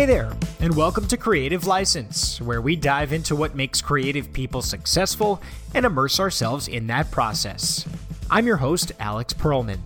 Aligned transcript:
Hey 0.00 0.06
there, 0.06 0.32
and 0.60 0.74
welcome 0.74 1.06
to 1.08 1.18
Creative 1.18 1.66
License, 1.66 2.40
where 2.40 2.62
we 2.62 2.74
dive 2.74 3.12
into 3.12 3.36
what 3.36 3.54
makes 3.54 3.82
creative 3.82 4.32
people 4.32 4.62
successful 4.62 5.42
and 5.74 5.84
immerse 5.84 6.18
ourselves 6.18 6.68
in 6.68 6.86
that 6.86 7.10
process. 7.10 7.86
I'm 8.30 8.46
your 8.46 8.56
host, 8.56 8.92
Alex 8.98 9.34
Perlman. 9.34 9.80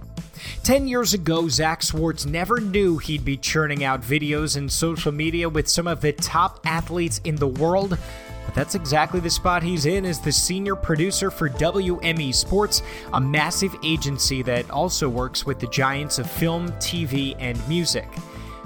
Ten 0.62 0.86
years 0.86 1.14
ago, 1.14 1.48
Zach 1.48 1.82
Swartz 1.82 2.26
never 2.26 2.60
knew 2.60 2.96
he'd 2.98 3.24
be 3.24 3.36
churning 3.36 3.82
out 3.82 4.02
videos 4.02 4.56
and 4.56 4.70
social 4.70 5.10
media 5.10 5.48
with 5.48 5.68
some 5.68 5.88
of 5.88 6.00
the 6.00 6.12
top 6.12 6.60
athletes 6.64 7.20
in 7.24 7.34
the 7.34 7.48
world. 7.48 7.98
But 8.46 8.54
that's 8.54 8.76
exactly 8.76 9.18
the 9.18 9.30
spot 9.30 9.64
he's 9.64 9.84
in 9.84 10.04
as 10.04 10.20
the 10.20 10.30
senior 10.30 10.76
producer 10.76 11.28
for 11.28 11.48
WME 11.48 12.32
Sports, 12.32 12.82
a 13.14 13.20
massive 13.20 13.74
agency 13.82 14.42
that 14.42 14.70
also 14.70 15.08
works 15.08 15.44
with 15.44 15.58
the 15.58 15.66
giants 15.66 16.20
of 16.20 16.30
film, 16.30 16.68
TV, 16.74 17.34
and 17.40 17.58
music. 17.68 18.06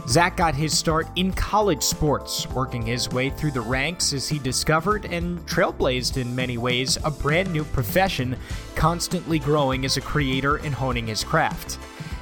Zach 0.09 0.39
got 0.39 0.55
his 0.55 0.77
start 0.77 1.07
in 1.17 1.33
college 1.33 1.83
sports, 1.83 2.49
working 2.49 2.81
his 2.81 3.11
way 3.11 3.29
through 3.29 3.51
the 3.51 3.61
ranks 3.61 4.15
as 4.15 4.27
he 4.27 4.39
discovered 4.39 5.05
and 5.05 5.39
trailblazed 5.47 6.17
in 6.17 6.35
many 6.35 6.57
ways 6.57 6.97
a 7.05 7.11
brand 7.11 7.53
new 7.53 7.63
profession, 7.63 8.35
constantly 8.75 9.39
growing 9.39 9.85
as 9.85 9.99
a 9.99 10.01
creator 10.01 10.57
and 10.57 10.75
honing 10.75 11.07
his 11.07 11.23
craft. 11.23 11.79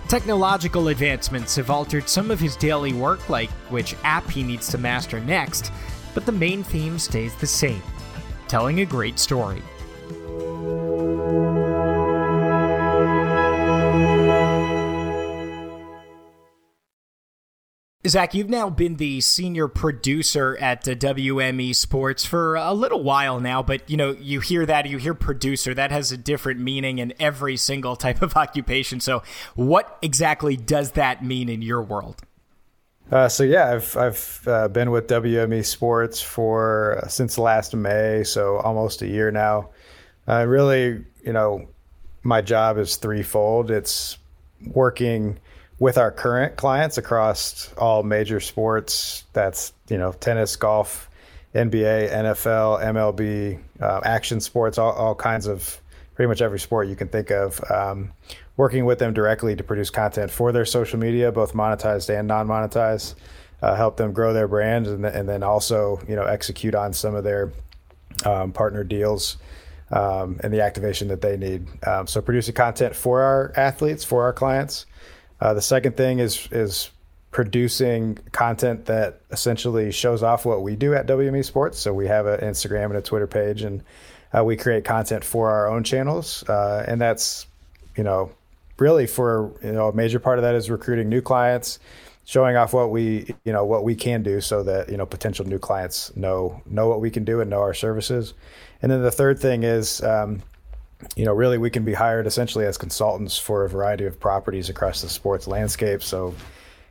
Technological 0.08 0.88
advancements 0.88 1.54
have 1.54 1.70
altered 1.70 2.08
some 2.08 2.32
of 2.32 2.40
his 2.40 2.56
daily 2.56 2.92
work, 2.92 3.28
like 3.28 3.50
which 3.70 3.94
app 4.02 4.28
he 4.28 4.42
needs 4.42 4.68
to 4.68 4.78
master 4.78 5.20
next, 5.20 5.70
but 6.12 6.26
the 6.26 6.32
main 6.32 6.64
theme 6.64 6.98
stays 6.98 7.36
the 7.36 7.46
same 7.46 7.82
telling 8.48 8.80
a 8.80 8.84
great 8.84 9.18
story. 9.18 9.62
Zach, 18.08 18.34
you've 18.34 18.48
now 18.48 18.70
been 18.70 18.96
the 18.96 19.20
senior 19.20 19.68
producer 19.68 20.56
at 20.60 20.86
uh, 20.86 20.94
WME 20.94 21.74
Sports 21.74 22.24
for 22.24 22.56
a 22.56 22.72
little 22.72 23.02
while 23.02 23.40
now, 23.40 23.62
but 23.62 23.88
you 23.90 23.96
know, 23.96 24.12
you 24.12 24.40
hear 24.40 24.66
that, 24.66 24.86
you 24.86 24.98
hear 24.98 25.14
producer, 25.14 25.74
that 25.74 25.90
has 25.90 26.12
a 26.12 26.16
different 26.16 26.60
meaning 26.60 26.98
in 26.98 27.14
every 27.18 27.56
single 27.56 27.96
type 27.96 28.22
of 28.22 28.36
occupation. 28.36 29.00
So, 29.00 29.22
what 29.54 29.98
exactly 30.02 30.56
does 30.56 30.92
that 30.92 31.24
mean 31.24 31.48
in 31.48 31.62
your 31.62 31.82
world? 31.82 32.22
Uh, 33.10 33.28
so 33.28 33.44
yeah, 33.44 33.72
I've 33.72 33.96
I've 33.96 34.42
uh, 34.46 34.68
been 34.68 34.90
with 34.90 35.06
WME 35.06 35.64
Sports 35.64 36.20
for 36.20 37.00
uh, 37.02 37.08
since 37.08 37.38
last 37.38 37.74
May, 37.74 38.24
so 38.24 38.56
almost 38.58 39.02
a 39.02 39.06
year 39.06 39.30
now. 39.30 39.70
really, 40.26 41.04
you 41.24 41.32
know, 41.32 41.68
my 42.22 42.40
job 42.40 42.78
is 42.78 42.96
threefold. 42.96 43.70
It's 43.70 44.18
working 44.66 45.38
with 45.78 45.98
our 45.98 46.10
current 46.10 46.56
clients 46.56 46.98
across 46.98 47.72
all 47.74 48.02
major 48.02 48.40
sports. 48.40 49.24
That's 49.32 49.72
you 49.88 49.98
know 49.98 50.12
tennis, 50.12 50.56
golf, 50.56 51.10
NBA, 51.54 52.10
NFL, 52.10 52.82
MLB, 52.82 53.60
uh, 53.80 54.00
action 54.04 54.40
sports, 54.40 54.78
all, 54.78 54.92
all 54.92 55.14
kinds 55.14 55.46
of 55.46 55.80
pretty 56.14 56.28
much 56.28 56.40
every 56.40 56.58
sport 56.58 56.88
you 56.88 56.96
can 56.96 57.08
think 57.08 57.30
of. 57.30 57.60
Um, 57.70 58.12
working 58.56 58.86
with 58.86 58.98
them 58.98 59.12
directly 59.12 59.54
to 59.54 59.62
produce 59.62 59.90
content 59.90 60.30
for 60.30 60.50
their 60.50 60.64
social 60.64 60.98
media, 60.98 61.30
both 61.30 61.52
monetized 61.52 62.08
and 62.08 62.26
non-monetized, 62.26 63.14
uh, 63.60 63.74
help 63.74 63.98
them 63.98 64.12
grow 64.12 64.32
their 64.32 64.48
brand, 64.48 64.86
and, 64.86 65.04
and, 65.04 65.28
then 65.28 65.42
also 65.42 66.00
you 66.08 66.16
know 66.16 66.24
execute 66.24 66.74
on 66.74 66.92
some 66.92 67.14
of 67.14 67.24
their 67.24 67.52
um, 68.24 68.52
partner 68.52 68.84
deals. 68.84 69.36
Um, 69.88 70.40
and 70.42 70.52
the 70.52 70.62
activation 70.62 71.06
that 71.08 71.20
they 71.20 71.36
need. 71.36 71.64
Um, 71.86 72.08
so, 72.08 72.20
producing 72.20 72.56
content 72.56 72.96
for 72.96 73.22
our 73.22 73.52
athletes, 73.56 74.02
for 74.02 74.24
our 74.24 74.32
clients, 74.32 74.84
uh, 75.40 75.54
the 75.54 75.62
second 75.62 75.96
thing 75.96 76.18
is 76.18 76.48
is 76.50 76.90
producing 77.30 78.18
content 78.32 78.86
that 78.86 79.20
essentially 79.30 79.92
shows 79.92 80.22
off 80.22 80.46
what 80.46 80.62
we 80.62 80.74
do 80.74 80.94
at 80.94 81.06
WME 81.06 81.44
Sports. 81.44 81.78
So 81.78 81.92
we 81.92 82.06
have 82.06 82.26
an 82.26 82.40
Instagram 82.40 82.86
and 82.86 82.96
a 82.96 83.02
Twitter 83.02 83.26
page, 83.26 83.62
and 83.62 83.82
uh, 84.36 84.42
we 84.42 84.56
create 84.56 84.84
content 84.84 85.22
for 85.22 85.50
our 85.50 85.68
own 85.68 85.84
channels, 85.84 86.42
uh, 86.48 86.84
and 86.88 87.00
that's 87.00 87.46
you 87.96 88.04
know 88.04 88.30
really 88.78 89.06
for 89.06 89.52
you 89.62 89.72
know 89.72 89.88
a 89.88 89.92
major 89.92 90.18
part 90.18 90.38
of 90.38 90.42
that 90.42 90.54
is 90.54 90.70
recruiting 90.70 91.08
new 91.08 91.20
clients 91.20 91.78
showing 92.24 92.56
off 92.56 92.72
what 92.72 92.90
we 92.90 93.34
you 93.44 93.52
know 93.52 93.64
what 93.64 93.84
we 93.84 93.94
can 93.94 94.22
do 94.22 94.40
so 94.40 94.62
that 94.62 94.90
you 94.90 94.96
know 94.96 95.06
potential 95.06 95.46
new 95.46 95.58
clients 95.58 96.14
know 96.16 96.60
know 96.66 96.88
what 96.88 97.00
we 97.00 97.10
can 97.10 97.24
do 97.24 97.40
and 97.40 97.48
know 97.48 97.60
our 97.60 97.72
services 97.72 98.34
and 98.82 98.92
then 98.92 99.02
the 99.02 99.10
third 99.10 99.38
thing 99.38 99.62
is 99.62 100.02
um, 100.02 100.42
you 101.14 101.24
know, 101.24 101.32
really 101.32 101.58
we 101.58 101.70
can 101.70 101.84
be 101.84 101.94
hired 101.94 102.26
essentially 102.26 102.64
as 102.64 102.78
consultants 102.78 103.38
for 103.38 103.64
a 103.64 103.68
variety 103.68 104.06
of 104.06 104.18
properties 104.18 104.68
across 104.68 105.02
the 105.02 105.08
sports 105.08 105.46
landscape. 105.46 106.02
So, 106.02 106.34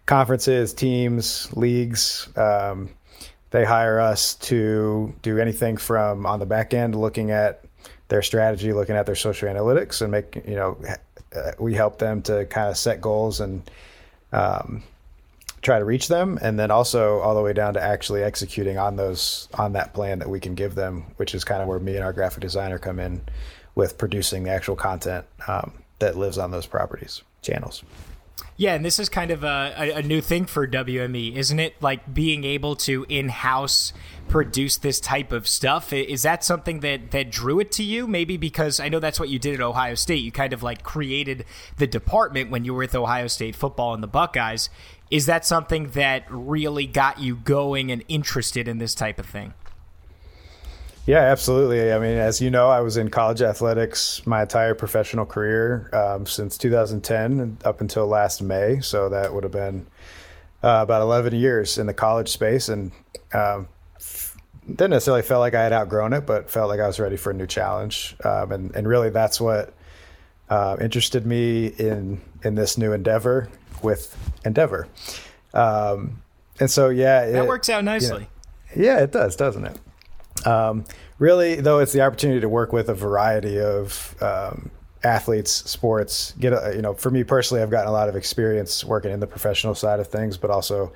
conferences, 0.05 0.73
teams, 0.73 1.51
leagues, 1.55 2.29
um, 2.37 2.89
they 3.51 3.65
hire 3.65 3.99
us 3.99 4.35
to 4.35 5.13
do 5.21 5.39
anything 5.39 5.77
from 5.77 6.25
on 6.25 6.39
the 6.39 6.45
back 6.45 6.73
end, 6.73 6.95
looking 6.95 7.31
at 7.31 7.63
their 8.07 8.21
strategy, 8.21 8.73
looking 8.73 8.95
at 8.95 9.05
their 9.05 9.15
social 9.15 9.49
analytics, 9.49 10.01
and 10.01 10.11
make 10.11 10.35
you 10.47 10.55
know, 10.55 10.77
uh, 11.35 11.51
we 11.59 11.73
help 11.73 11.97
them 11.97 12.21
to 12.23 12.45
kind 12.45 12.69
of 12.69 12.77
set 12.77 13.01
goals 13.01 13.39
and 13.39 13.69
um, 14.31 14.83
try 15.63 15.79
to 15.79 15.85
reach 15.85 16.07
them, 16.07 16.37
and 16.43 16.59
then 16.59 16.69
also 16.69 17.19
all 17.19 17.33
the 17.33 17.41
way 17.41 17.53
down 17.53 17.73
to 17.73 17.81
actually 17.81 18.21
executing 18.21 18.77
on 18.77 18.97
those 18.97 19.47
on 19.55 19.73
that 19.73 19.93
plan 19.93 20.19
that 20.19 20.29
we 20.29 20.39
can 20.39 20.53
give 20.53 20.75
them, 20.75 21.05
which 21.17 21.33
is 21.33 21.43
kind 21.43 21.63
of 21.63 21.67
where 21.67 21.79
me 21.79 21.95
and 21.95 22.05
our 22.05 22.13
graphic 22.13 22.41
designer 22.41 22.77
come 22.77 22.99
in 22.99 23.21
with 23.75 23.97
producing 23.97 24.43
the 24.43 24.49
actual 24.49 24.75
content 24.75 25.25
um, 25.47 25.73
that 25.99 26.17
lives 26.17 26.37
on 26.37 26.51
those 26.51 26.65
properties 26.65 27.21
channels. 27.41 27.83
Yeah, 28.57 28.73
and 28.73 28.85
this 28.85 28.99
is 28.99 29.09
kind 29.09 29.31
of 29.31 29.43
a, 29.43 29.93
a, 29.95 30.01
new 30.01 30.21
thing 30.21 30.45
for 30.45 30.65
WME, 30.65 31.35
isn't 31.35 31.59
it? 31.59 31.75
Like 31.81 32.13
being 32.13 32.45
able 32.45 32.77
to 32.77 33.05
in 33.09 33.27
house 33.27 33.91
produce 34.29 34.77
this 34.77 35.01
type 35.01 35.33
of 35.33 35.45
stuff. 35.45 35.91
Is 35.91 36.23
that 36.23 36.41
something 36.41 36.79
that, 36.79 37.11
that 37.11 37.29
drew 37.29 37.59
it 37.59 37.69
to 37.73 37.83
you? 37.83 38.07
Maybe 38.07 38.37
because 38.37 38.79
I 38.79 38.87
know 38.87 38.99
that's 38.99 39.19
what 39.19 39.27
you 39.27 39.39
did 39.39 39.55
at 39.55 39.61
Ohio 39.61 39.95
State. 39.95 40.23
You 40.23 40.31
kind 40.31 40.53
of 40.53 40.63
like 40.63 40.83
created 40.83 41.43
the 41.77 41.85
department 41.85 42.49
when 42.49 42.63
you 42.63 42.73
were 42.73 42.79
with 42.79 42.95
Ohio 42.95 43.27
State 43.27 43.57
football 43.57 43.93
and 43.93 44.01
the 44.01 44.07
Buckeyes. 44.07 44.69
Is 45.11 45.25
that 45.25 45.45
something 45.45 45.89
that 45.89 46.23
really 46.29 46.87
got 46.87 47.19
you 47.19 47.35
going 47.35 47.91
and 47.91 48.05
interested 48.07 48.69
in 48.69 48.77
this 48.77 48.95
type 48.95 49.19
of 49.19 49.25
thing? 49.25 49.53
Yeah, 51.05 51.19
absolutely. 51.19 51.93
I 51.93 51.99
mean, 51.99 52.17
as 52.17 52.41
you 52.41 52.49
know, 52.49 52.67
I 52.67 52.81
was 52.81 52.97
in 52.97 53.09
college 53.09 53.41
athletics 53.41 54.25
my 54.25 54.41
entire 54.41 54.73
professional 54.73 55.25
career 55.25 55.89
um, 55.93 56.25
since 56.25 56.57
2010 56.57 57.59
up 57.63 57.79
until 57.79 58.07
last 58.07 58.41
May. 58.41 58.79
So 58.79 59.09
that 59.09 59.31
would 59.31 59.43
have 59.43 59.51
been 59.51 59.85
uh, 60.63 60.79
about 60.81 61.03
11 61.03 61.35
years 61.35 61.77
in 61.77 61.85
the 61.85 61.93
college 61.93 62.29
space, 62.29 62.69
and 62.69 62.91
um, 63.33 63.67
didn't 64.67 64.91
necessarily 64.91 65.21
feel 65.21 65.37
like 65.37 65.53
I 65.53 65.61
had 65.61 65.73
outgrown 65.73 66.13
it, 66.13 66.25
but 66.25 66.49
felt 66.49 66.69
like 66.69 66.79
I 66.79 66.87
was 66.87 66.99
ready 66.99 67.17
for 67.17 67.29
a 67.29 67.35
new 67.35 67.45
challenge. 67.45 68.15
Um, 68.23 68.51
and 68.51 68.75
and 68.75 68.87
really, 68.87 69.11
that's 69.11 69.39
what 69.39 69.75
uh, 70.49 70.77
interested 70.81 71.23
me 71.23 71.67
in 71.67 72.19
in 72.43 72.55
this 72.55 72.79
new 72.79 72.93
endeavor 72.93 73.49
with 73.83 74.17
Endeavor. 74.43 74.87
Um, 75.53 76.21
and 76.59 76.69
so, 76.71 76.89
yeah, 76.89 77.29
that 77.29 77.43
it, 77.43 77.47
works 77.47 77.69
out 77.69 77.83
nicely. 77.83 78.27
You 78.75 78.81
know, 78.81 78.87
yeah, 78.87 79.03
it 79.03 79.11
does, 79.11 79.35
doesn't 79.35 79.65
it? 79.65 79.77
Um, 80.45 80.85
really, 81.19 81.55
though, 81.55 81.79
it's 81.79 81.91
the 81.91 82.01
opportunity 82.01 82.39
to 82.41 82.49
work 82.49 82.71
with 82.71 82.89
a 82.89 82.93
variety 82.93 83.59
of 83.59 84.15
um, 84.21 84.71
athletes, 85.03 85.51
sports. 85.51 86.33
Get 86.39 86.53
a, 86.53 86.73
you 86.75 86.81
know, 86.81 86.93
for 86.93 87.09
me 87.09 87.23
personally, 87.23 87.63
I've 87.63 87.71
gotten 87.71 87.87
a 87.87 87.93
lot 87.93 88.09
of 88.09 88.15
experience 88.15 88.83
working 88.83 89.11
in 89.11 89.19
the 89.19 89.27
professional 89.27 89.75
side 89.75 89.99
of 89.99 90.07
things, 90.07 90.37
but 90.37 90.49
also 90.49 90.93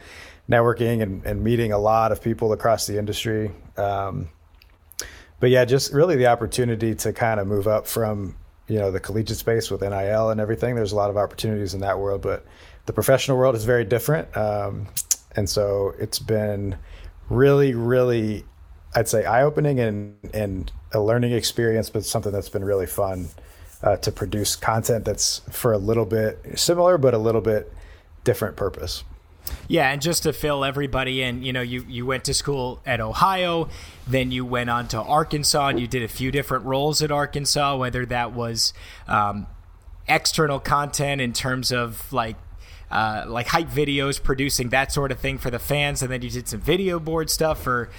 networking 0.50 1.02
and, 1.02 1.26
and 1.26 1.44
meeting 1.44 1.72
a 1.72 1.78
lot 1.78 2.12
of 2.12 2.22
people 2.22 2.54
across 2.54 2.88
the 2.88 2.98
industry. 2.98 3.52
Um, 3.78 4.30
but 5.40 5.50
yeah, 5.50 5.66
just 5.66 5.94
really 5.94 6.16
the 6.16 6.28
opportunity 6.28 6.96
to 6.96 7.14
kind 7.14 7.40
of 7.40 7.48
move 7.48 7.68
up 7.68 7.88
from 7.88 8.36
you 8.68 8.78
know 8.78 8.92
the 8.92 9.00
collegiate 9.00 9.38
space 9.38 9.72
with 9.72 9.82
NIL 9.82 10.30
and 10.30 10.40
everything. 10.40 10.76
There's 10.76 10.92
a 10.92 10.96
lot 10.96 11.10
of 11.10 11.18
opportunities 11.18 11.74
in 11.74 11.82
that 11.82 11.98
world, 11.98 12.22
but 12.22 12.46
the 12.86 12.94
professional 12.94 13.38
world 13.38 13.56
is 13.56 13.66
very 13.66 13.86
different. 13.86 14.36
Um, 14.36 14.88
and 15.36 15.50
so 15.50 15.94
it's 16.00 16.20
been 16.20 16.76
really, 17.30 17.74
really 17.74 18.46
I'd 18.96 19.08
say 19.08 19.26
eye 19.26 19.44
opening 19.44 19.80
and 19.80 20.18
and 20.34 20.72
a 20.92 21.00
learning 21.00 21.34
experience, 21.34 21.90
but 21.90 22.06
something 22.06 22.32
that's 22.32 22.50
been 22.50 22.66
really 22.66 22.88
fun 22.88 23.30
uh, 23.84 23.98
to 23.98 24.12
produce 24.12 24.56
content 24.56 25.06
that's 25.06 25.40
for 25.52 25.74
a 25.74 25.78
little 25.78 26.06
bit 26.06 26.60
similar, 26.60 26.98
but 26.98 27.14
a 27.14 27.18
little 27.18 27.42
bit 27.42 27.72
different 28.24 28.56
purpose. 28.56 29.04
Yeah, 29.68 29.92
and 29.92 30.02
just 30.02 30.24
to 30.24 30.34
fill 30.34 30.64
everybody 30.64 31.22
in, 31.22 31.44
you 31.44 31.54
know, 31.54 31.62
you, 31.62 31.84
you 31.88 32.06
went 32.06 32.24
to 32.26 32.34
school 32.34 32.82
at 32.86 33.00
Ohio, 33.00 33.70
then 34.08 34.32
you 34.32 34.46
went 34.46 34.70
on 34.70 34.88
to 34.90 35.02
Arkansas, 35.02 35.70
and 35.70 35.80
you 35.80 35.88
did 35.88 36.04
a 36.04 36.08
few 36.08 36.32
different 36.32 36.66
roles 36.66 37.02
at 37.02 37.12
Arkansas, 37.12 37.78
whether 37.78 38.06
that 38.06 38.34
was 38.34 38.74
um, 39.08 39.48
external 40.08 40.60
content 40.60 41.22
in 41.22 41.34
terms 41.34 41.72
of 41.72 42.12
like 42.12 42.36
uh, 42.92 43.26
like 43.28 43.48
hype 43.48 43.70
videos, 43.70 44.22
producing 44.22 44.70
that 44.70 44.92
sort 44.92 45.12
of 45.12 45.20
thing 45.20 45.38
for 45.38 45.52
the 45.52 45.60
fans, 45.60 46.02
and 46.02 46.12
then 46.12 46.22
you 46.22 46.30
did 46.30 46.48
some 46.48 46.60
video 46.60 47.00
board 47.00 47.30
stuff 47.30 47.62
for 47.62 47.90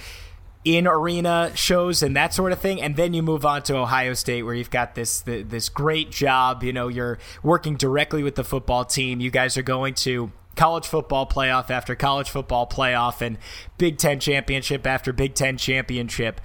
in 0.63 0.85
arena 0.85 1.51
shows 1.55 2.03
and 2.03 2.15
that 2.15 2.33
sort 2.33 2.51
of 2.51 2.59
thing 2.59 2.81
and 2.81 2.95
then 2.95 3.13
you 3.13 3.23
move 3.23 3.45
on 3.45 3.63
to 3.63 3.75
Ohio 3.75 4.13
State 4.13 4.43
where 4.43 4.53
you've 4.53 4.69
got 4.69 4.93
this 4.93 5.21
this 5.21 5.69
great 5.69 6.11
job 6.11 6.63
you 6.63 6.71
know 6.71 6.87
you're 6.87 7.17
working 7.41 7.75
directly 7.75 8.21
with 8.21 8.35
the 8.35 8.43
football 8.43 8.85
team 8.85 9.19
you 9.19 9.31
guys 9.31 9.57
are 9.57 9.63
going 9.63 9.93
to 9.95 10.31
college 10.55 10.87
football 10.87 11.25
playoff 11.25 11.69
after 11.69 11.95
college 11.95 12.29
football 12.29 12.67
playoff 12.67 13.21
and 13.21 13.37
Big 13.77 13.97
Ten 13.97 14.19
championship 14.19 14.85
after 14.85 15.13
Big 15.13 15.33
Ten 15.33 15.57
championship. 15.57 16.41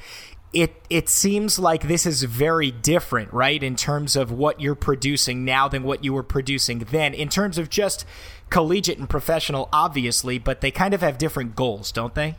It 0.53 0.81
it 0.89 1.09
seems 1.09 1.59
like 1.59 1.87
this 1.87 2.07
is 2.07 2.23
very 2.23 2.71
different, 2.71 3.33
right, 3.33 3.63
in 3.63 3.77
terms 3.77 4.17
of 4.17 4.31
what 4.31 4.61
you're 4.61 4.75
producing 4.75 5.45
now 5.45 5.69
than 5.69 5.83
what 5.83 6.05
you 6.05 6.13
were 6.13 6.23
producing 6.23 6.79
then, 6.79 7.13
in 7.15 7.29
terms 7.29 7.59
of 7.59 7.69
just 7.69 8.07
collegiate 8.49 8.99
and 8.99 9.11
professional, 9.11 9.69
obviously, 9.73 10.39
but 10.39 10.61
they 10.61 10.71
kind 10.71 10.95
of 10.95 11.03
have 11.03 11.19
different 11.19 11.57
goals, 11.57 11.93
don't 11.93 12.15
they? 12.15 12.37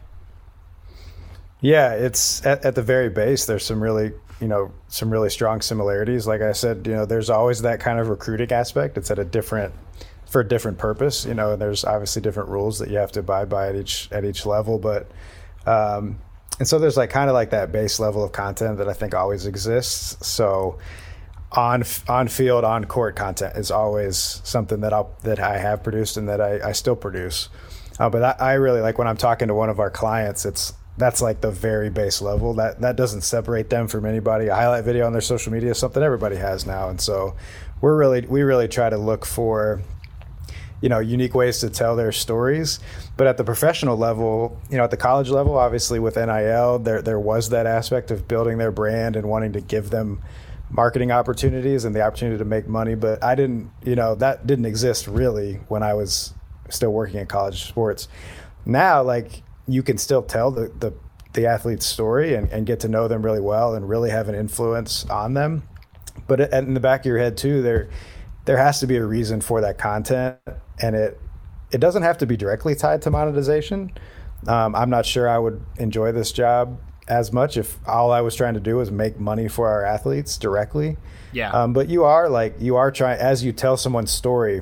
Yeah, 1.61 1.93
it's 1.93 2.45
at, 2.45 2.63
at 2.65 2.75
the 2.75 2.83
very 2.83 3.09
base. 3.09 3.45
There's 3.45 3.65
some 3.65 3.81
really 3.81 4.13
you 4.39 4.47
know 4.47 4.71
some 4.87 5.11
really 5.11 5.29
strong 5.29 5.61
similarities. 5.61 6.27
Like 6.27 6.41
I 6.41 6.51
said, 6.51 6.85
you 6.85 6.93
know, 6.93 7.05
there's 7.05 7.29
always 7.29 7.61
that 7.63 7.79
kind 7.79 7.99
of 7.99 8.09
recruiting 8.09 8.51
aspect. 8.51 8.97
It's 8.97 9.09
at 9.11 9.19
a 9.19 9.25
different 9.25 9.73
for 10.27 10.41
a 10.41 10.47
different 10.47 10.77
purpose, 10.77 11.25
you 11.25 11.33
know. 11.33 11.53
And 11.53 11.61
there's 11.61 11.83
obviously 11.83 12.21
different 12.21 12.49
rules 12.49 12.79
that 12.79 12.89
you 12.89 12.97
have 12.97 13.11
to 13.13 13.21
abide 13.21 13.49
by 13.49 13.69
at 13.69 13.75
each 13.75 14.09
at 14.11 14.25
each 14.25 14.45
level, 14.45 14.79
but. 14.79 15.09
Um, 15.65 16.19
and 16.59 16.67
so 16.67 16.79
there's 16.79 16.97
like 16.97 17.11
kind 17.11 17.29
of 17.29 17.35
like 17.35 17.51
that 17.51 17.71
base 17.71 17.99
level 17.99 18.23
of 18.23 18.31
content 18.31 18.79
that 18.79 18.89
I 18.89 18.93
think 18.93 19.13
always 19.13 19.45
exists. 19.45 20.25
So 20.25 20.79
on 21.51 21.83
on 22.07 22.27
field 22.27 22.63
on 22.63 22.85
court 22.85 23.15
content 23.15 23.55
is 23.55 23.71
always 23.71 24.41
something 24.43 24.81
that 24.81 24.93
I 24.93 25.03
that 25.23 25.39
I 25.39 25.57
have 25.57 25.83
produced 25.83 26.17
and 26.17 26.27
that 26.29 26.41
I, 26.41 26.69
I 26.69 26.71
still 26.71 26.95
produce. 26.95 27.49
Uh, 27.99 28.09
but 28.09 28.23
I, 28.23 28.51
I, 28.51 28.53
really 28.53 28.79
like 28.79 28.99
when 28.99 29.07
I'm 29.07 29.17
talking 29.17 29.47
to 29.47 29.55
one 29.55 29.69
of 29.69 29.79
our 29.79 29.89
clients. 29.89 30.45
It's 30.45 30.73
that's 30.97 31.21
like 31.21 31.41
the 31.41 31.51
very 31.51 31.89
base 31.89 32.21
level. 32.21 32.53
That 32.55 32.81
that 32.81 32.95
doesn't 32.95 33.21
separate 33.21 33.69
them 33.69 33.87
from 33.87 34.05
anybody. 34.05 34.47
A 34.47 34.55
highlight 34.55 34.83
video 34.83 35.05
on 35.05 35.11
their 35.11 35.21
social 35.21 35.51
media 35.53 35.71
is 35.71 35.77
something 35.77 36.01
everybody 36.01 36.35
has 36.37 36.65
now, 36.65 36.89
and 36.89 36.99
so 36.99 37.35
we're 37.81 37.95
really 37.95 38.21
we 38.21 38.41
really 38.41 38.67
try 38.67 38.89
to 38.89 38.97
look 38.97 39.25
for 39.25 39.81
you 40.81 40.89
know 40.89 40.99
unique 40.99 41.35
ways 41.35 41.59
to 41.59 41.69
tell 41.69 41.95
their 41.95 42.11
stories. 42.11 42.79
But 43.15 43.27
at 43.27 43.37
the 43.37 43.43
professional 43.43 43.95
level, 43.95 44.59
you 44.69 44.77
know, 44.77 44.83
at 44.83 44.91
the 44.91 44.97
college 44.97 45.29
level, 45.29 45.57
obviously 45.57 45.99
with 45.99 46.15
NIL, 46.15 46.79
there 46.79 47.01
there 47.01 47.19
was 47.19 47.49
that 47.49 47.67
aspect 47.67 48.09
of 48.09 48.27
building 48.27 48.57
their 48.57 48.71
brand 48.71 49.15
and 49.15 49.29
wanting 49.29 49.53
to 49.53 49.61
give 49.61 49.91
them 49.91 50.21
marketing 50.69 51.11
opportunities 51.11 51.85
and 51.85 51.95
the 51.95 52.01
opportunity 52.01 52.37
to 52.37 52.45
make 52.45 52.67
money. 52.67 52.95
But 52.95 53.23
I 53.23 53.35
didn't, 53.35 53.71
you 53.83 53.95
know, 53.95 54.15
that 54.15 54.45
didn't 54.47 54.65
exist 54.65 55.07
really 55.07 55.55
when 55.67 55.83
I 55.83 55.93
was 55.93 56.33
still 56.69 56.91
working 56.91 57.19
in 57.19 57.27
college 57.27 57.63
sports. 57.65 58.07
Now, 58.65 59.01
like 59.01 59.43
you 59.67 59.83
can 59.83 59.97
still 59.97 60.21
tell 60.21 60.51
the 60.51 60.71
the, 60.79 60.93
the 61.33 61.45
athlete's 61.45 61.85
story 61.85 62.35
and, 62.35 62.49
and 62.49 62.65
get 62.65 62.79
to 62.81 62.87
know 62.87 63.07
them 63.07 63.23
really 63.23 63.41
well 63.41 63.75
and 63.75 63.87
really 63.87 64.09
have 64.09 64.29
an 64.29 64.35
influence 64.35 65.05
on 65.09 65.33
them. 65.33 65.67
But 66.27 66.51
in 66.53 66.73
the 66.73 66.79
back 66.79 67.01
of 67.01 67.05
your 67.05 67.19
head 67.19 67.37
too, 67.37 67.61
there 67.61 67.89
there 68.45 68.57
has 68.57 68.79
to 68.79 68.87
be 68.87 68.95
a 68.95 69.05
reason 69.05 69.41
for 69.41 69.61
that 69.61 69.77
content, 69.77 70.37
and 70.81 70.95
it 70.95 71.19
it 71.71 71.79
doesn't 71.79 72.03
have 72.03 72.17
to 72.19 72.25
be 72.25 72.37
directly 72.37 72.75
tied 72.75 73.01
to 73.03 73.11
monetization. 73.11 73.91
Um, 74.47 74.75
I'm 74.75 74.89
not 74.89 75.05
sure 75.05 75.27
I 75.27 75.37
would 75.37 75.61
enjoy 75.77 76.11
this 76.11 76.31
job 76.31 76.79
as 77.07 77.31
much 77.31 77.57
if 77.57 77.77
all 77.87 78.11
I 78.11 78.21
was 78.21 78.35
trying 78.35 78.53
to 78.55 78.59
do 78.59 78.77
was 78.77 78.91
make 78.91 79.19
money 79.19 79.47
for 79.47 79.67
our 79.67 79.85
athletes 79.85 80.37
directly. 80.37 80.97
Yeah. 81.31 81.51
Um, 81.51 81.73
but 81.73 81.89
you 81.89 82.03
are 82.03 82.29
like 82.29 82.55
you 82.59 82.75
are 82.75 82.91
trying 82.91 83.19
as 83.19 83.43
you 83.43 83.51
tell 83.51 83.77
someone's 83.77 84.11
story 84.11 84.61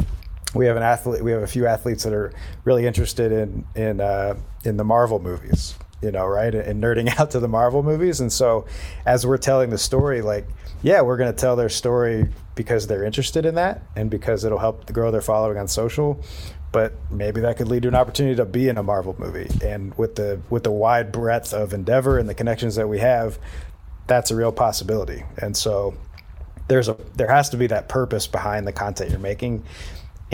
we 0.56 0.66
have 0.66 0.78
an 0.78 0.84
athlete 0.84 1.24
we 1.24 1.32
have 1.32 1.44
a 1.44 1.48
few 1.48 1.68
athletes 1.68 2.04
that 2.04 2.14
are 2.14 2.34
really 2.64 2.88
interested 2.88 3.32
in 3.32 3.66
in 3.76 4.02
uh, 4.02 4.36
in 4.64 4.78
the 4.78 4.84
Marvel 4.84 5.20
movies 5.20 5.76
you 6.02 6.12
know 6.12 6.26
right? 6.26 6.54
And 6.54 6.84
nerding 6.84 7.14
out 7.20 7.32
to 7.32 7.40
the 7.40 7.48
Marvel 7.48 7.84
movies. 7.84 8.20
And 8.20 8.32
so 8.32 8.66
as 9.06 9.26
we're 9.26 9.38
telling 9.38 9.70
the 9.70 9.78
story 9.78 10.22
like 10.22 10.48
yeah 10.82 11.02
we're 11.02 11.18
going 11.18 11.34
to 11.34 11.40
tell 11.40 11.56
their 11.56 11.70
story 11.70 12.30
because 12.56 12.88
they're 12.88 13.04
interested 13.04 13.46
in 13.46 13.56
that 13.56 13.82
and 13.96 14.10
because 14.10 14.44
it'll 14.46 14.60
help 14.60 14.92
grow 14.92 15.12
their 15.12 15.22
following 15.22 15.58
on 15.58 15.68
social. 15.68 16.22
But 16.72 16.94
maybe 17.10 17.40
that 17.42 17.56
could 17.56 17.70
lead 17.70 17.84
to 17.84 17.88
an 17.88 17.96
opportunity 17.96 18.36
to 18.36 18.46
be 18.46 18.68
in 18.68 18.78
a 18.78 18.84
Marvel 18.84 19.16
movie. 19.18 19.50
And 19.64 19.98
with 19.98 20.16
the 20.16 20.42
with 20.50 20.64
the 20.64 20.72
wide 20.72 21.12
breadth 21.12 21.54
of 21.54 21.74
endeavor 21.74 22.18
and 22.18 22.30
the 22.30 22.36
connections 22.36 22.76
that 22.76 22.88
we 22.88 23.00
have 23.00 23.40
that's 24.08 24.30
a 24.30 24.36
real 24.36 24.52
possibility. 24.52 25.24
And 25.40 25.58
so 25.58 25.96
there's 26.68 26.90
a 26.90 26.98
there 27.16 27.30
has 27.30 27.50
to 27.50 27.58
be 27.58 27.68
that 27.68 27.90
purpose 27.90 28.28
behind 28.28 28.68
the 28.68 28.74
content 28.74 29.12
you're 29.12 29.20
making 29.20 29.64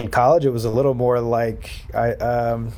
in 0.04 0.12
college, 0.12 0.46
it 0.46 0.50
was 0.50 0.66
a 0.66 0.70
little 0.70 0.94
more 0.94 1.20
like 1.20 1.86
I 1.94 2.14
um, 2.14 2.74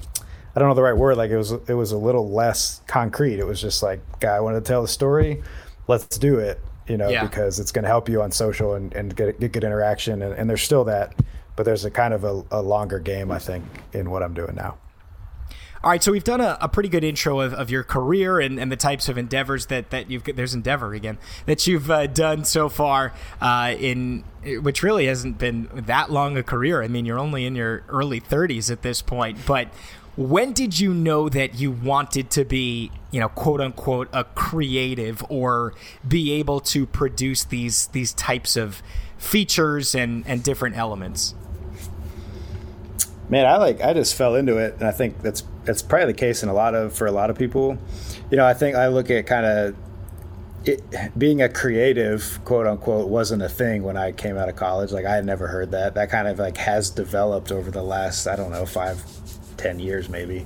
I 0.55 0.59
don't 0.59 0.69
know 0.69 0.75
the 0.75 0.83
right 0.83 0.95
word. 0.95 1.17
Like 1.17 1.31
it 1.31 1.37
was 1.37 1.51
it 1.51 1.73
was 1.73 1.91
a 1.91 1.97
little 1.97 2.29
less 2.29 2.81
concrete. 2.87 3.39
It 3.39 3.47
was 3.47 3.61
just 3.61 3.81
like, 3.81 4.01
guy, 4.19 4.35
I 4.35 4.39
want 4.39 4.63
to 4.63 4.67
tell 4.67 4.81
the 4.81 4.87
story. 4.87 5.41
Let's 5.87 6.17
do 6.17 6.39
it. 6.39 6.59
You 6.87 6.97
know, 6.97 7.07
yeah. 7.07 7.23
because 7.23 7.59
it's 7.59 7.71
going 7.71 7.83
to 7.83 7.89
help 7.89 8.09
you 8.09 8.21
on 8.21 8.29
social 8.31 8.73
and, 8.73 8.93
and 8.93 9.15
get, 9.15 9.39
get 9.39 9.53
good 9.53 9.63
interaction. 9.63 10.21
And, 10.21 10.33
and, 10.33 10.49
there's 10.49 10.63
still 10.63 10.83
that, 10.83 11.15
but 11.55 11.63
there's 11.63 11.85
a 11.85 11.89
kind 11.89 12.13
of 12.13 12.25
a, 12.25 12.43
a 12.51 12.61
longer 12.61 12.99
game, 12.99 13.31
I 13.31 13.39
think, 13.39 13.63
in 13.93 14.11
what 14.11 14.21
I'm 14.21 14.33
doing 14.33 14.53
now. 14.53 14.77
All 15.83 15.89
right, 15.89 16.01
so 16.01 16.13
we've 16.13 16.23
done 16.23 16.39
a, 16.39 16.57
a 16.61 16.69
pretty 16.69 16.87
good 16.87 17.03
intro 17.03 17.41
of, 17.41 17.53
of 17.53 17.69
your 17.69 17.83
career 17.83 18.39
and, 18.39 18.57
and 18.57 18.71
the 18.71 18.77
types 18.77 19.09
of 19.09 19.17
endeavors 19.17 19.65
that, 19.65 19.89
that 19.89 20.09
you've 20.09 20.23
there's 20.23 20.53
endeavor 20.53 20.93
again 20.93 21.17
that 21.45 21.67
you've 21.67 21.91
uh, 21.91 22.07
done 22.07 22.45
so 22.45 22.69
far 22.69 23.11
uh, 23.41 23.75
in 23.77 24.23
which 24.61 24.81
really 24.81 25.07
hasn't 25.07 25.37
been 25.37 25.67
that 25.73 26.09
long 26.09 26.37
a 26.37 26.43
career. 26.43 26.81
I 26.81 26.87
mean, 26.87 27.03
you're 27.05 27.19
only 27.19 27.45
in 27.45 27.53
your 27.53 27.83
early 27.89 28.21
30s 28.21 28.71
at 28.71 28.81
this 28.81 29.01
point, 29.01 29.39
but 29.45 29.67
when 30.15 30.53
did 30.53 30.79
you 30.79 30.93
know 30.93 31.27
that 31.27 31.55
you 31.55 31.71
wanted 31.71 32.29
to 32.31 32.45
be, 32.45 32.89
you 33.11 33.19
know, 33.19 33.27
quote 33.27 33.59
unquote, 33.59 34.07
a 34.13 34.23
creative 34.23 35.21
or 35.27 35.73
be 36.07 36.31
able 36.31 36.61
to 36.61 36.85
produce 36.85 37.43
these 37.43 37.87
these 37.87 38.13
types 38.13 38.55
of 38.55 38.81
features 39.17 39.95
and 39.95 40.23
and 40.27 40.43
different 40.43 40.77
elements? 40.77 41.35
Man, 43.27 43.45
I 43.45 43.57
like 43.57 43.81
I 43.81 43.93
just 43.93 44.15
fell 44.15 44.35
into 44.35 44.55
it, 44.57 44.75
and 44.75 44.83
I 44.83 44.91
think 44.91 45.21
that's 45.21 45.43
that's 45.65 45.81
probably 45.81 46.07
the 46.07 46.17
case 46.17 46.43
in 46.43 46.49
a 46.49 46.53
lot 46.53 46.75
of 46.75 46.93
for 46.93 47.07
a 47.07 47.11
lot 47.11 47.29
of 47.29 47.37
people. 47.37 47.77
You 48.29 48.37
know, 48.37 48.45
I 48.45 48.53
think 48.53 48.75
I 48.75 48.87
look 48.87 49.09
at 49.09 49.25
kind 49.25 49.45
of 49.45 49.75
it, 50.65 50.81
being 51.17 51.41
a 51.41 51.49
creative, 51.49 52.39
quote 52.45 52.67
unquote, 52.67 53.09
wasn't 53.09 53.41
a 53.41 53.49
thing 53.49 53.83
when 53.83 53.97
I 53.97 54.11
came 54.11 54.37
out 54.37 54.49
of 54.49 54.55
college. 54.55 54.91
Like 54.91 55.05
I 55.05 55.15
had 55.15 55.25
never 55.25 55.47
heard 55.47 55.71
that. 55.71 55.95
That 55.95 56.09
kind 56.09 56.27
of 56.27 56.39
like 56.39 56.57
has 56.57 56.89
developed 56.89 57.51
over 57.51 57.71
the 57.71 57.83
last 57.83 58.27
I 58.27 58.35
don't 58.35 58.51
know 58.51 58.65
five, 58.65 59.03
ten 59.57 59.79
years 59.79 60.09
maybe. 60.09 60.45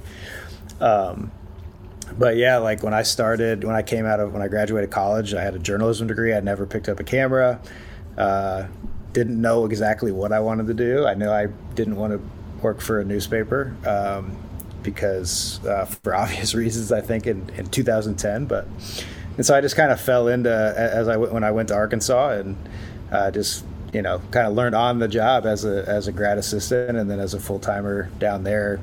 Um, 0.80 1.31
but 2.18 2.38
yeah, 2.38 2.58
like 2.58 2.84
when 2.84 2.94
I 2.94 3.04
started, 3.04 3.64
when 3.64 3.75
I 3.75 3.84
came 3.84 4.06
out 4.06 4.19
of 4.19 4.34
when 4.34 4.42
I 4.42 4.48
graduated 4.48 4.92
college, 4.92 5.34
I 5.34 5.44
had 5.44 5.56
a 5.56 5.60
journalism 5.60 6.08
degree. 6.08 6.34
I'd 6.34 6.46
never 6.46 6.66
picked 6.66 6.90
up 6.90 7.00
a 7.00 7.04
camera. 7.04 7.60
Uh, 8.18 8.68
didn't 9.14 9.40
know 9.40 9.66
exactly 9.66 10.12
what 10.12 10.31
I 10.31 10.40
wanted 10.40 10.68
to 10.68 10.74
do. 10.74 11.06
I 11.06 11.14
knew 11.14 11.30
I 11.30 11.47
didn't 11.76 11.95
want 11.95 12.14
to 12.14 12.21
work 12.62 12.81
for 12.81 13.00
a 13.00 13.06
newspaper 13.06 13.76
um, 13.86 14.38
because 14.84 15.64
uh, 15.66 15.86
for 15.86 16.16
obvious 16.24 16.54
reasons, 16.56 16.92
I 16.92 17.02
think 17.02 17.28
in, 17.28 17.50
in 17.52 17.68
2010. 17.68 18.46
But 18.46 18.68
and 19.36 19.46
so 19.46 19.56
I 19.56 19.62
just 19.62 19.76
kind 19.76 19.92
of 19.92 20.00
fell 20.00 20.28
into 20.28 20.52
as 20.52 21.07
I 21.07 21.18
when 21.18 21.44
I 21.44 21.52
went 21.52 21.69
to 21.69 21.76
Arkansas 21.76 22.30
and 22.31 22.57
uh, 23.12 23.31
just 23.31 23.66
you 23.94 24.02
know 24.02 24.22
kind 24.31 24.48
of 24.48 24.54
learned 24.54 24.76
on 24.76 25.00
the 25.00 25.07
job 25.07 25.46
as 25.46 25.66
a 25.66 25.88
as 25.88 26.07
a 26.07 26.12
grad 26.12 26.38
assistant 26.38 26.98
and 26.98 27.10
then 27.10 27.19
as 27.19 27.34
a 27.34 27.40
full 27.40 27.60
timer 27.60 28.10
down 28.19 28.44
there. 28.44 28.80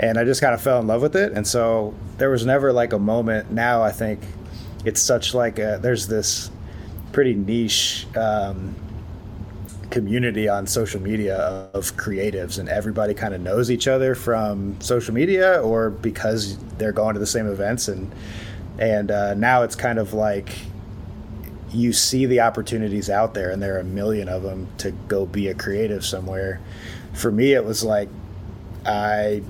And 0.00 0.16
I 0.16 0.24
just 0.24 0.40
kind 0.40 0.54
of 0.54 0.62
fell 0.62 0.78
in 0.78 0.86
love 0.86 1.02
with 1.02 1.16
it. 1.16 1.32
And 1.32 1.44
so 1.44 1.92
there 2.18 2.30
was 2.30 2.46
never 2.46 2.72
like 2.72 2.92
a 2.92 3.00
moment. 3.00 3.50
Now 3.50 3.82
I 3.82 3.90
think 3.90 4.20
it's 4.84 5.00
such 5.00 5.34
like 5.34 5.58
a, 5.58 5.80
there's 5.82 6.06
this 6.06 6.52
pretty 7.12 7.34
niche 7.34 8.06
um, 8.16 8.76
community 9.90 10.48
on 10.48 10.66
social 10.66 11.00
media 11.00 11.36
of 11.72 11.96
creatives 11.96 12.58
and 12.58 12.68
everybody 12.68 13.14
kind 13.14 13.34
of 13.34 13.40
knows 13.40 13.70
each 13.70 13.88
other 13.88 14.14
from 14.14 14.78
social 14.80 15.14
media 15.14 15.60
or 15.62 15.90
because 15.90 16.58
they're 16.76 16.92
going 16.92 17.14
to 17.14 17.20
the 17.20 17.26
same 17.26 17.46
events. 17.46 17.88
And 17.88 18.12
and 18.78 19.10
uh, 19.10 19.34
now 19.34 19.62
it's 19.62 19.74
kind 19.74 19.98
of 19.98 20.12
like 20.12 20.50
you 21.70 21.92
see 21.92 22.26
the 22.26 22.40
opportunities 22.40 23.10
out 23.10 23.34
there 23.34 23.50
and 23.50 23.62
there 23.62 23.76
are 23.76 23.80
a 23.80 23.84
million 23.84 24.28
of 24.28 24.42
them 24.42 24.68
to 24.78 24.90
go 25.08 25.26
be 25.26 25.48
a 25.48 25.54
creative 25.54 26.04
somewhere. 26.04 26.60
For 27.14 27.30
me 27.30 27.52
it 27.52 27.64
was 27.64 27.82
like 27.82 28.08
i 28.86 29.42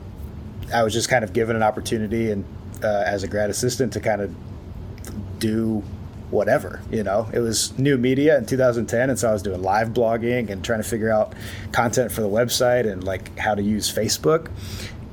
i 0.72 0.82
was 0.82 0.92
just 0.92 1.08
kind 1.08 1.22
of 1.22 1.32
given 1.32 1.54
an 1.54 1.62
opportunity 1.62 2.30
and 2.30 2.44
uh, 2.82 3.02
as 3.06 3.22
a 3.22 3.28
grad 3.28 3.50
assistant 3.50 3.92
to 3.92 4.00
kind 4.00 4.20
of 4.20 4.34
do 5.38 5.82
whatever 6.30 6.80
you 6.90 7.02
know? 7.02 7.28
It 7.32 7.40
was 7.40 7.76
new 7.78 7.96
media 7.96 8.38
in 8.38 8.46
2010 8.46 9.10
and 9.10 9.18
so 9.18 9.28
i 9.28 9.32
was 9.32 9.42
doing 9.42 9.62
live 9.62 9.88
blogging 9.88 10.50
and 10.50 10.64
trying 10.64 10.82
to 10.82 10.88
figure 10.88 11.10
out 11.10 11.34
content 11.72 12.12
for 12.12 12.20
the 12.20 12.28
website 12.28 12.90
and 12.90 13.04
like 13.04 13.36
how 13.38 13.54
to 13.54 13.62
use 13.62 13.92
facebook. 13.92 14.50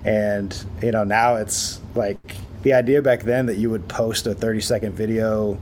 And 0.03 0.55
you 0.81 0.91
know 0.91 1.03
now 1.03 1.35
it's 1.35 1.79
like 1.95 2.17
the 2.63 2.73
idea 2.73 3.01
back 3.01 3.23
then 3.23 3.45
that 3.47 3.57
you 3.57 3.69
would 3.69 3.87
post 3.87 4.27
a 4.27 4.33
30 4.33 4.61
second 4.61 4.93
video 4.93 5.59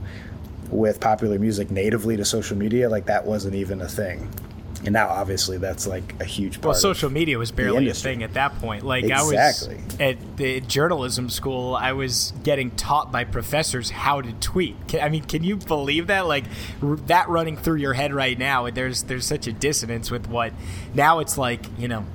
with 0.70 1.00
popular 1.00 1.38
music 1.38 1.70
natively 1.70 2.16
to 2.16 2.24
social 2.24 2.56
media 2.56 2.88
like 2.88 3.06
that 3.06 3.24
wasn't 3.26 3.54
even 3.54 3.80
a 3.80 3.88
thing 3.88 4.28
and 4.84 4.92
now 4.92 5.08
obviously 5.08 5.58
that's 5.58 5.86
like 5.86 6.14
a 6.20 6.24
huge 6.24 6.54
part. 6.54 6.64
Well, 6.64 6.74
social 6.74 7.10
media 7.10 7.38
was 7.38 7.50
barely 7.50 7.88
a 7.88 7.94
thing 7.94 8.22
at 8.22 8.34
that 8.34 8.58
point. 8.60 8.84
Like 8.84 9.04
exactly. 9.04 9.76
I 9.76 9.84
was 9.86 10.00
at 10.00 10.36
the 10.36 10.60
journalism 10.60 11.30
school, 11.30 11.74
I 11.74 11.92
was 11.92 12.32
getting 12.42 12.70
taught 12.72 13.10
by 13.10 13.24
professors 13.24 13.90
how 13.90 14.20
to 14.20 14.32
tweet. 14.34 14.76
I 15.00 15.08
mean, 15.08 15.24
can 15.24 15.42
you 15.42 15.56
believe 15.56 16.08
that? 16.08 16.26
Like 16.26 16.44
that 16.82 17.28
running 17.28 17.56
through 17.56 17.76
your 17.76 17.94
head 17.94 18.12
right 18.12 18.38
now. 18.38 18.68
There's 18.70 19.04
there's 19.04 19.26
such 19.26 19.46
a 19.46 19.52
dissonance 19.52 20.10
with 20.10 20.28
what 20.28 20.52
now 20.92 21.18
it's 21.20 21.38
like. 21.38 21.64
You 21.78 21.88
know, 21.88 22.06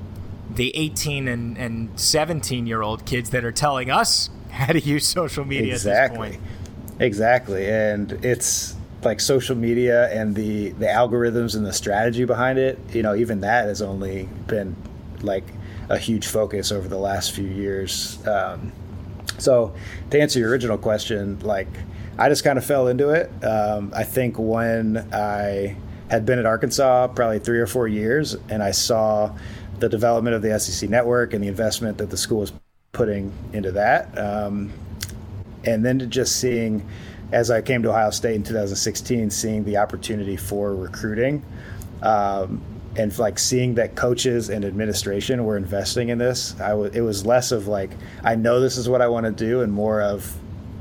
the 0.50 0.76
18 0.76 1.28
and, 1.28 1.58
and 1.58 2.00
17 2.00 2.68
year 2.68 2.82
old 2.82 3.06
kids 3.06 3.32
that 3.32 3.44
are 3.44 3.52
telling 3.52 3.90
us 3.90 4.30
how 4.50 4.74
to 4.74 4.80
use 4.80 5.08
social 5.08 5.46
media 5.46 5.76
at 5.76 5.82
this 5.82 6.10
point. 6.10 6.36
exactly. 6.36 6.40
Exactly. 7.00 7.70
And 7.70 8.12
it's 8.26 8.76
like 9.04 9.20
social 9.20 9.56
media 9.56 10.10
and 10.12 10.36
the, 10.36 10.70
the 10.72 10.86
algorithms 10.86 11.56
and 11.56 11.66
the 11.66 11.74
strategy 11.74 12.26
behind 12.26 12.60
it, 12.60 12.78
you 12.92 13.02
know, 13.02 13.16
even 13.16 13.42
that 13.42 13.66
has 13.66 13.82
only 13.82 14.28
been 14.48 14.76
like 15.22 15.46
a 15.90 15.98
huge 15.98 16.28
focus 16.28 16.72
over 16.72 16.88
the 16.88 16.98
last 16.98 17.32
few 17.32 17.48
years. 17.48 18.26
Um, 18.28 18.72
so 19.38 19.74
to 20.12 20.20
answer 20.20 20.40
your 20.40 20.50
original 20.50 20.78
question, 20.78 21.40
like 21.40 21.68
I 22.18 22.28
just 22.28 22.44
kind 22.44 22.58
of 22.58 22.66
fell 22.66 22.88
into 22.88 23.10
it. 23.10 23.32
Um, 23.44 23.94
I 23.96 24.04
think 24.04 24.38
when 24.38 25.08
I 25.14 25.78
had 26.10 26.26
been 26.26 26.40
at 26.40 26.46
Arkansas 26.46 27.08
probably 27.08 27.40
three 27.40 27.60
or 27.60 27.68
four 27.68 27.88
years, 27.88 28.36
and 28.50 28.62
I 28.62 28.72
saw 28.72 29.34
the 29.80 29.88
development 29.88 30.36
of 30.36 30.42
the 30.42 30.60
SEC 30.60 30.90
network 30.90 31.34
and 31.34 31.42
the 31.44 31.48
investment 31.48 31.98
that 32.00 32.10
the 32.10 32.18
school 32.18 32.40
was 32.40 32.52
putting 32.92 33.32
into 33.54 33.72
that, 33.72 34.18
um, 34.18 34.74
and 35.64 35.86
then 35.86 36.10
just 36.10 36.38
seeing, 36.38 36.86
as 37.32 37.52
I 37.52 37.62
came 37.62 37.84
to 37.84 37.90
Ohio 37.90 38.10
State 38.10 38.36
in 38.36 38.44
2016, 38.44 39.30
seeing 39.30 39.64
the 39.64 39.78
opportunity 39.78 40.36
for 40.36 40.76
recruiting. 40.76 41.44
Um, 42.02 42.62
and 42.96 43.18
like 43.20 43.38
seeing 43.38 43.76
that 43.76 43.96
coaches 43.96 44.50
and 44.50 44.66
administration 44.66 45.46
were 45.46 45.58
investing 45.58 46.10
in 46.10 46.18
this, 46.18 46.60
I 46.60 46.70
w- 46.70 46.92
it 46.94 47.02
was 47.02 47.26
less 47.26 47.52
of 47.52 47.68
like 47.68 47.92
I 48.24 48.36
know 48.36 48.60
this 48.60 48.78
is 48.78 48.90
what 48.90 49.02
I 49.02 49.08
want 49.08 49.26
to 49.26 49.32
do, 49.32 49.62
and 49.62 49.72
more 49.72 50.02
of, 50.02 50.36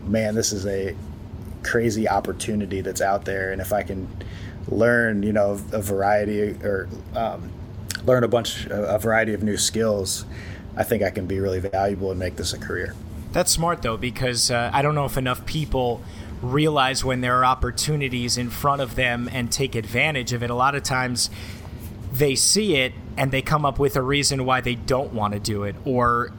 man, 0.06 0.34
this 0.34 0.52
is 0.52 0.66
a 0.66 0.96
crazy 1.62 2.08
opportunity 2.08 2.80
that's 2.80 3.02
out 3.02 3.24
there, 3.24 3.52
and 3.52 3.60
if 3.60 3.72
I 3.72 3.82
can 3.82 4.08
learn, 4.68 5.22
you 5.22 5.32
know, 5.32 5.60
a 5.72 5.82
variety 5.82 6.52
or 6.64 6.88
um, 7.14 7.52
learn 8.04 8.24
a 8.24 8.28
bunch, 8.28 8.66
a 8.70 8.98
variety 8.98 9.34
of 9.34 9.42
new 9.42 9.56
skills, 9.56 10.24
I 10.76 10.84
think 10.84 11.02
I 11.02 11.10
can 11.10 11.26
be 11.26 11.40
really 11.40 11.60
valuable 11.60 12.10
and 12.10 12.18
make 12.18 12.36
this 12.36 12.52
a 12.52 12.58
career. 12.58 12.94
That's 13.32 13.50
smart 13.50 13.82
though, 13.82 13.96
because 13.96 14.50
uh, 14.50 14.70
I 14.72 14.80
don't 14.80 14.94
know 14.94 15.04
if 15.04 15.18
enough 15.18 15.44
people 15.44 16.02
realize 16.42 17.04
when 17.04 17.20
there 17.20 17.36
are 17.36 17.44
opportunities 17.44 18.38
in 18.38 18.50
front 18.50 18.80
of 18.80 18.94
them 18.94 19.28
and 19.32 19.50
take 19.50 19.74
advantage 19.74 20.32
of 20.32 20.42
it. 20.42 20.50
A 20.50 20.54
lot 20.54 20.74
of 20.74 20.82
times 20.82 21.30
they 22.12 22.34
see 22.34 22.76
it 22.76 22.92
and 23.16 23.30
they 23.30 23.42
come 23.42 23.64
up 23.64 23.78
with 23.78 23.96
a 23.96 24.02
reason 24.02 24.44
why 24.44 24.60
they 24.60 24.74
don't 24.74 25.12
want 25.12 25.34
to 25.34 25.40
do 25.40 25.64
it 25.64 25.74
or 25.84 26.32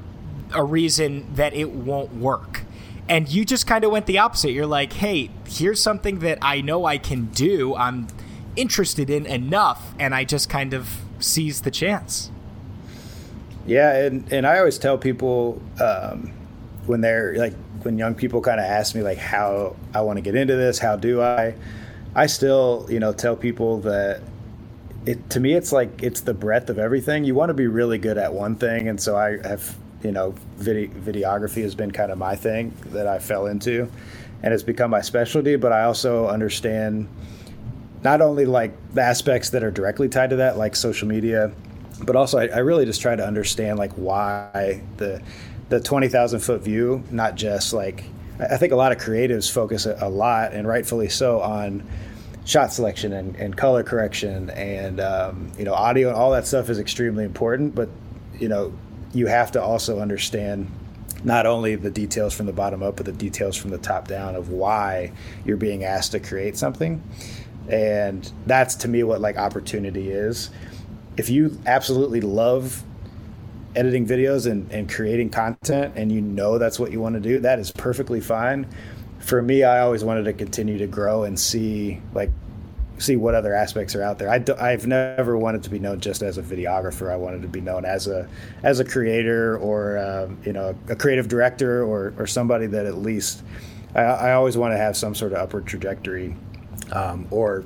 a 0.53 0.63
reason 0.63 1.33
that 1.35 1.53
it 1.53 1.71
won't 1.71 2.13
work. 2.15 2.63
And 3.07 3.27
you 3.27 3.43
just 3.43 3.65
kind 3.65 3.83
of 3.83 3.91
went 3.91 4.05
the 4.05 4.19
opposite. 4.19 4.51
You're 4.51 4.67
like, 4.67 4.93
hey, 4.93 5.31
here's 5.47 5.81
something 5.81 6.19
that 6.19 6.37
I 6.41 6.61
know 6.61 6.85
I 6.85 6.97
can 6.97 7.25
do. 7.25 7.75
I'm 7.75 8.07
interested 8.55 9.09
in 9.09 9.25
enough. 9.25 9.93
And 9.99 10.13
I 10.13 10.23
just 10.23 10.49
kind 10.49 10.73
of 10.73 11.01
seize 11.19 11.61
the 11.61 11.71
chance. 11.71 12.31
Yeah. 13.65 13.95
And, 13.95 14.31
and 14.31 14.45
I 14.45 14.59
always 14.59 14.77
tell 14.77 14.97
people 14.97 15.61
um, 15.81 16.31
when 16.85 17.01
they're 17.01 17.35
like, 17.35 17.53
when 17.83 17.97
young 17.97 18.15
people 18.15 18.41
kind 18.41 18.59
of 18.59 18.65
ask 18.65 18.95
me, 18.95 19.01
like, 19.01 19.17
how 19.17 19.75
I 19.93 20.01
want 20.01 20.17
to 20.17 20.21
get 20.21 20.35
into 20.35 20.55
this, 20.55 20.79
how 20.79 20.95
do 20.95 21.21
I? 21.21 21.55
I 22.15 22.25
still, 22.25 22.87
you 22.89 22.99
know, 22.99 23.13
tell 23.13 23.35
people 23.35 23.79
that 23.81 24.21
it 25.05 25.29
to 25.29 25.39
me 25.39 25.53
it's 25.53 25.71
like 25.71 26.03
it's 26.03 26.21
the 26.21 26.33
breadth 26.33 26.69
of 26.69 26.79
everything. 26.79 27.23
You 27.23 27.35
want 27.35 27.49
to 27.49 27.53
be 27.53 27.67
really 27.67 27.97
good 27.97 28.17
at 28.17 28.33
one 28.33 28.55
thing, 28.55 28.87
and 28.89 28.99
so 28.99 29.15
I 29.15 29.37
have 29.47 29.75
you 30.03 30.11
know 30.11 30.33
video, 30.57 30.87
videography 30.87 31.61
has 31.63 31.75
been 31.75 31.91
kind 31.91 32.11
of 32.11 32.17
my 32.17 32.35
thing 32.35 32.75
that 32.87 33.07
I 33.07 33.19
fell 33.19 33.47
into, 33.47 33.89
and 34.43 34.53
it's 34.53 34.63
become 34.63 34.91
my 34.91 35.01
specialty. 35.01 35.55
But 35.55 35.71
I 35.71 35.83
also 35.83 36.27
understand 36.27 37.07
not 38.03 38.21
only 38.21 38.45
like 38.45 38.73
the 38.93 39.01
aspects 39.01 39.49
that 39.51 39.63
are 39.63 39.71
directly 39.71 40.09
tied 40.09 40.29
to 40.31 40.37
that, 40.37 40.57
like 40.57 40.75
social 40.75 41.07
media, 41.07 41.51
but 42.03 42.15
also 42.15 42.37
I, 42.39 42.47
I 42.47 42.59
really 42.59 42.85
just 42.85 43.01
try 43.01 43.15
to 43.15 43.25
understand 43.25 43.79
like 43.79 43.93
why 43.93 44.81
the 44.97 45.21
the 45.69 45.79
twenty 45.79 46.07
thousand 46.07 46.41
foot 46.41 46.61
view, 46.61 47.03
not 47.11 47.35
just 47.35 47.73
like 47.73 48.05
I 48.39 48.57
think 48.57 48.71
a 48.73 48.75
lot 48.75 48.91
of 48.91 48.97
creatives 48.97 49.51
focus 49.51 49.85
a, 49.85 49.97
a 50.01 50.09
lot 50.09 50.53
and 50.53 50.67
rightfully 50.67 51.09
so 51.09 51.41
on 51.41 51.87
shot 52.45 52.73
selection 52.73 53.13
and, 53.13 53.35
and 53.35 53.55
color 53.55 53.83
correction 53.83 54.49
and 54.51 54.99
um, 54.99 55.51
you 55.57 55.65
know 55.65 55.73
audio 55.73 56.07
and 56.07 56.17
all 56.17 56.31
that 56.31 56.47
stuff 56.47 56.69
is 56.69 56.79
extremely 56.79 57.23
important 57.23 57.75
but 57.75 57.89
you 58.39 58.47
know 58.47 58.73
you 59.13 59.27
have 59.27 59.51
to 59.51 59.61
also 59.61 59.99
understand 59.99 60.71
not 61.23 61.45
only 61.45 61.75
the 61.75 61.91
details 61.91 62.33
from 62.33 62.45
the 62.45 62.53
bottom 62.53 62.81
up 62.81 62.95
but 62.95 63.05
the 63.05 63.11
details 63.11 63.55
from 63.55 63.71
the 63.71 63.77
top 63.77 64.07
down 64.07 64.35
of 64.35 64.49
why 64.49 65.11
you're 65.45 65.57
being 65.57 65.83
asked 65.83 66.11
to 66.11 66.19
create 66.19 66.57
something. 66.57 67.01
And 67.67 68.31
that's 68.45 68.75
to 68.75 68.87
me 68.87 69.03
what 69.03 69.21
like 69.21 69.37
opportunity 69.37 70.09
is. 70.09 70.49
If 71.17 71.29
you 71.29 71.59
absolutely 71.65 72.21
love 72.21 72.83
editing 73.79 74.05
videos 74.05 74.49
and, 74.49 74.69
and 74.71 74.91
creating 74.91 75.29
content 75.29 75.93
and 75.95 76.11
you 76.11 76.21
know 76.21 76.57
that's 76.57 76.79
what 76.79 76.91
you 76.91 76.99
want 76.99 77.15
to 77.15 77.21
do 77.21 77.39
that 77.39 77.59
is 77.59 77.71
perfectly 77.71 78.19
fine 78.19 78.67
for 79.19 79.41
me, 79.41 79.63
I 79.63 79.81
always 79.81 80.03
wanted 80.03 80.23
to 80.23 80.33
continue 80.33 80.77
to 80.79 80.87
grow 80.87 81.23
and 81.23 81.39
see 81.39 82.01
like 82.13 82.31
see 82.97 83.15
what 83.15 83.33
other 83.33 83.53
aspects 83.53 83.95
are 83.95 84.01
out 84.01 84.17
there. 84.17 84.29
I 84.29 84.43
I've 84.59 84.87
never 84.87 85.37
wanted 85.37 85.63
to 85.63 85.69
be 85.69 85.79
known 85.79 85.99
just 85.99 86.21
as 86.21 86.37
a 86.37 86.41
videographer. 86.41 87.11
I 87.11 87.15
wanted 87.15 87.41
to 87.43 87.47
be 87.47 87.61
known 87.61 87.85
as 87.85 88.07
a 88.07 88.27
as 88.63 88.79
a 88.79 88.85
creator 88.85 89.57
or 89.57 89.97
um, 89.97 90.37
you 90.45 90.53
know 90.53 90.75
a 90.87 90.95
creative 90.95 91.27
director 91.27 91.83
or 91.83 92.13
or 92.17 92.27
somebody 92.27 92.65
that 92.67 92.85
at 92.85 92.97
least 92.97 93.43
I, 93.93 94.01
I 94.01 94.33
always 94.33 94.57
want 94.57 94.73
to 94.73 94.77
have 94.77 94.95
some 94.95 95.13
sort 95.13 95.33
of 95.33 95.39
upward 95.39 95.65
trajectory, 95.67 96.35
um, 96.91 97.27
or 97.29 97.63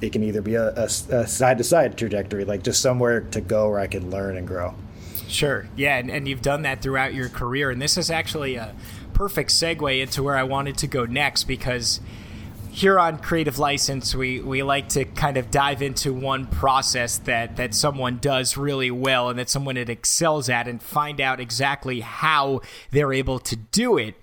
it 0.00 0.12
can 0.12 0.22
either 0.22 0.40
be 0.40 0.54
a 0.54 0.68
a 0.74 0.88
side 0.88 1.58
to 1.58 1.64
side 1.64 1.98
trajectory, 1.98 2.44
like 2.44 2.62
just 2.62 2.80
somewhere 2.80 3.20
to 3.20 3.40
go 3.40 3.68
where 3.68 3.78
I 3.78 3.86
can 3.86 4.10
learn 4.10 4.36
and 4.36 4.46
grow. 4.46 4.74
Sure. 5.28 5.68
Yeah, 5.76 5.98
and, 5.98 6.10
and 6.10 6.26
you've 6.26 6.42
done 6.42 6.62
that 6.62 6.82
throughout 6.82 7.14
your 7.14 7.28
career, 7.28 7.70
and 7.70 7.80
this 7.80 7.96
is 7.96 8.10
actually 8.10 8.56
a 8.56 8.74
perfect 9.12 9.50
segue 9.50 10.00
into 10.00 10.22
where 10.22 10.36
I 10.36 10.44
wanted 10.44 10.78
to 10.78 10.86
go 10.86 11.04
next 11.04 11.44
because 11.44 12.00
here 12.70 12.98
on 12.98 13.18
Creative 13.18 13.58
License, 13.58 14.14
we, 14.14 14.40
we 14.40 14.62
like 14.62 14.88
to 14.90 15.04
kind 15.04 15.36
of 15.36 15.50
dive 15.50 15.82
into 15.82 16.12
one 16.12 16.46
process 16.46 17.18
that, 17.18 17.56
that 17.56 17.74
someone 17.74 18.18
does 18.18 18.56
really 18.56 18.90
well 18.90 19.28
and 19.28 19.38
that 19.38 19.50
someone 19.50 19.76
it 19.76 19.88
excels 19.88 20.48
at 20.48 20.68
and 20.68 20.80
find 20.80 21.20
out 21.20 21.40
exactly 21.40 22.00
how 22.00 22.60
they're 22.90 23.12
able 23.12 23.40
to 23.40 23.56
do 23.56 23.98
it. 23.98 24.14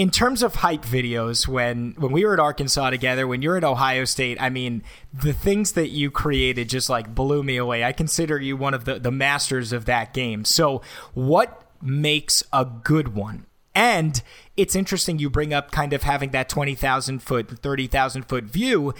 In 0.00 0.10
terms 0.10 0.42
of 0.42 0.54
hype 0.54 0.86
videos, 0.86 1.46
when 1.46 1.94
when 1.98 2.10
we 2.10 2.24
were 2.24 2.32
at 2.32 2.40
Arkansas 2.40 2.88
together, 2.88 3.26
when 3.26 3.42
you're 3.42 3.58
at 3.58 3.64
Ohio 3.64 4.06
State, 4.06 4.40
I 4.40 4.48
mean, 4.48 4.82
the 5.12 5.34
things 5.34 5.72
that 5.72 5.90
you 5.90 6.10
created 6.10 6.70
just 6.70 6.88
like 6.88 7.14
blew 7.14 7.42
me 7.42 7.58
away. 7.58 7.84
I 7.84 7.92
consider 7.92 8.40
you 8.40 8.56
one 8.56 8.72
of 8.72 8.86
the, 8.86 8.98
the 8.98 9.10
masters 9.10 9.74
of 9.74 9.84
that 9.84 10.14
game. 10.14 10.46
So, 10.46 10.80
what 11.12 11.66
makes 11.82 12.42
a 12.50 12.64
good 12.64 13.14
one? 13.14 13.44
And 13.74 14.22
it's 14.56 14.74
interesting 14.74 15.18
you 15.18 15.28
bring 15.28 15.52
up 15.52 15.70
kind 15.70 15.92
of 15.92 16.02
having 16.02 16.30
that 16.30 16.48
20,000 16.48 17.18
foot, 17.18 17.58
30,000 17.58 18.22
foot 18.22 18.44
view 18.44 18.94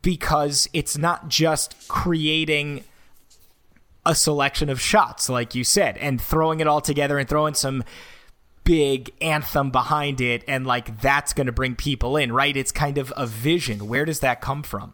because 0.00 0.66
it's 0.72 0.96
not 0.96 1.28
just 1.28 1.88
creating 1.88 2.84
a 4.06 4.14
selection 4.14 4.70
of 4.70 4.80
shots, 4.80 5.28
like 5.28 5.54
you 5.54 5.62
said, 5.62 5.98
and 5.98 6.18
throwing 6.18 6.60
it 6.60 6.66
all 6.66 6.80
together 6.80 7.18
and 7.18 7.28
throwing 7.28 7.52
some 7.52 7.84
big 8.68 9.10
anthem 9.22 9.70
behind 9.70 10.20
it. 10.20 10.44
And 10.46 10.66
like 10.66 11.00
that's 11.00 11.32
going 11.32 11.46
to 11.46 11.52
bring 11.52 11.74
people 11.74 12.18
in, 12.18 12.30
right? 12.30 12.54
It's 12.54 12.70
kind 12.70 12.98
of 12.98 13.10
a 13.16 13.26
vision. 13.26 13.88
Where 13.88 14.04
does 14.04 14.20
that 14.20 14.42
come 14.42 14.62
from? 14.62 14.92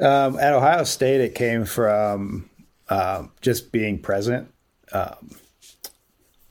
Um, 0.00 0.38
at 0.38 0.52
Ohio 0.52 0.84
State, 0.84 1.20
it 1.20 1.34
came 1.34 1.64
from 1.64 2.48
uh, 2.88 3.24
just 3.40 3.72
being 3.72 3.98
present. 3.98 4.48
Um, 4.92 5.32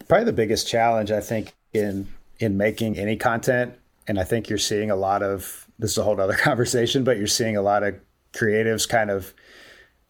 probably 0.10 0.26
the 0.26 0.34
biggest 0.34 0.68
challenge 0.68 1.12
I 1.12 1.22
think 1.22 1.54
in 1.72 2.10
in 2.40 2.58
making 2.58 2.98
any 2.98 3.16
content, 3.16 3.74
and 4.10 4.20
I 4.20 4.26
think 4.26 4.50
you're 4.50 4.58
seeing 4.58 4.92
a 4.92 4.98
lot 4.98 5.24
of 5.24 5.66
this 5.80 5.92
is 5.92 5.98
a 5.98 6.04
whole 6.04 6.20
other 6.20 6.34
conversation, 6.38 7.06
but 7.06 7.18
you're 7.18 7.28
seeing 7.28 7.56
a 7.56 7.62
lot 7.62 7.84
of 7.84 7.96
creatives 8.34 8.90
kind 8.90 9.10
of 9.10 9.34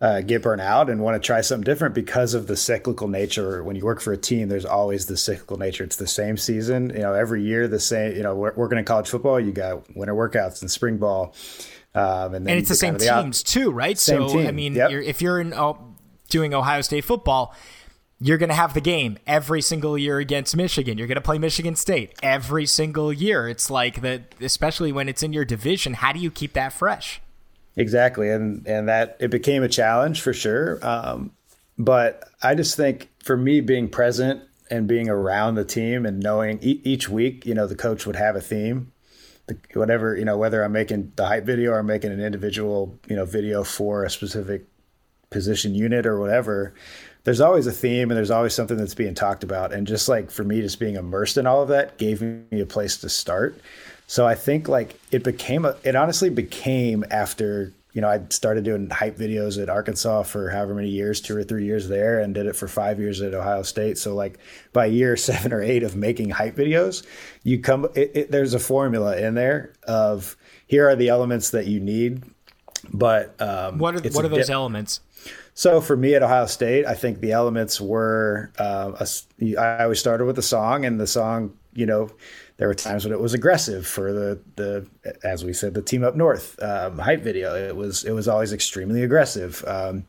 uh, 0.01 0.21
get 0.21 0.41
burnt 0.41 0.61
out 0.61 0.89
and 0.89 1.01
want 1.01 1.21
to 1.21 1.25
try 1.25 1.41
something 1.41 1.63
different 1.63 1.95
because 1.95 2.33
of 2.33 2.47
the 2.47 2.57
cyclical 2.57 3.07
nature. 3.07 3.63
When 3.63 3.75
you 3.75 3.85
work 3.85 4.01
for 4.01 4.11
a 4.11 4.17
team, 4.17 4.49
there's 4.49 4.65
always 4.65 5.05
the 5.05 5.17
cyclical 5.17 5.57
nature. 5.57 5.83
It's 5.83 5.95
the 5.95 6.07
same 6.07 6.37
season, 6.37 6.89
you 6.89 6.99
know, 6.99 7.13
every 7.13 7.43
year 7.43 7.67
the 7.67 7.79
same. 7.79 8.15
You 8.15 8.23
know, 8.23 8.35
working 8.35 8.77
in 8.77 8.85
college 8.85 9.09
football, 9.09 9.39
you 9.39 9.51
got 9.51 9.83
winter 9.95 10.13
workouts 10.13 10.61
and 10.61 10.69
spring 10.69 10.97
ball, 10.97 11.33
um, 11.93 12.35
and, 12.35 12.47
and 12.47 12.59
it's 12.59 12.69
the 12.69 12.75
same 12.75 12.97
teams 12.97 13.09
out- 13.09 13.45
too, 13.45 13.71
right? 13.71 13.97
Same 13.97 14.27
so 14.27 14.35
team. 14.35 14.47
I 14.47 14.51
mean, 14.51 14.75
yep. 14.75 14.91
you're, 14.91 15.01
if 15.01 15.21
you're 15.21 15.39
in 15.39 15.53
oh, 15.53 15.95
doing 16.29 16.53
Ohio 16.53 16.81
State 16.81 17.05
football 17.05 17.55
you're 18.21 18.37
going 18.37 18.49
to 18.49 18.55
have 18.55 18.73
the 18.73 18.81
game 18.81 19.17
every 19.27 19.61
single 19.61 19.97
year 19.97 20.19
against 20.19 20.55
Michigan. 20.55 20.97
You're 20.97 21.07
going 21.07 21.15
to 21.15 21.21
play 21.21 21.37
Michigan 21.37 21.75
State 21.75 22.13
every 22.23 22.65
single 22.65 23.11
year. 23.11 23.49
It's 23.49 23.69
like 23.69 24.01
that, 24.01 24.35
especially 24.39 24.91
when 24.91 25.09
it's 25.09 25.21
in 25.21 25.33
your 25.33 25.43
division. 25.43 25.95
How 25.95 26.13
do 26.13 26.19
you 26.19 26.31
keep 26.31 26.53
that 26.53 26.71
fresh? 26.71 27.21
Exactly, 27.77 28.29
and 28.29 28.65
and 28.67 28.87
that 28.87 29.17
it 29.19 29.29
became 29.29 29.61
a 29.63 29.67
challenge 29.67 30.21
for 30.21 30.33
sure. 30.33 30.79
Um, 30.85 31.31
but 31.77 32.29
I 32.41 32.55
just 32.55 32.77
think 32.77 33.09
for 33.23 33.35
me, 33.35 33.59
being 33.59 33.89
present 33.89 34.41
and 34.71 34.87
being 34.87 35.09
around 35.09 35.55
the 35.55 35.65
team 35.65 36.05
and 36.05 36.19
knowing 36.21 36.59
e- 36.61 36.81
each 36.83 37.09
week, 37.09 37.45
you 37.45 37.53
know, 37.53 37.67
the 37.67 37.75
coach 37.75 38.05
would 38.05 38.15
have 38.15 38.35
a 38.35 38.41
theme. 38.41 38.91
The, 39.47 39.57
whatever 39.73 40.15
you 40.15 40.25
know, 40.25 40.37
whether 40.37 40.63
I'm 40.63 40.71
making 40.71 41.11
the 41.17 41.27
hype 41.27 41.45
video 41.45 41.71
or 41.71 41.79
I'm 41.79 41.85
making 41.85 42.11
an 42.11 42.21
individual, 42.21 42.97
you 43.07 43.15
know, 43.15 43.25
video 43.25 43.63
for 43.63 44.03
a 44.03 44.09
specific 44.09 44.65
position 45.29 45.75
unit 45.75 46.05
or 46.05 46.19
whatever, 46.19 46.73
there's 47.25 47.41
always 47.41 47.67
a 47.67 47.71
theme 47.71 48.09
and 48.09 48.17
there's 48.17 48.31
always 48.31 48.53
something 48.53 48.77
that's 48.77 48.95
being 48.95 49.13
talked 49.15 49.43
about. 49.43 49.73
And 49.73 49.85
just 49.85 50.07
like 50.07 50.31
for 50.31 50.43
me, 50.43 50.61
just 50.61 50.79
being 50.79 50.95
immersed 50.95 51.37
in 51.37 51.45
all 51.45 51.61
of 51.61 51.67
that 51.69 51.97
gave 51.97 52.21
me 52.21 52.61
a 52.61 52.65
place 52.65 52.97
to 52.97 53.09
start. 53.09 53.59
So 54.07 54.27
I 54.27 54.35
think 54.35 54.67
like 54.67 54.99
it 55.11 55.23
became 55.23 55.65
a, 55.65 55.75
it 55.83 55.95
honestly 55.95 56.29
became 56.29 57.03
after, 57.09 57.73
you 57.93 58.01
know, 58.01 58.09
I 58.09 58.21
started 58.29 58.63
doing 58.63 58.89
hype 58.89 59.17
videos 59.17 59.61
at 59.61 59.69
Arkansas 59.69 60.23
for 60.23 60.49
however 60.49 60.75
many 60.75 60.89
years, 60.89 61.21
two 61.21 61.35
or 61.35 61.43
three 61.43 61.65
years 61.65 61.87
there, 61.87 62.19
and 62.19 62.33
did 62.33 62.45
it 62.45 62.55
for 62.55 62.67
five 62.67 62.99
years 62.99 63.21
at 63.21 63.33
Ohio 63.33 63.63
State. 63.63 63.97
So 63.97 64.13
like 64.13 64.37
by 64.73 64.85
year 64.85 65.17
seven 65.17 65.53
or 65.53 65.61
eight 65.61 65.83
of 65.83 65.95
making 65.95 66.29
hype 66.29 66.55
videos, 66.55 67.05
you 67.43 67.59
come, 67.59 67.85
it, 67.95 68.11
it, 68.13 68.31
there's 68.31 68.53
a 68.53 68.59
formula 68.59 69.17
in 69.17 69.33
there 69.33 69.73
of 69.87 70.37
here 70.67 70.87
are 70.89 70.95
the 70.95 71.09
elements 71.09 71.51
that 71.51 71.67
you 71.67 71.79
need. 71.79 72.23
But 72.93 73.39
um, 73.41 73.79
what 73.79 73.95
are, 73.95 74.09
what 74.09 74.25
are 74.25 74.29
those 74.29 74.49
elements? 74.49 75.01
So 75.55 75.79
for 75.81 75.95
me 75.95 76.13
at 76.15 76.21
Ohio 76.21 76.45
State, 76.45 76.85
I 76.85 76.93
think 76.95 77.21
the 77.21 77.31
elements 77.31 77.79
were 77.79 78.51
uh, 78.59 78.91
a, 78.99 79.57
I 79.57 79.83
always 79.83 79.99
started 79.99 80.25
with 80.25 80.37
a 80.37 80.43
song, 80.43 80.85
and 80.85 80.99
the 80.99 81.07
song, 81.07 81.57
you 81.75 81.85
know, 81.85 82.09
there 82.57 82.67
were 82.67 82.73
times 82.73 83.03
when 83.03 83.13
it 83.13 83.19
was 83.19 83.33
aggressive 83.33 83.85
for 83.85 84.11
the 84.11 84.39
the 84.55 84.87
as 85.23 85.43
we 85.43 85.53
said 85.53 85.73
the 85.73 85.81
team 85.81 86.03
up 86.03 86.15
north 86.15 86.61
um, 86.63 86.97
hype 86.97 87.21
video. 87.21 87.53
It 87.55 87.75
was 87.75 88.03
it 88.03 88.13
was 88.13 88.27
always 88.27 88.53
extremely 88.53 89.03
aggressive. 89.03 89.63
Um, 89.67 90.05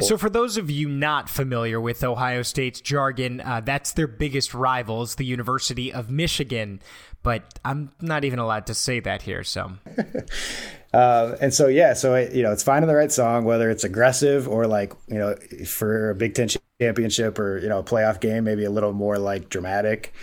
so, 0.00 0.16
for 0.16 0.30
those 0.30 0.56
of 0.56 0.70
you 0.70 0.88
not 0.88 1.28
familiar 1.28 1.80
with 1.80 2.04
Ohio 2.04 2.42
State's 2.42 2.80
jargon, 2.80 3.40
uh, 3.40 3.60
that's 3.60 3.92
their 3.92 4.06
biggest 4.06 4.54
rivals, 4.54 5.16
the 5.16 5.24
University 5.24 5.92
of 5.92 6.08
Michigan. 6.08 6.80
But 7.24 7.58
I'm 7.64 7.90
not 8.00 8.24
even 8.24 8.38
allowed 8.38 8.66
to 8.66 8.74
say 8.74 9.00
that 9.00 9.22
here. 9.22 9.42
So, 9.42 9.72
Uh, 10.92 11.36
and 11.40 11.52
so 11.52 11.66
yeah, 11.68 11.92
so 11.92 12.14
it, 12.14 12.32
you 12.32 12.42
know, 12.42 12.50
it's 12.50 12.62
finding 12.62 12.88
the 12.88 12.94
right 12.94 13.12
song, 13.12 13.44
whether 13.44 13.68
it's 13.68 13.84
aggressive 13.84 14.48
or 14.48 14.66
like 14.66 14.94
you 15.08 15.18
know, 15.18 15.34
for 15.66 16.10
a 16.10 16.14
Big 16.14 16.34
Ten 16.34 16.48
championship 16.80 17.38
or 17.38 17.58
you 17.58 17.68
know, 17.68 17.80
a 17.80 17.82
playoff 17.82 18.20
game, 18.20 18.44
maybe 18.44 18.64
a 18.64 18.70
little 18.70 18.94
more 18.94 19.18
like 19.18 19.50
dramatic. 19.50 20.14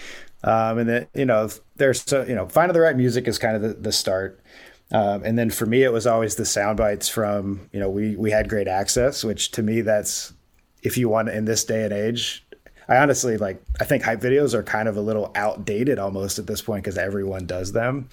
Um, 0.45 0.77
and 0.77 0.89
then 0.89 1.07
you 1.13 1.25
know, 1.25 1.49
there's 1.75 2.01
so 2.03 2.23
you 2.23 2.35
know, 2.35 2.47
finding 2.47 2.73
the 2.73 2.79
right 2.79 2.95
music 2.95 3.27
is 3.27 3.37
kind 3.37 3.55
of 3.57 3.61
the, 3.61 3.73
the 3.73 3.91
start. 3.91 4.39
Um, 4.91 5.23
and 5.23 5.37
then 5.37 5.49
for 5.49 5.65
me, 5.65 5.83
it 5.83 5.91
was 5.91 6.05
always 6.05 6.35
the 6.35 6.45
sound 6.45 6.77
bites 6.77 7.09
from 7.09 7.69
you 7.73 7.79
know, 7.79 7.89
we 7.89 8.15
we 8.15 8.31
had 8.31 8.47
great 8.47 8.67
access, 8.67 9.23
which 9.23 9.51
to 9.51 9.63
me, 9.63 9.81
that's 9.81 10.33
if 10.83 10.97
you 10.97 11.09
want 11.09 11.29
in 11.29 11.45
this 11.45 11.65
day 11.65 11.83
and 11.83 11.91
age. 11.91 12.45
I 12.87 12.97
honestly 12.97 13.37
like. 13.37 13.61
I 13.81 13.83
think 13.83 14.03
hype 14.03 14.21
videos 14.21 14.53
are 14.53 14.61
kind 14.61 14.87
of 14.87 14.95
a 14.95 15.01
little 15.01 15.31
outdated 15.33 15.97
almost 15.97 16.37
at 16.37 16.45
this 16.45 16.61
point 16.61 16.83
because 16.83 16.99
everyone 16.99 17.47
does 17.47 17.71
them 17.71 18.09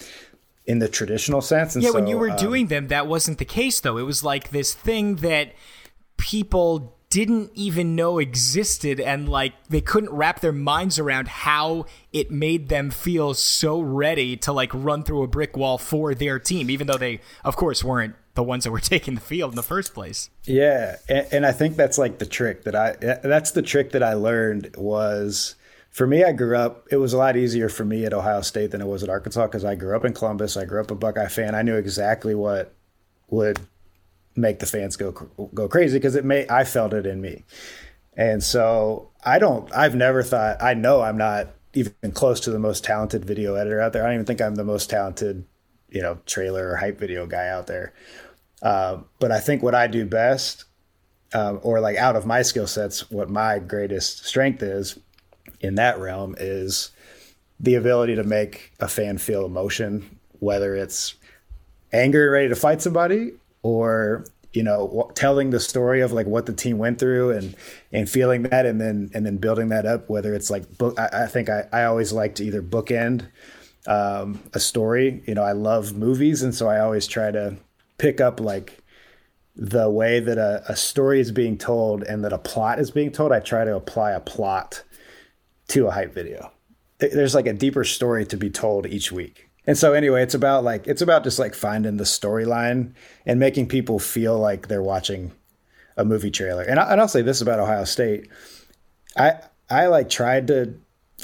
in 0.66 0.78
the 0.78 0.88
traditional 0.88 1.40
sense. 1.40 1.74
And 1.74 1.82
yeah, 1.82 1.90
so, 1.90 1.96
when 1.96 2.06
you 2.06 2.16
were 2.16 2.30
um, 2.30 2.36
doing 2.36 2.68
them, 2.68 2.88
that 2.88 3.06
wasn't 3.06 3.38
the 3.38 3.44
case, 3.44 3.80
though. 3.80 3.98
It 3.98 4.04
was 4.04 4.22
like 4.24 4.50
this 4.50 4.72
thing 4.74 5.16
that 5.16 5.54
people 6.16 6.96
didn't 7.12 7.50
even 7.54 7.94
know 7.94 8.18
existed 8.18 8.98
and 8.98 9.28
like 9.28 9.52
they 9.68 9.82
couldn't 9.82 10.10
wrap 10.10 10.40
their 10.40 10.50
minds 10.50 10.98
around 10.98 11.28
how 11.28 11.84
it 12.10 12.30
made 12.30 12.70
them 12.70 12.90
feel 12.90 13.34
so 13.34 13.78
ready 13.78 14.34
to 14.34 14.50
like 14.50 14.70
run 14.72 15.02
through 15.02 15.22
a 15.22 15.26
brick 15.26 15.54
wall 15.54 15.76
for 15.76 16.14
their 16.14 16.38
team 16.38 16.70
even 16.70 16.86
though 16.86 16.96
they 16.96 17.20
of 17.44 17.54
course 17.54 17.84
weren't 17.84 18.14
the 18.32 18.42
ones 18.42 18.64
that 18.64 18.70
were 18.70 18.80
taking 18.94 19.14
the 19.14 19.20
field 19.20 19.52
in 19.52 19.56
the 19.56 19.62
first 19.62 19.92
place 19.92 20.30
yeah 20.44 20.96
and, 21.06 21.26
and 21.32 21.46
i 21.46 21.52
think 21.52 21.76
that's 21.76 21.98
like 21.98 22.18
the 22.18 22.24
trick 22.24 22.64
that 22.64 22.74
i 22.74 22.92
that's 23.22 23.50
the 23.50 23.60
trick 23.60 23.92
that 23.92 24.02
i 24.02 24.14
learned 24.14 24.74
was 24.78 25.54
for 25.90 26.06
me, 26.06 26.24
I 26.24 26.32
grew 26.32 26.56
up, 26.56 26.88
it 26.90 26.96
was 26.96 27.12
a 27.12 27.18
lot 27.18 27.36
easier 27.36 27.68
for 27.68 27.84
me 27.84 28.06
at 28.06 28.14
Ohio 28.14 28.40
State 28.40 28.70
than 28.70 28.80
it 28.80 28.86
was 28.86 29.02
at 29.02 29.10
Arkansas 29.10 29.48
because 29.48 29.62
I 29.62 29.74
grew 29.74 29.94
up 29.94 30.06
in 30.06 30.14
Columbus. 30.14 30.56
I 30.56 30.64
grew 30.64 30.80
up 30.80 30.90
a 30.90 30.94
Buckeye 30.94 31.28
fan. 31.28 31.54
I 31.54 31.60
knew 31.60 31.76
exactly 31.76 32.34
what 32.34 32.72
would 33.28 33.60
make 34.36 34.58
the 34.58 34.66
fans 34.66 34.96
go 34.96 35.12
go 35.54 35.68
crazy 35.68 35.98
because 35.98 36.14
it 36.14 36.24
may 36.24 36.46
I 36.48 36.64
felt 36.64 36.94
it 36.94 37.06
in 37.06 37.20
me. 37.20 37.44
And 38.16 38.42
so 38.42 39.10
I 39.24 39.38
don't 39.38 39.72
I've 39.74 39.94
never 39.94 40.22
thought 40.22 40.62
I 40.62 40.74
know 40.74 41.02
I'm 41.02 41.18
not 41.18 41.48
even 41.74 42.12
close 42.12 42.40
to 42.40 42.50
the 42.50 42.58
most 42.58 42.84
talented 42.84 43.24
video 43.24 43.54
editor 43.54 43.80
out 43.80 43.92
there. 43.92 44.02
I 44.02 44.06
don't 44.06 44.14
even 44.14 44.26
think 44.26 44.40
I'm 44.40 44.56
the 44.56 44.64
most 44.64 44.90
talented, 44.90 45.44
you 45.90 46.02
know, 46.02 46.18
trailer 46.26 46.70
or 46.70 46.76
hype 46.76 46.98
video 46.98 47.26
guy 47.26 47.48
out 47.48 47.66
there. 47.66 47.92
Uh, 48.60 48.98
but 49.18 49.32
I 49.32 49.40
think 49.40 49.62
what 49.62 49.74
I 49.74 49.86
do 49.86 50.04
best, 50.04 50.64
um, 51.32 51.60
or 51.62 51.80
like 51.80 51.96
out 51.96 52.14
of 52.14 52.26
my 52.26 52.42
skill 52.42 52.66
sets, 52.66 53.10
what 53.10 53.30
my 53.30 53.58
greatest 53.58 54.26
strength 54.26 54.62
is, 54.62 54.98
in 55.60 55.76
that 55.76 55.98
realm 55.98 56.34
is 56.38 56.90
the 57.58 57.76
ability 57.76 58.16
to 58.16 58.24
make 58.24 58.72
a 58.80 58.88
fan 58.88 59.18
feel 59.18 59.46
emotion, 59.46 60.18
whether 60.40 60.74
it's 60.74 61.14
anger 61.92 62.30
ready 62.30 62.48
to 62.48 62.56
fight 62.56 62.82
somebody 62.82 63.32
or 63.62 64.24
you 64.52 64.62
know 64.62 65.10
telling 65.14 65.50
the 65.50 65.60
story 65.60 66.00
of 66.00 66.12
like 66.12 66.26
what 66.26 66.46
the 66.46 66.52
team 66.52 66.78
went 66.78 66.98
through 66.98 67.30
and 67.30 67.56
and 67.92 68.08
feeling 68.08 68.42
that 68.42 68.66
and 68.66 68.80
then 68.80 69.10
and 69.14 69.24
then 69.24 69.36
building 69.38 69.68
that 69.68 69.86
up 69.86 70.08
whether 70.10 70.34
it's 70.34 70.50
like 70.50 70.78
book 70.78 70.98
i, 70.98 71.24
I 71.24 71.26
think 71.26 71.48
I, 71.48 71.66
I 71.72 71.84
always 71.84 72.12
like 72.12 72.34
to 72.36 72.44
either 72.44 72.62
bookend 72.62 73.26
um, 73.86 74.40
a 74.52 74.60
story 74.60 75.22
you 75.26 75.34
know 75.34 75.42
i 75.42 75.52
love 75.52 75.96
movies 75.96 76.42
and 76.42 76.54
so 76.54 76.68
i 76.68 76.80
always 76.80 77.06
try 77.06 77.30
to 77.30 77.56
pick 77.98 78.20
up 78.20 78.40
like 78.40 78.82
the 79.56 79.88
way 79.90 80.20
that 80.20 80.38
a, 80.38 80.62
a 80.68 80.76
story 80.76 81.20
is 81.20 81.32
being 81.32 81.56
told 81.56 82.02
and 82.02 82.24
that 82.24 82.32
a 82.32 82.38
plot 82.38 82.78
is 82.78 82.90
being 82.90 83.10
told 83.10 83.32
i 83.32 83.40
try 83.40 83.64
to 83.64 83.74
apply 83.74 84.12
a 84.12 84.20
plot 84.20 84.82
to 85.72 85.86
a 85.86 85.90
hype 85.90 86.12
video. 86.12 86.52
There's 86.98 87.34
like 87.34 87.46
a 87.46 87.52
deeper 87.52 87.84
story 87.84 88.26
to 88.26 88.36
be 88.36 88.50
told 88.50 88.86
each 88.86 89.10
week. 89.10 89.48
And 89.66 89.78
so 89.78 89.92
anyway, 89.92 90.22
it's 90.22 90.34
about 90.34 90.64
like 90.64 90.86
it's 90.86 91.02
about 91.02 91.24
just 91.24 91.38
like 91.38 91.54
finding 91.54 91.96
the 91.96 92.04
storyline 92.04 92.94
and 93.24 93.38
making 93.38 93.68
people 93.68 93.98
feel 93.98 94.38
like 94.38 94.68
they're 94.68 94.82
watching 94.82 95.32
a 95.96 96.04
movie 96.04 96.30
trailer. 96.30 96.62
And, 96.62 96.80
I, 96.80 96.92
and 96.92 97.00
I'll 97.00 97.08
say 97.08 97.22
this 97.22 97.40
about 97.40 97.60
Ohio 97.60 97.84
State. 97.84 98.28
I 99.16 99.34
I 99.70 99.86
like 99.86 100.08
tried 100.08 100.48
to 100.48 100.74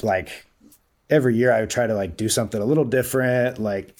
like 0.01 0.45
every 1.09 1.35
year 1.35 1.51
I 1.51 1.61
would 1.61 1.69
try 1.69 1.87
to 1.87 1.95
like 1.95 2.15
do 2.15 2.29
something 2.29 2.61
a 2.61 2.65
little 2.65 2.85
different, 2.85 3.59
like 3.59 3.95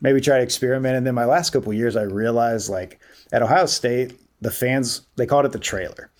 maybe 0.00 0.20
try 0.20 0.38
to 0.38 0.42
experiment. 0.42 0.96
And 0.96 1.06
then 1.06 1.14
my 1.14 1.24
last 1.24 1.50
couple 1.50 1.72
years, 1.72 1.96
I 1.96 2.02
realized 2.02 2.70
like 2.70 3.00
at 3.30 3.42
Ohio 3.42 3.66
State, 3.66 4.18
the 4.40 4.50
fans 4.50 5.02
they 5.16 5.26
called 5.26 5.44
it 5.44 5.52
the 5.52 5.58
trailer. 5.58 6.10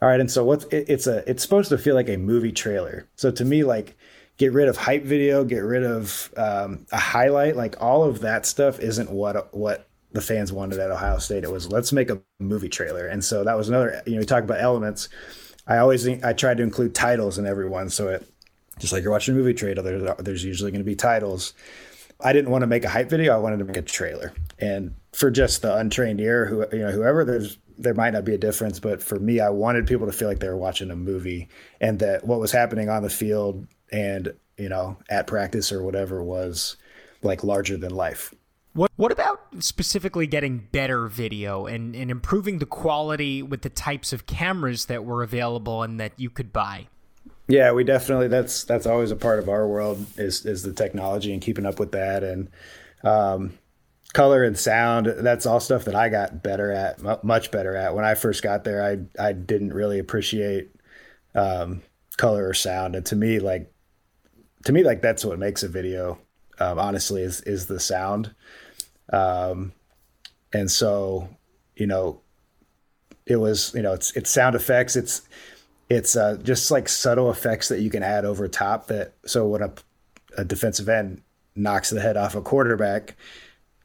All 0.00 0.08
right, 0.08 0.20
and 0.20 0.30
so 0.30 0.44
what's 0.44 0.64
it, 0.66 0.86
it's 0.88 1.06
a 1.06 1.28
it's 1.28 1.42
supposed 1.42 1.68
to 1.70 1.78
feel 1.78 1.94
like 1.94 2.08
a 2.08 2.16
movie 2.16 2.52
trailer. 2.52 3.06
So 3.16 3.30
to 3.32 3.44
me, 3.44 3.64
like 3.64 3.96
get 4.38 4.52
rid 4.52 4.68
of 4.68 4.76
hype 4.76 5.04
video, 5.04 5.44
get 5.44 5.58
rid 5.58 5.84
of 5.84 6.32
um, 6.36 6.86
a 6.92 6.98
highlight, 6.98 7.56
like 7.56 7.76
all 7.80 8.04
of 8.04 8.20
that 8.20 8.46
stuff 8.46 8.78
isn't 8.80 9.10
what 9.10 9.54
what 9.54 9.88
the 10.12 10.22
fans 10.22 10.52
wanted 10.52 10.78
at 10.78 10.90
Ohio 10.90 11.18
State. 11.18 11.44
It 11.44 11.52
was 11.52 11.70
let's 11.70 11.92
make 11.92 12.08
a 12.08 12.20
movie 12.38 12.68
trailer, 12.68 13.06
and 13.06 13.22
so 13.22 13.44
that 13.44 13.56
was 13.56 13.68
another. 13.68 14.00
You 14.06 14.14
know, 14.14 14.20
we 14.20 14.24
talk 14.24 14.44
about 14.44 14.60
elements. 14.60 15.08
I 15.66 15.78
always 15.78 16.08
I 16.08 16.32
tried 16.32 16.56
to 16.58 16.62
include 16.62 16.94
titles 16.94 17.36
in 17.36 17.46
every 17.46 17.68
one, 17.68 17.90
so 17.90 18.08
it 18.08 18.26
just 18.78 18.92
like 18.92 19.02
you're 19.02 19.12
watching 19.12 19.34
a 19.34 19.38
movie 19.38 19.54
trailer. 19.54 19.82
There's 19.82 20.16
there's 20.18 20.44
usually 20.44 20.70
going 20.70 20.80
to 20.80 20.84
be 20.84 20.96
titles. 20.96 21.52
I 22.20 22.32
didn't 22.32 22.50
want 22.50 22.62
to 22.62 22.66
make 22.66 22.84
a 22.84 22.88
hype 22.88 23.10
video. 23.10 23.34
I 23.34 23.38
wanted 23.38 23.58
to 23.58 23.64
make 23.64 23.76
a 23.76 23.82
trailer, 23.82 24.32
and 24.58 24.94
for 25.12 25.30
just 25.30 25.62
the 25.62 25.76
untrained 25.76 26.20
ear, 26.20 26.46
who 26.46 26.64
you 26.72 26.84
know, 26.84 26.90
whoever 26.90 27.24
there's 27.24 27.58
there 27.76 27.94
might 27.94 28.12
not 28.12 28.24
be 28.24 28.34
a 28.34 28.38
difference, 28.38 28.80
but 28.80 29.02
for 29.02 29.20
me, 29.20 29.40
I 29.40 29.50
wanted 29.50 29.86
people 29.86 30.06
to 30.06 30.12
feel 30.12 30.26
like 30.26 30.40
they 30.40 30.48
were 30.48 30.56
watching 30.56 30.90
a 30.90 30.96
movie 30.96 31.48
and 31.80 32.00
that 32.00 32.24
what 32.24 32.40
was 32.40 32.50
happening 32.50 32.88
on 32.88 33.02
the 33.02 33.10
field 33.10 33.68
and, 33.90 34.34
you 34.56 34.68
know, 34.68 34.96
at 35.08 35.26
practice 35.26 35.72
or 35.72 35.82
whatever 35.82 36.22
was 36.22 36.76
like 37.22 37.44
larger 37.44 37.76
than 37.76 37.94
life. 37.94 38.34
What 38.74 38.90
what 38.96 39.10
about 39.10 39.40
specifically 39.58 40.26
getting 40.26 40.68
better 40.70 41.08
video 41.08 41.66
and, 41.66 41.96
and 41.96 42.10
improving 42.10 42.58
the 42.58 42.66
quality 42.66 43.42
with 43.42 43.62
the 43.62 43.70
types 43.70 44.12
of 44.12 44.26
cameras 44.26 44.86
that 44.86 45.04
were 45.04 45.22
available 45.22 45.82
and 45.82 45.98
that 45.98 46.12
you 46.16 46.30
could 46.30 46.52
buy? 46.52 46.88
Yeah, 47.48 47.72
we 47.72 47.82
definitely 47.82 48.28
that's 48.28 48.64
that's 48.64 48.86
always 48.86 49.10
a 49.10 49.16
part 49.16 49.38
of 49.38 49.48
our 49.48 49.66
world 49.66 50.04
is 50.16 50.44
is 50.44 50.62
the 50.62 50.72
technology 50.72 51.32
and 51.32 51.42
keeping 51.42 51.66
up 51.66 51.80
with 51.80 51.92
that 51.92 52.22
and 52.22 52.50
um, 53.02 53.58
color 54.12 54.42
and 54.42 54.58
sound 54.58 55.06
that's 55.06 55.44
all 55.44 55.60
stuff 55.60 55.84
that 55.84 55.94
i 55.94 56.08
got 56.08 56.42
better 56.42 56.72
at 56.72 57.22
much 57.22 57.50
better 57.50 57.76
at 57.76 57.94
when 57.94 58.04
i 58.04 58.14
first 58.14 58.42
got 58.42 58.64
there 58.64 58.82
i 58.82 58.96
i 59.22 59.32
didn't 59.32 59.72
really 59.72 59.98
appreciate 59.98 60.70
um, 61.34 61.82
color 62.16 62.48
or 62.48 62.54
sound 62.54 62.96
and 62.96 63.04
to 63.04 63.14
me 63.14 63.38
like 63.38 63.70
to 64.64 64.72
me 64.72 64.82
like 64.82 65.00
that's 65.00 65.24
what 65.24 65.38
makes 65.38 65.62
a 65.62 65.68
video 65.68 66.18
um, 66.60 66.78
honestly 66.78 67.22
is 67.22 67.40
is 67.42 67.66
the 67.66 67.80
sound 67.80 68.34
um, 69.12 69.72
and 70.52 70.70
so 70.70 71.28
you 71.76 71.86
know 71.86 72.20
it 73.26 73.36
was 73.36 73.72
you 73.74 73.82
know 73.82 73.92
it's 73.92 74.16
it's 74.16 74.30
sound 74.30 74.54
effects 74.54 74.96
it's 74.96 75.22
it's 75.88 76.16
uh, 76.16 76.36
just 76.42 76.70
like 76.70 76.88
subtle 76.88 77.30
effects 77.30 77.68
that 77.68 77.80
you 77.80 77.90
can 77.90 78.02
add 78.02 78.24
over 78.24 78.46
top 78.48 78.88
that 78.88 79.14
so 79.24 79.46
when 79.46 79.62
a, 79.62 79.72
a 80.36 80.44
defensive 80.44 80.88
end 80.88 81.22
knocks 81.56 81.90
the 81.90 82.00
head 82.00 82.16
off 82.16 82.34
a 82.34 82.42
quarterback 82.42 83.16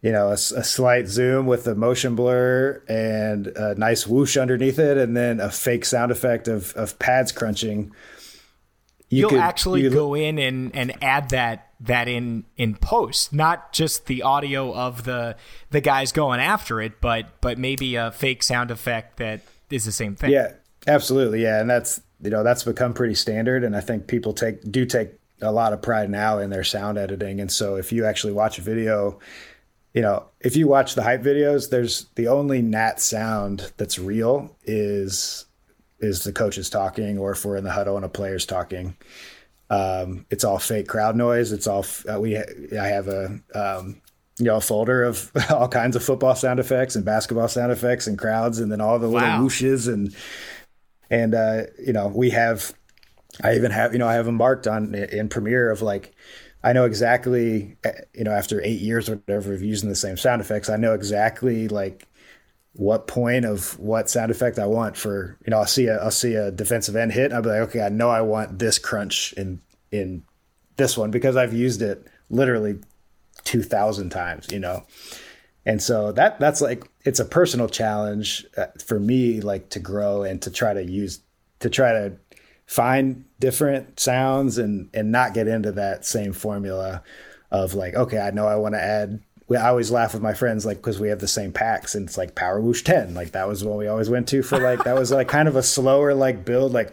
you 0.04 0.12
know, 0.12 0.28
a, 0.28 0.34
a, 0.34 0.38
slight 0.38 1.08
zoom 1.08 1.48
with 1.48 1.64
the 1.64 1.74
motion 1.74 2.14
blur 2.14 2.84
and 2.90 3.48
a 3.48 3.74
nice 3.76 4.06
whoosh 4.06 4.36
underneath 4.36 4.78
it, 4.78 4.98
and 4.98 5.16
then 5.16 5.40
a 5.40 5.50
fake 5.50 5.86
sound 5.86 6.12
effect 6.12 6.50
of, 6.50 6.74
of 6.74 7.00
pads 7.00 7.32
crunching. 7.32 7.90
You 9.14 9.26
will 9.26 9.32
could, 9.32 9.40
actually 9.40 9.90
go 9.90 10.14
in 10.14 10.38
and, 10.38 10.76
and 10.76 11.04
add 11.04 11.30
that 11.30 11.70
that 11.82 12.08
in 12.08 12.46
in 12.58 12.76
post, 12.76 13.34
not 13.34 13.74
just 13.74 14.06
the 14.06 14.24
audio 14.24 14.74
of 14.74 15.04
the 15.04 15.36
the 15.70 15.82
guys 15.82 16.12
going 16.12 16.40
after 16.40 16.82
it, 16.82 17.02
but 17.02 17.42
but 17.42 17.58
maybe 17.58 17.96
a 17.96 18.12
fake 18.12 18.44
sound 18.44 18.72
effect 18.72 19.18
that 19.18 19.42
is 19.70 19.86
the 19.86 19.92
same 19.92 20.16
thing. 20.16 20.32
Yeah, 20.32 20.54
absolutely. 20.88 21.44
Yeah, 21.44 21.60
and 21.60 21.70
that's 21.70 22.02
you 22.22 22.30
know 22.30 22.44
that's 22.44 22.64
become 22.64 22.94
pretty 22.94 23.16
standard, 23.16 23.64
and 23.64 23.76
I 23.76 23.82
think 23.82 24.08
people 24.08 24.34
take 24.34 24.70
do 24.72 24.86
take 24.86 25.12
a 25.42 25.52
lot 25.52 25.74
of 25.74 25.82
pride 25.82 26.10
now 26.10 26.40
in 26.40 26.50
their 26.50 26.64
sound 26.64 26.98
editing. 26.98 27.42
And 27.42 27.52
so 27.52 27.76
if 27.76 27.92
you 27.92 28.06
actually 28.06 28.34
watch 28.34 28.58
a 28.58 28.62
video, 28.62 29.20
you 29.94 30.02
know, 30.02 30.26
if 30.40 30.56
you 30.56 30.68
watch 30.68 30.96
the 30.96 31.04
hype 31.04 31.22
videos, 31.22 31.70
there's 31.70 32.06
the 32.16 32.28
only 32.28 32.62
nat 32.62 33.02
sound 33.02 33.72
that's 33.78 34.00
real 34.00 34.56
is 34.64 35.46
is 36.04 36.24
the 36.24 36.34
coaches 36.34 36.70
talking, 36.70 37.18
or 37.18 37.32
if 37.32 37.46
we're 37.46 37.58
in 37.58 37.64
the 37.64 37.72
huddle 37.72 37.96
and 37.96 38.06
a 38.06 38.10
player's 38.10 38.46
talking. 38.46 38.96
Um, 39.70 40.26
it's 40.30 40.44
all 40.44 40.60
fake 40.60 40.88
crowd 40.88 41.16
noise. 41.16 41.52
It's 41.52 41.68
all 41.68 41.86
uh, 42.12 42.20
we. 42.20 42.38
I 42.38 42.88
have 42.88 43.08
a 43.08 43.40
um, 43.56 44.02
you 44.38 44.46
know 44.46 44.58
a 44.58 44.62
folder 44.62 45.04
of 45.04 45.32
all 45.50 45.68
kinds 45.68 45.96
of 45.96 46.04
football 46.04 46.36
sound 46.36 46.60
effects 46.60 46.96
and 46.96 47.06
basketball 47.06 47.48
sound 47.48 47.72
effects 47.72 48.08
and 48.08 48.18
crowds, 48.18 48.60
and 48.60 48.72
then 48.72 48.82
all 48.82 49.00
the 49.00 49.08
little 49.08 49.28
wow. 49.28 49.42
whooshes 49.42 49.92
and 49.92 50.16
and 51.10 51.34
uh, 51.34 51.64
you 51.80 51.94
know 51.94 52.08
we 52.08 52.30
have. 52.32 52.74
I 53.44 53.56
even 53.56 53.72
have 53.72 53.94
you 53.94 54.00
know 54.00 54.08
I 54.08 54.14
have 54.14 54.28
them 54.28 54.36
marked 54.36 54.68
on 54.68 54.94
in 54.94 55.28
Premiere 55.28 55.72
of 55.72 55.82
like 55.82 56.14
I 56.64 56.72
know 56.72 56.86
exactly, 56.86 57.76
uh, 57.84 57.92
you 58.14 58.24
know, 58.24 58.32
after 58.32 58.64
eight 58.64 58.80
years 58.80 59.10
or 59.10 59.18
whatever 59.18 59.54
of 59.54 59.62
using 59.62 59.90
the 59.90 59.96
same 59.96 60.16
sound 60.16 60.42
effects, 60.42 60.70
I 60.70 60.78
know 60.78 60.94
exactly 60.94 61.68
like 61.68 62.08
what 62.74 63.08
point 63.08 63.46
of 63.46 63.80
what 63.80 64.10
sound 64.10 64.32
effect 64.32 64.58
I 64.58 64.66
want 64.66 64.98
for, 64.98 65.38
you 65.46 65.52
know, 65.52 65.58
I'll 65.58 65.68
see 65.68 65.86
a, 65.86 65.98
I'll 65.98 66.12
see 66.12 66.34
a 66.34 66.52
defensive 66.52 66.96
end 66.96 67.14
hit. 67.14 67.32
I'll 67.32 67.42
be 67.42 67.50
like, 67.50 67.70
okay, 67.70 67.82
I 67.82 67.90
know 67.90 68.10
I 68.10 68.22
want 68.22 68.60
this 68.60 68.80
crunch 68.80 69.34
in, 69.34 69.62
in 69.92 70.24
this 70.78 70.98
one 70.98 71.12
because 71.12 71.36
I've 71.36 71.54
used 71.54 71.82
it 71.82 72.08
literally 72.30 72.80
2000 73.44 74.10
times, 74.10 74.52
you 74.52 74.60
know? 74.60 74.84
And 75.66 75.82
so 75.82 76.12
that, 76.14 76.40
that's 76.40 76.62
like, 76.62 76.90
it's 77.06 77.20
a 77.20 77.26
personal 77.26 77.70
challenge 77.70 78.46
uh, 78.58 78.68
for 78.84 79.00
me, 79.00 79.40
like 79.40 79.70
to 79.70 79.80
grow 79.80 80.24
and 80.24 80.42
to 80.42 80.50
try 80.50 80.74
to 80.74 80.84
use, 80.84 81.22
to 81.60 81.70
try 81.70 81.94
to 81.94 82.18
find 82.66 83.26
different 83.40 84.00
sounds 84.00 84.58
and 84.58 84.90
and 84.94 85.12
not 85.12 85.34
get 85.34 85.48
into 85.48 85.72
that 85.72 86.06
same 86.06 86.34
formula 86.34 87.04
of 87.52 87.74
like 87.74 87.94
okay 87.94 88.20
i 88.20 88.32
know 88.32 88.48
i 88.48 88.56
want 88.56 88.74
to 88.74 88.82
add 88.82 89.22
we, 89.48 89.58
I 89.58 89.70
always 89.70 89.92
laugh 89.92 90.14
with 90.14 90.22
my 90.22 90.34
friends 90.34 90.66
like 90.66 90.78
because 90.78 91.00
we 91.00 91.10
have 91.10 91.20
the 91.20 91.28
same 91.28 91.52
packs 91.52 91.96
and 91.96 92.08
it's 92.08 92.18
like 92.18 92.36
power 92.36 92.62
whoosh 92.62 92.84
10 92.84 93.14
like 93.14 93.32
that 93.32 93.48
was 93.48 93.64
what 93.64 93.78
we 93.78 93.88
always 93.88 94.10
went 94.10 94.28
to 94.30 94.42
for 94.44 94.60
like 94.60 94.84
that 94.84 94.96
was 94.96 95.12
like 95.12 95.28
kind 95.28 95.48
of 95.48 95.56
a 95.56 95.64
slower 95.64 96.14
like 96.14 96.46
build 96.46 96.74
like 96.74 96.92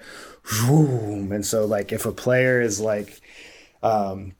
boom 0.67 1.33
and 1.33 1.45
so 1.45 1.65
like 1.65 1.93
if 1.93 2.07
a 2.07 2.13
player 2.13 2.61
is 2.61 2.81
like 2.81 3.21
um 3.83 4.35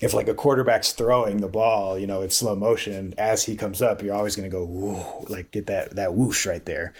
if 0.00 0.12
like 0.12 0.28
a 0.28 0.34
quarterback's 0.34 0.92
throwing 0.92 1.38
the 1.38 1.48
ball, 1.48 1.98
you 1.98 2.06
know, 2.06 2.20
it's 2.22 2.36
slow 2.36 2.54
motion 2.54 3.14
as 3.16 3.44
he 3.44 3.56
comes 3.56 3.80
up, 3.80 4.02
you're 4.02 4.14
always 4.14 4.36
going 4.36 4.48
to 4.48 4.54
go 4.54 4.64
whoo, 4.64 5.02
like 5.28 5.50
get 5.50 5.66
that 5.66 5.96
that 5.96 6.14
whoosh 6.14 6.46
right 6.46 6.64
there. 6.66 6.92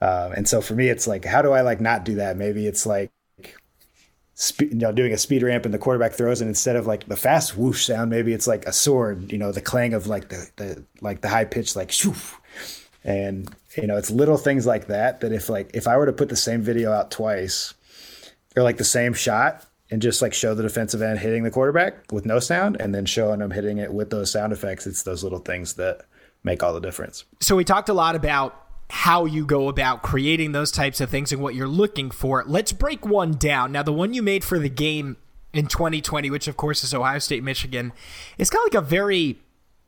Um, 0.00 0.32
and 0.32 0.48
so 0.48 0.60
for 0.60 0.74
me, 0.74 0.88
it's 0.88 1.06
like, 1.06 1.24
how 1.24 1.40
do 1.40 1.52
I 1.52 1.62
like 1.62 1.80
not 1.80 2.04
do 2.04 2.16
that? 2.16 2.36
Maybe 2.36 2.66
it's 2.66 2.84
like 2.84 3.10
you 4.58 4.74
know, 4.74 4.92
doing 4.92 5.12
a 5.12 5.18
speed 5.18 5.42
ramp 5.42 5.64
and 5.64 5.72
the 5.72 5.78
quarterback 5.78 6.12
throws, 6.12 6.40
and 6.40 6.48
instead 6.48 6.76
of 6.76 6.86
like 6.86 7.06
the 7.06 7.16
fast 7.16 7.56
whoosh 7.56 7.86
sound, 7.86 8.10
maybe 8.10 8.32
it's 8.32 8.46
like 8.46 8.66
a 8.66 8.72
sword, 8.72 9.30
you 9.30 9.38
know, 9.38 9.52
the 9.52 9.60
clang 9.60 9.94
of 9.94 10.06
like 10.06 10.28
the, 10.28 10.50
the 10.56 10.84
like 11.00 11.20
the 11.20 11.28
high 11.28 11.44
pitch, 11.44 11.76
like 11.76 11.90
shoof. 11.90 12.34
And, 13.04 13.54
you 13.76 13.86
know, 13.86 13.96
it's 13.96 14.10
little 14.10 14.38
things 14.38 14.66
like 14.66 14.86
that 14.86 15.20
that 15.20 15.32
if 15.32 15.48
like 15.48 15.70
if 15.74 15.86
I 15.86 15.96
were 15.96 16.06
to 16.06 16.12
put 16.12 16.30
the 16.30 16.36
same 16.36 16.62
video 16.62 16.90
out 16.90 17.10
twice 17.10 17.74
or 18.56 18.62
like 18.62 18.78
the 18.78 18.84
same 18.84 19.12
shot 19.12 19.64
and 19.90 20.00
just 20.00 20.22
like 20.22 20.32
show 20.32 20.54
the 20.54 20.62
defensive 20.62 21.02
end 21.02 21.18
hitting 21.18 21.44
the 21.44 21.50
quarterback 21.50 22.10
with 22.10 22.24
no 22.24 22.38
sound 22.38 22.76
and 22.80 22.94
then 22.94 23.04
showing 23.04 23.40
them 23.40 23.50
hitting 23.50 23.78
it 23.78 23.92
with 23.92 24.10
those 24.10 24.30
sound 24.30 24.52
effects, 24.52 24.86
it's 24.86 25.02
those 25.02 25.22
little 25.22 25.38
things 25.38 25.74
that 25.74 26.06
make 26.42 26.62
all 26.62 26.72
the 26.72 26.80
difference. 26.80 27.24
So 27.40 27.56
we 27.56 27.64
talked 27.64 27.88
a 27.88 27.94
lot 27.94 28.16
about 28.16 28.63
how 28.90 29.24
you 29.24 29.44
go 29.46 29.68
about 29.68 30.02
creating 30.02 30.52
those 30.52 30.70
types 30.70 31.00
of 31.00 31.10
things 31.10 31.32
and 31.32 31.40
what 31.40 31.54
you're 31.54 31.68
looking 31.68 32.10
for. 32.10 32.44
Let's 32.46 32.72
break 32.72 33.06
one 33.06 33.32
down. 33.32 33.72
Now, 33.72 33.82
the 33.82 33.92
one 33.92 34.14
you 34.14 34.22
made 34.22 34.44
for 34.44 34.58
the 34.58 34.68
game 34.68 35.16
in 35.52 35.66
2020, 35.66 36.30
which 36.30 36.48
of 36.48 36.56
course 36.56 36.84
is 36.84 36.92
Ohio 36.92 37.18
State 37.18 37.42
Michigan, 37.42 37.92
it's 38.38 38.50
kind 38.50 38.66
of 38.66 38.74
like 38.74 38.82
a 38.82 38.86
very 38.86 39.38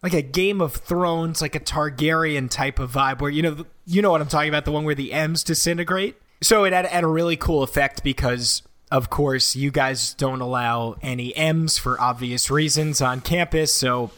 like 0.03 0.15
a 0.15 0.23
Game 0.23 0.61
of 0.61 0.75
Thrones, 0.75 1.43
like 1.43 1.55
a 1.55 1.61
Targaryen 1.61 2.49
type 2.51 2.79
of 2.79 2.93
vibe 2.93 3.21
where 3.21 3.31
you 3.31 3.43
know 3.43 3.67
you 3.87 4.03
know 4.03 4.11
what 4.11 4.21
I'm 4.21 4.29
talking 4.29 4.49
about, 4.49 4.65
the 4.65 4.73
one 4.73 4.85
where 4.85 4.95
the 4.95 5.13
M's 5.13 5.43
disintegrate. 5.43 6.17
So 6.43 6.65
it 6.65 6.73
had, 6.73 6.87
had 6.87 7.03
a 7.03 7.09
really 7.09 7.37
cool 7.37 7.63
effect 7.63 8.03
because 8.05 8.63
of 8.91 9.11
course 9.11 9.57
you 9.57 9.71
guys 9.71 10.15
don't 10.15 10.41
allow 10.41 10.97
any 11.03 11.35
M's 11.37 11.79
for 11.79 12.01
obvious 12.01 12.51
reasons 12.51 13.01
on 13.01 13.21
campus, 13.21 13.75
so 13.75 14.11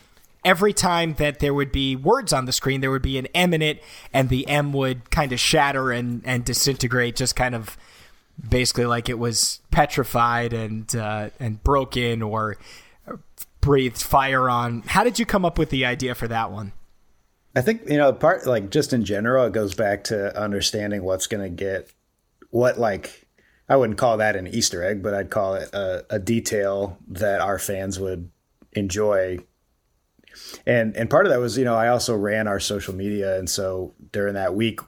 every 0.45 0.73
time 0.73 1.15
that 1.15 1.41
there 1.41 1.55
would 1.55 1.73
be 1.73 1.97
words 1.97 2.33
on 2.33 2.45
the 2.45 2.53
screen, 2.53 2.81
there 2.81 2.91
would 2.91 3.03
be 3.03 3.19
an 3.19 3.27
M 3.35 3.53
in 3.55 3.63
it, 3.63 3.83
and 4.13 4.29
the 4.29 4.49
M 4.49 4.73
would 4.73 5.11
kind 5.11 5.33
of 5.33 5.41
shatter 5.41 5.91
and, 5.91 6.23
and 6.25 6.45
disintegrate, 6.45 7.17
just 7.17 7.37
kind 7.37 7.55
of 7.55 7.77
basically 8.49 8.87
like 8.87 9.09
it 9.09 9.19
was 9.19 9.61
petrified 9.71 10.53
and 10.53 10.95
uh, 10.95 11.31
and 11.41 11.63
broken 11.63 12.23
or 12.23 12.57
breathed 13.61 14.01
fire 14.01 14.49
on. 14.49 14.83
How 14.87 15.05
did 15.05 15.19
you 15.19 15.27
come 15.27 15.45
up 15.45 15.59
with 15.59 15.71
the 15.71 15.85
idea 15.85 16.15
for 16.15 16.29
that 16.29 16.51
one? 16.51 16.73
I 17.57 17.61
think 17.61 17.89
you 17.89 17.97
know 17.97 18.13
part 18.13 18.47
like 18.47 18.71
just 18.71 18.93
in 18.93 19.05
general, 19.05 19.47
it 19.47 19.53
goes 19.53 19.75
back 19.75 20.05
to 20.05 20.39
understanding 20.39 21.03
what's 21.03 21.27
going 21.27 21.43
to 21.43 21.51
get 21.51 21.91
what 22.51 22.79
like. 22.79 23.25
I 23.71 23.77
wouldn't 23.77 23.99
call 23.99 24.17
that 24.17 24.35
an 24.35 24.47
Easter 24.47 24.83
egg, 24.83 25.03
but 25.03 25.13
I'd 25.13 25.29
call 25.29 25.55
it 25.55 25.69
a, 25.75 26.07
a 26.09 26.19
detail 26.19 26.97
that 27.09 27.43
our 27.43 27.59
fans 27.59 28.01
would 28.01 28.31
enjoy 28.73 29.41
and 30.67 30.97
and 30.97 31.11
part 31.11 31.27
of 31.27 31.33
that 31.33 31.41
was 31.41 31.57
you 31.59 31.65
know 31.65 31.75
I 31.75 31.89
also 31.89 32.15
ran 32.17 32.47
our 32.49 32.61
social 32.61 32.95
media, 32.95 33.39
and 33.39 33.49
so 33.49 33.95
during 34.13 34.35
that 34.35 34.55
week 34.55 34.81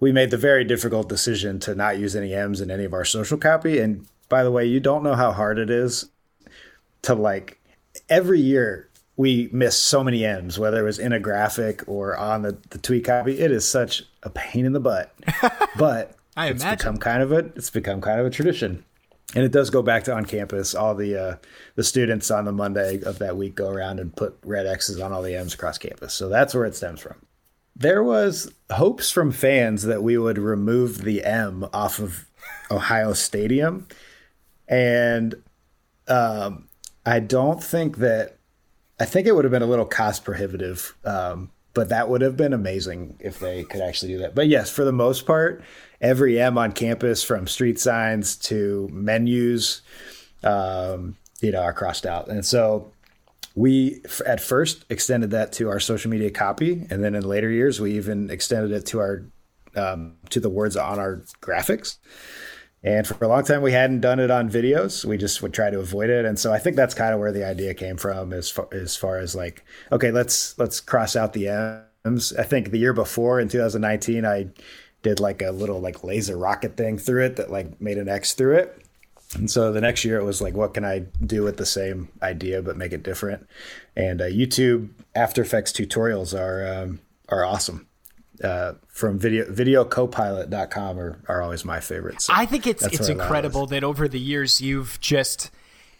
we 0.00 0.12
made 0.12 0.30
the 0.30 0.36
very 0.38 0.64
difficult 0.64 1.08
decision 1.08 1.60
to 1.60 1.74
not 1.74 1.98
use 1.98 2.16
any 2.16 2.34
M's 2.34 2.60
in 2.60 2.70
any 2.70 2.84
of 2.84 2.94
our 2.94 3.04
social 3.04 3.36
copy. 3.36 3.78
And 3.78 4.06
by 4.28 4.42
the 4.42 4.50
way, 4.50 4.64
you 4.64 4.80
don't 4.80 5.02
know 5.02 5.14
how 5.14 5.32
hard 5.32 5.58
it 5.58 5.68
is 5.70 6.08
to 7.02 7.14
like 7.14 7.60
every 8.08 8.40
year 8.40 8.88
we 9.16 9.50
miss 9.52 9.78
so 9.78 10.02
many 10.02 10.24
M's, 10.24 10.58
whether 10.58 10.80
it 10.80 10.84
was 10.84 10.98
in 10.98 11.12
a 11.12 11.20
graphic 11.20 11.86
or 11.86 12.16
on 12.16 12.40
the, 12.40 12.56
the 12.70 12.78
tweet 12.78 13.04
copy. 13.04 13.38
It 13.38 13.50
is 13.50 13.68
such 13.68 14.04
a 14.22 14.30
pain 14.30 14.64
in 14.64 14.72
the 14.72 14.80
butt. 14.80 15.14
But 15.78 16.16
I 16.36 16.48
it's 16.48 16.62
imagine. 16.62 16.78
become 16.78 16.96
kind 16.98 17.22
of 17.22 17.32
a 17.32 17.38
it's 17.54 17.70
become 17.70 18.00
kind 18.00 18.18
of 18.20 18.26
a 18.26 18.30
tradition 18.30 18.84
and 19.34 19.44
it 19.44 19.52
does 19.52 19.70
go 19.70 19.82
back 19.82 20.04
to 20.04 20.14
on 20.14 20.24
campus. 20.24 20.74
All 20.74 20.94
the 20.94 21.16
uh, 21.16 21.36
the 21.76 21.84
students 21.84 22.30
on 22.30 22.44
the 22.44 22.52
Monday 22.52 23.00
of 23.02 23.18
that 23.18 23.36
week 23.36 23.54
go 23.54 23.70
around 23.70 24.00
and 24.00 24.14
put 24.14 24.38
red 24.44 24.66
X's 24.66 25.00
on 25.00 25.12
all 25.12 25.22
the 25.22 25.36
M's 25.36 25.54
across 25.54 25.78
campus. 25.78 26.14
So 26.14 26.28
that's 26.28 26.54
where 26.54 26.64
it 26.64 26.74
stems 26.74 27.00
from. 27.00 27.16
There 27.76 28.02
was 28.02 28.52
hopes 28.70 29.10
from 29.10 29.32
fans 29.32 29.84
that 29.84 30.02
we 30.02 30.18
would 30.18 30.38
remove 30.38 31.02
the 31.04 31.24
M 31.24 31.66
off 31.72 31.98
of 31.98 32.26
Ohio 32.70 33.12
Stadium, 33.12 33.86
and 34.68 35.34
um, 36.08 36.68
I 37.06 37.20
don't 37.20 37.62
think 37.62 37.98
that. 37.98 38.36
I 38.98 39.06
think 39.06 39.26
it 39.26 39.34
would 39.34 39.46
have 39.46 39.50
been 39.52 39.62
a 39.62 39.66
little 39.66 39.86
cost 39.86 40.24
prohibitive, 40.24 40.94
um, 41.06 41.50
but 41.72 41.88
that 41.88 42.10
would 42.10 42.20
have 42.20 42.36
been 42.36 42.52
amazing 42.52 43.16
if 43.18 43.38
they 43.38 43.64
could 43.64 43.80
actually 43.80 44.12
do 44.12 44.18
that. 44.18 44.34
But 44.34 44.48
yes, 44.48 44.68
for 44.68 44.84
the 44.84 44.92
most 44.92 45.24
part, 45.24 45.64
every 46.00 46.40
M 46.40 46.58
on 46.58 46.72
campus, 46.72 47.22
from 47.22 47.46
street 47.46 47.78
signs 47.78 48.36
to 48.36 48.88
menus, 48.92 49.82
um, 50.42 51.16
you 51.40 51.52
know, 51.52 51.62
are 51.62 51.72
crossed 51.72 52.06
out. 52.06 52.28
And 52.28 52.44
so 52.44 52.92
we 53.54 54.02
at 54.26 54.40
first 54.40 54.84
extended 54.88 55.30
that 55.32 55.52
to 55.52 55.68
our 55.68 55.80
social 55.80 56.10
media 56.10 56.30
copy, 56.30 56.86
and 56.90 57.02
then 57.02 57.14
in 57.14 57.22
later 57.22 57.50
years 57.50 57.80
we 57.80 57.96
even 57.96 58.30
extended 58.30 58.72
it 58.72 58.86
to 58.86 59.00
our 59.00 59.24
um, 59.76 60.16
to 60.30 60.40
the 60.40 60.50
words 60.50 60.76
on 60.76 60.98
our 60.98 61.22
graphics. 61.40 61.98
And 62.82 63.06
for 63.06 63.22
a 63.22 63.28
long 63.28 63.44
time, 63.44 63.60
we 63.60 63.72
hadn't 63.72 64.00
done 64.00 64.20
it 64.20 64.30
on 64.30 64.48
videos. 64.48 65.04
We 65.04 65.18
just 65.18 65.42
would 65.42 65.52
try 65.52 65.68
to 65.68 65.78
avoid 65.78 66.08
it. 66.08 66.24
And 66.24 66.38
so 66.38 66.50
I 66.52 66.58
think 66.58 66.76
that's 66.76 66.94
kind 66.94 67.12
of 67.12 67.20
where 67.20 67.30
the 67.30 67.46
idea 67.46 67.74
came 67.74 67.98
from, 67.98 68.32
as 68.32 68.50
far 68.50 68.68
as, 68.72 68.96
far 68.96 69.18
as 69.18 69.34
like, 69.34 69.64
okay, 69.92 70.10
let's 70.10 70.58
let's 70.58 70.80
cross 70.80 71.14
out 71.14 71.34
the 71.34 71.48
M's. 72.04 72.32
I 72.32 72.44
think 72.44 72.70
the 72.70 72.78
year 72.78 72.94
before 72.94 73.38
in 73.38 73.48
2019, 73.48 74.24
I 74.24 74.48
did 75.02 75.20
like 75.20 75.42
a 75.42 75.50
little 75.50 75.80
like 75.80 76.04
laser 76.04 76.36
rocket 76.36 76.76
thing 76.76 76.98
through 76.98 77.24
it 77.24 77.36
that 77.36 77.50
like 77.50 77.80
made 77.80 77.98
an 77.98 78.08
X 78.08 78.34
through 78.34 78.56
it. 78.56 78.84
And 79.34 79.50
so 79.50 79.72
the 79.72 79.80
next 79.80 80.04
year 80.04 80.18
it 80.18 80.24
was 80.24 80.40
like, 80.40 80.54
what 80.54 80.74
can 80.74 80.84
I 80.84 81.00
do 81.24 81.42
with 81.42 81.56
the 81.56 81.66
same 81.66 82.08
idea 82.22 82.62
but 82.62 82.76
make 82.76 82.92
it 82.92 83.02
different? 83.02 83.46
And 83.96 84.20
uh, 84.20 84.24
YouTube 84.24 84.90
After 85.14 85.42
Effects 85.42 85.72
tutorials 85.72 86.38
are 86.38 86.82
um, 86.82 87.00
are 87.28 87.44
awesome. 87.44 87.86
Uh, 88.42 88.72
from 88.88 89.18
video 89.18 89.44
videocopilot.com 89.44 90.98
are, 90.98 91.22
are 91.28 91.42
always 91.42 91.64
my 91.64 91.78
favorites. 91.78 92.24
So 92.24 92.32
I 92.34 92.46
think 92.46 92.66
it's 92.66 92.84
it's 92.84 93.08
incredible 93.08 93.66
that 93.66 93.84
over 93.84 94.08
the 94.08 94.18
years 94.18 94.60
you've 94.60 94.98
just 95.00 95.50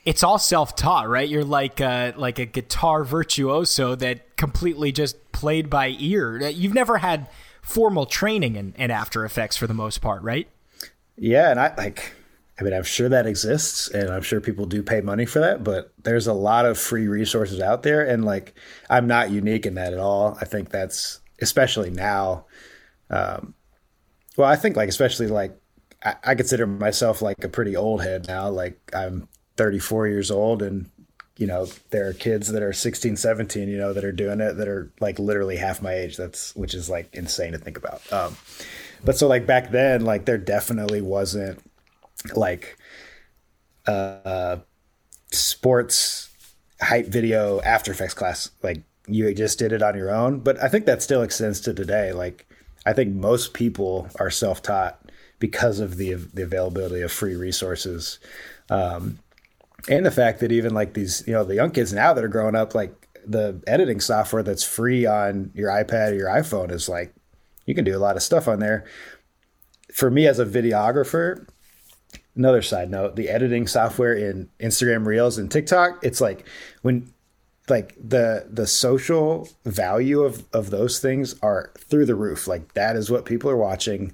it's 0.05 0.23
all 0.23 0.39
self-taught, 0.39 1.09
right? 1.09 1.29
You're 1.29 1.45
like 1.45 1.81
a, 1.81 2.15
like 2.17 2.39
a 2.39 2.47
guitar 2.47 3.05
virtuoso 3.05 3.95
that 3.97 4.37
completely 4.37 4.93
just 4.93 5.31
played 5.33 5.69
by 5.69 5.95
ear. 5.99 6.49
You've 6.49 6.73
never 6.73 6.99
had 6.99 7.29
formal 7.63 8.07
training 8.07 8.57
in, 8.57 8.75
in 8.77 8.91
After 8.91 9.25
Effects 9.25 9.57
for 9.57 9.67
the 9.67 9.75
most 9.75 10.01
part, 10.01 10.23
right? 10.23 10.49
Yeah, 11.17 11.51
and 11.51 11.61
I 11.61 11.75
like 11.77 12.13
I 12.61 12.63
mean, 12.63 12.75
I'm 12.75 12.83
sure 12.83 13.09
that 13.09 13.27
exists 13.27 13.89
and 13.89 14.11
I'm 14.11 14.21
sure 14.21 14.41
people 14.41 14.67
do 14.67 14.83
pay 14.83 15.01
money 15.01 15.25
for 15.25 15.39
that, 15.39 15.65
but 15.65 15.95
there's 16.03 16.27
a 16.27 16.35
lot 16.35 16.67
of 16.67 16.79
free 16.79 17.09
resources 17.09 17.59
out 17.59 17.83
there. 17.83 18.07
And 18.07 18.25
like, 18.25 18.55
I'm 18.91 19.07
not 19.07 19.31
unique 19.31 19.65
in 19.65 19.75
that 19.75 19.95
at 19.95 19.99
all. 19.99 20.37
I 20.43 20.45
think 20.45 20.69
that's 20.69 21.21
especially 21.41 21.89
now. 21.89 22.45
Um, 23.09 23.55
well, 24.37 24.49
I 24.49 24.57
think 24.57 24.77
like 24.77 24.91
especially 24.91 25.29
like 25.29 25.59
I, 26.05 26.17
I 26.23 26.35
consider 26.35 26.67
myself 26.67 27.23
like 27.23 27.43
a 27.43 27.49
pretty 27.49 27.77
old 27.77 28.03
head 28.03 28.29
now. 28.29 28.51
Like 28.51 28.79
I'm 28.95 29.27
34 29.57 30.09
years 30.09 30.31
old 30.31 30.61
and 30.61 30.91
you 31.41 31.47
know 31.47 31.67
there 31.89 32.07
are 32.07 32.13
kids 32.13 32.53
that 32.53 32.63
are 32.63 32.73
16 32.73 33.17
17 33.17 33.67
you 33.67 33.79
know 33.79 33.95
that 33.95 34.05
are 34.05 34.13
doing 34.13 34.43
it 34.43 34.59
that 34.59 34.69
are 34.69 34.93
like 35.01 35.19
literally 35.19 35.57
half 35.57 35.81
my 35.81 35.95
age. 35.95 36.19
That's 36.19 36.55
which 36.55 36.75
is 36.75 36.91
like 36.91 37.09
insane 37.15 37.53
to 37.53 37.59
think 37.59 37.79
about. 37.79 38.01
Um 38.13 38.37
but 39.03 39.17
so 39.17 39.27
like 39.27 39.47
back 39.47 39.71
then 39.71 40.05
like 40.05 40.27
there 40.27 40.37
definitely 40.37 41.01
wasn't 41.01 41.59
like 42.37 42.77
uh 43.87 44.59
sports 45.33 46.29
hype 46.83 47.07
video 47.07 47.63
after 47.63 47.91
effects 47.91 48.15
class. 48.15 48.51
Like 48.63 48.83
you 49.09 49.33
just 49.35 49.59
did 49.59 49.73
it 49.73 49.83
on 49.83 49.97
your 49.97 50.15
own. 50.15 50.41
But 50.41 50.63
i 50.63 50.69
think 50.69 50.85
that 50.85 51.03
still 51.03 51.23
extends 51.23 51.59
to 51.63 51.73
today. 51.73 52.13
Like 52.13 52.47
i 52.85 52.93
think 52.93 53.15
most 53.15 53.55
people 53.55 54.11
are 54.21 54.31
self-taught 54.31 55.11
because 55.39 55.81
of 55.81 55.97
the 55.97 56.13
the 56.13 56.43
availability 56.43 57.01
of 57.01 57.11
free 57.11 57.35
resources. 57.35 58.19
Um 58.69 59.21
and 59.89 60.05
the 60.05 60.11
fact 60.11 60.41
that 60.41 60.53
even 60.53 60.75
like 60.75 60.95
these 60.95 61.23
you 61.27 61.33
know 61.33 61.45
the 61.45 61.55
young 61.55 61.71
kids 61.71 61.93
now 61.93 62.13
that 62.13 62.25
are 62.25 62.29
growing 62.29 62.55
up 62.55 62.75
like 62.75 63.09
the 63.27 63.63
editing 63.67 64.01
software 64.01 64.43
that's 64.43 64.65
free 64.65 65.07
on 65.07 65.51
your 65.55 65.71
ipad 65.71 66.13
or 66.13 66.15
your 66.15 66.29
iphone 66.29 66.71
is 66.71 66.89
like 66.89 67.15
you 67.67 67.75
can 67.75 67.85
do 67.85 67.97
a 67.97 68.01
lot 68.01 68.17
of 68.17 68.23
stuff 68.23 68.49
on 68.49 68.59
there. 68.59 68.85
For 69.95 70.11
me 70.11 70.27
as 70.27 70.39
a 70.39 70.47
videographer 70.47 71.47
another 72.37 72.63
side 72.63 72.91
note 72.91 73.17
the 73.17 73.29
editing 73.29 73.67
software 73.67 74.15
in 74.15 74.49
instagram 74.61 75.05
reels 75.05 75.37
and 75.37 75.51
tiktok 75.51 75.99
it's 76.03 76.21
like 76.21 76.47
when 76.83 77.13
like 77.71 77.97
the 78.03 78.47
the 78.51 78.67
social 78.67 79.49
value 79.65 80.23
of 80.23 80.45
of 80.53 80.71
those 80.71 80.99
things 80.99 81.37
are 81.41 81.73
through 81.79 82.05
the 82.05 82.15
roof. 82.15 82.47
Like 82.47 82.75
that 82.75 82.97
is 82.97 83.11
what 83.11 83.25
people 83.25 83.49
are 83.49 83.57
watching 83.57 84.13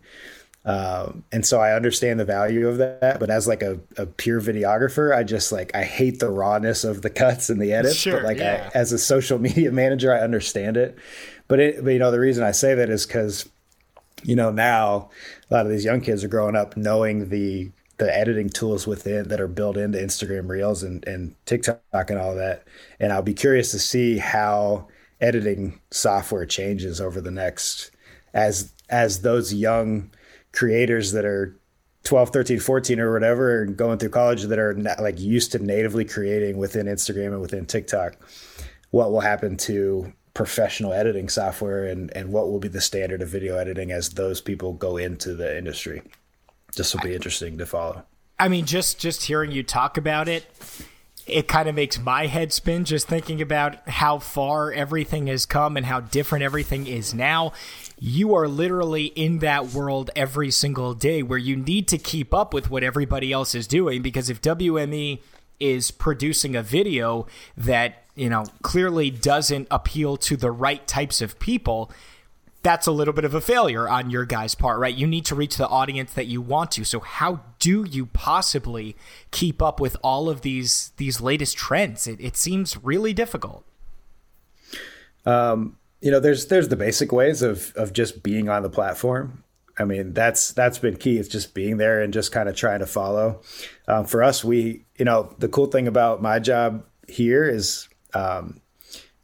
um, 0.67 1.23
and 1.31 1.47
so 1.47 1.61
I 1.61 1.75
understand 1.75 2.19
the 2.19 2.25
value 2.25 2.67
of 2.67 2.79
that, 2.79 3.21
but 3.21 3.31
as 3.31 3.47
like 3.47 3.63
a, 3.63 3.79
a 3.97 4.05
pure 4.05 4.41
videographer, 4.41 5.17
I 5.17 5.23
just 5.23 5.53
like 5.53 5.73
I 5.77 5.85
hate 5.85 6.19
the 6.19 6.29
rawness 6.29 6.83
of 6.83 7.03
the 7.03 7.11
cuts 7.23 7.49
and 7.49 7.63
the 7.63 7.73
edits. 7.73 7.95
Sure, 7.95 8.15
but 8.15 8.25
like 8.25 8.39
yeah. 8.39 8.69
I, 8.75 8.77
as 8.79 8.91
a 8.91 8.99
social 8.99 9.39
media 9.49 9.71
manager, 9.71 10.13
I 10.13 10.19
understand 10.19 10.77
it. 10.77 10.99
But 11.47 11.61
it, 11.61 11.85
but 11.85 11.91
you 11.91 12.01
know, 12.01 12.11
the 12.11 12.19
reason 12.19 12.43
I 12.43 12.51
say 12.51 12.75
that 12.75 12.91
is 12.91 13.07
because 13.07 13.49
you 14.25 14.35
know 14.35 14.51
now 14.51 15.11
a 15.49 15.55
lot 15.55 15.67
of 15.67 15.71
these 15.71 15.85
young 15.85 16.01
kids 16.01 16.25
are 16.25 16.29
growing 16.29 16.57
up 16.57 16.77
knowing 16.77 17.29
the 17.29 17.71
the 17.99 18.15
editing 18.15 18.51
tools 18.51 18.89
within 18.89 19.29
that 19.29 19.41
are 19.41 19.49
built 19.49 19.77
into 19.77 19.99
Instagram 19.99 20.49
Reels 20.49 20.83
and 20.83 21.07
and 21.07 21.37
TikTok 21.47 21.81
and 21.93 22.19
all 22.19 22.35
that. 22.35 22.65
And 22.99 23.13
I'll 23.13 23.23
be 23.23 23.35
curious 23.35 23.71
to 23.71 23.79
see 23.79 24.19
how 24.19 24.89
editing 25.21 25.81
software 25.93 26.45
changes 26.45 27.01
over 27.01 27.21
the 27.21 27.31
next 27.31 27.93
as 28.35 28.73
as 28.91 29.23
those 29.23 29.55
young 29.55 30.11
creators 30.57 31.13
that 31.13 31.25
are 31.25 31.57
12 32.03 32.31
13 32.31 32.61
14 32.61 33.01
or 33.01 33.13
whatever 33.13 33.63
and 33.63 33.77
going 33.77 33.99
through 33.99 34.09
college 34.09 34.43
that 34.45 34.59
are 34.59 34.75
not, 34.75 35.01
like 35.01 35.21
used 35.21 35.53
to 35.53 35.59
natively 35.59 36.05
creating 36.05 36.57
within 36.57 36.87
instagram 36.87 37.29
and 37.29 37.41
within 37.41 37.67
tiktok 37.67 38.17
what 38.91 39.11
will 39.11 39.21
happen 39.21 39.57
to 39.57 40.13
professional 40.35 40.93
editing 40.93 41.29
software 41.29 41.85
and 41.85 42.15
and 42.17 42.33
what 42.33 42.49
will 42.49 42.61
be 42.61 42.69
the 42.69 42.81
standard 42.81 43.23
of 43.23 43.29
video 43.29 43.57
editing 43.57 43.91
as 43.91 44.11
those 44.11 44.41
people 44.41 44.73
go 44.73 44.97
into 44.97 45.35
the 45.35 45.59
industry 45.59 46.03
this 46.77 46.95
will 46.95 47.03
be 47.03 47.15
interesting 47.15 47.59
to 47.59 47.67
follow 47.67 48.05
I 48.39 48.49
mean, 48.49 48.67
just 48.67 48.99
just 48.99 49.25
hearing 49.25 49.51
you 49.51 49.63
talk 49.63 49.97
about 49.97 50.29
it, 50.29 50.45
it 51.27 51.49
kind 51.49 51.69
of 51.69 51.75
makes 51.75 51.99
my 51.99 52.27
head 52.27 52.53
spin 52.53 52.85
just 52.85 53.09
thinking 53.09 53.41
about 53.41 53.89
how 53.89 54.19
far 54.19 54.73
everything 54.73 55.27
has 55.29 55.47
come 55.47 55.77
and 55.77 55.87
how 55.87 56.01
different 56.01 56.45
everything 56.45 56.87
is 56.87 57.15
now. 57.15 57.53
You 57.99 58.35
are 58.35 58.47
literally 58.47 59.07
in 59.07 59.39
that 59.39 59.69
world 59.69 60.11
every 60.15 60.51
single 60.51 60.93
day 60.93 61.23
where 61.23 61.39
you 61.39 61.57
need 61.57 61.89
to 61.89 61.99
keep 61.99 62.35
up 62.35 62.53
with 62.53 62.71
what 62.71 62.83
everybody 62.83 63.33
else 63.33 63.55
is 63.55 63.67
doing 63.67 64.03
because 64.03 64.29
if 64.29 64.41
WME 64.43 65.21
is 65.59 65.91
producing 65.91 66.55
a 66.55 66.63
video 66.63 67.27
that, 67.57 68.05
you 68.15 68.29
know, 68.29 68.45
clearly 68.63 69.11
doesn't 69.11 69.67
appeal 69.71 70.19
to 70.19 70.37
the 70.37 70.51
right 70.51 70.87
types 70.87 71.23
of 71.23 71.39
people, 71.39 71.91
that's 72.63 72.87
a 72.87 72.91
little 72.91 73.15
bit 73.15 73.25
of 73.25 73.33
a 73.33 73.41
failure 73.41 73.89
on 73.89 74.11
your 74.11 74.25
guy's 74.25 74.55
part, 74.55 74.79
right? 74.81 74.95
You 74.95 75.07
need 75.07 75.25
to 75.27 75.35
reach 75.35 75.57
the 75.57 75.69
audience 75.69 76.13
that 76.15 76.27
you 76.27 76.43
want 76.43 76.73
to. 76.73 76.85
So 76.85 77.01
how 77.01 77.41
do 77.61 77.87
you 77.89 78.07
possibly 78.07 78.97
keep 79.31 79.63
up 79.63 79.79
with 79.81 79.97
all 80.03 80.29
of 80.29 80.43
these 80.43 80.91
these 80.97 81.21
latest 81.21 81.57
trends? 81.57 82.07
It, 82.07 82.21
it 82.21 82.37
seems 82.37 82.77
really 82.83 83.13
difficult. 83.15 83.65
Um, 85.25 85.77
you 86.01 86.11
know, 86.11 86.21
there's 86.21 86.47
there's 86.47 86.69
the 86.69 86.77
basic 86.77 87.13
ways 87.13 87.43
of 87.43 87.73
of 87.77 87.93
just 87.93 88.23
being 88.23 88.49
on 88.49 88.63
the 88.63 88.71
platform. 88.71 89.43
I 89.79 89.85
mean, 89.85 90.13
that's 90.15 90.53
that's 90.53 90.79
been 90.79 90.97
key. 90.97 91.19
It's 91.19 91.29
just 91.29 91.55
being 91.55 91.77
there 91.77 92.01
and 92.01 92.13
just 92.13 92.33
kind 92.33 92.49
of 92.49 92.57
trying 92.57 92.81
to 92.81 92.87
follow. 92.87 93.43
Um, 93.89 94.07
for 94.07 94.23
us, 94.23 94.43
we, 94.45 94.87
you 94.97 95.05
know, 95.05 95.35
the 95.39 95.49
cool 95.49 95.67
thing 95.67 95.87
about 95.87 96.23
my 96.23 96.39
job 96.39 96.85
here 97.09 97.45
is 97.45 97.89
um, 98.15 98.61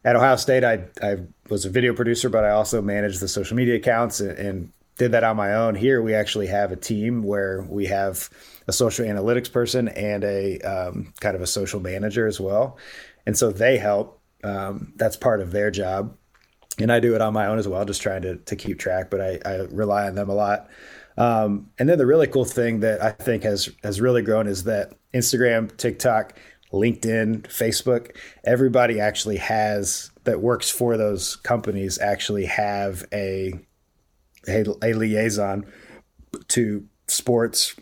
at 0.04 0.16
Ohio 0.16 0.36
State, 0.36 0.64
I 0.64 0.84
I 1.02 1.18
was 1.48 1.64
a 1.64 1.70
video 1.70 1.94
producer, 1.94 2.28
but 2.28 2.44
I 2.44 2.50
also 2.50 2.82
managed 2.82 3.20
the 3.20 3.28
social 3.28 3.56
media 3.56 3.76
accounts 3.76 4.20
and, 4.20 4.38
and 4.38 4.72
did 4.98 5.12
that 5.12 5.24
on 5.24 5.36
my 5.36 5.54
own. 5.54 5.74
Here, 5.74 6.02
we 6.02 6.14
actually 6.14 6.48
have 6.48 6.70
a 6.70 6.76
team 6.76 7.22
where 7.22 7.62
we 7.62 7.86
have 7.86 8.28
a 8.68 8.72
social 8.72 9.06
analytics 9.06 9.50
person 9.50 9.88
and 9.88 10.22
a 10.24 10.58
um, 10.60 11.14
kind 11.20 11.34
of 11.34 11.42
a 11.42 11.46
social 11.46 11.80
manager 11.80 12.26
as 12.26 12.40
well, 12.40 12.78
and 13.26 13.36
so 13.36 13.50
they 13.50 13.78
help. 13.78 14.20
Um, 14.44 14.92
that's 14.96 15.16
part 15.16 15.40
of 15.40 15.52
their 15.52 15.70
job, 15.70 16.16
and 16.78 16.92
I 16.92 17.00
do 17.00 17.14
it 17.14 17.20
on 17.20 17.32
my 17.32 17.46
own 17.46 17.58
as 17.58 17.68
well, 17.68 17.84
just 17.84 18.02
trying 18.02 18.22
to 18.22 18.36
to 18.36 18.56
keep 18.56 18.78
track. 18.78 19.10
But 19.10 19.20
I, 19.20 19.38
I 19.44 19.56
rely 19.70 20.06
on 20.06 20.14
them 20.14 20.28
a 20.28 20.34
lot. 20.34 20.68
Um, 21.18 21.70
and 21.78 21.88
then 21.88 21.98
the 21.98 22.06
really 22.06 22.26
cool 22.26 22.44
thing 22.44 22.80
that 22.80 23.02
I 23.02 23.10
think 23.10 23.42
has 23.42 23.70
has 23.82 24.00
really 24.00 24.22
grown 24.22 24.46
is 24.46 24.64
that 24.64 24.94
Instagram, 25.12 25.76
TikTok, 25.76 26.38
LinkedIn, 26.72 27.42
Facebook, 27.42 28.16
everybody 28.44 28.98
actually 28.98 29.36
has 29.36 30.10
that 30.24 30.40
works 30.40 30.70
for 30.70 30.96
those 30.96 31.36
companies 31.36 31.98
actually 31.98 32.46
have 32.46 33.04
a 33.12 33.52
a, 34.48 34.64
a 34.82 34.92
liaison 34.94 35.66
to 36.48 36.86
sports, 37.06 37.76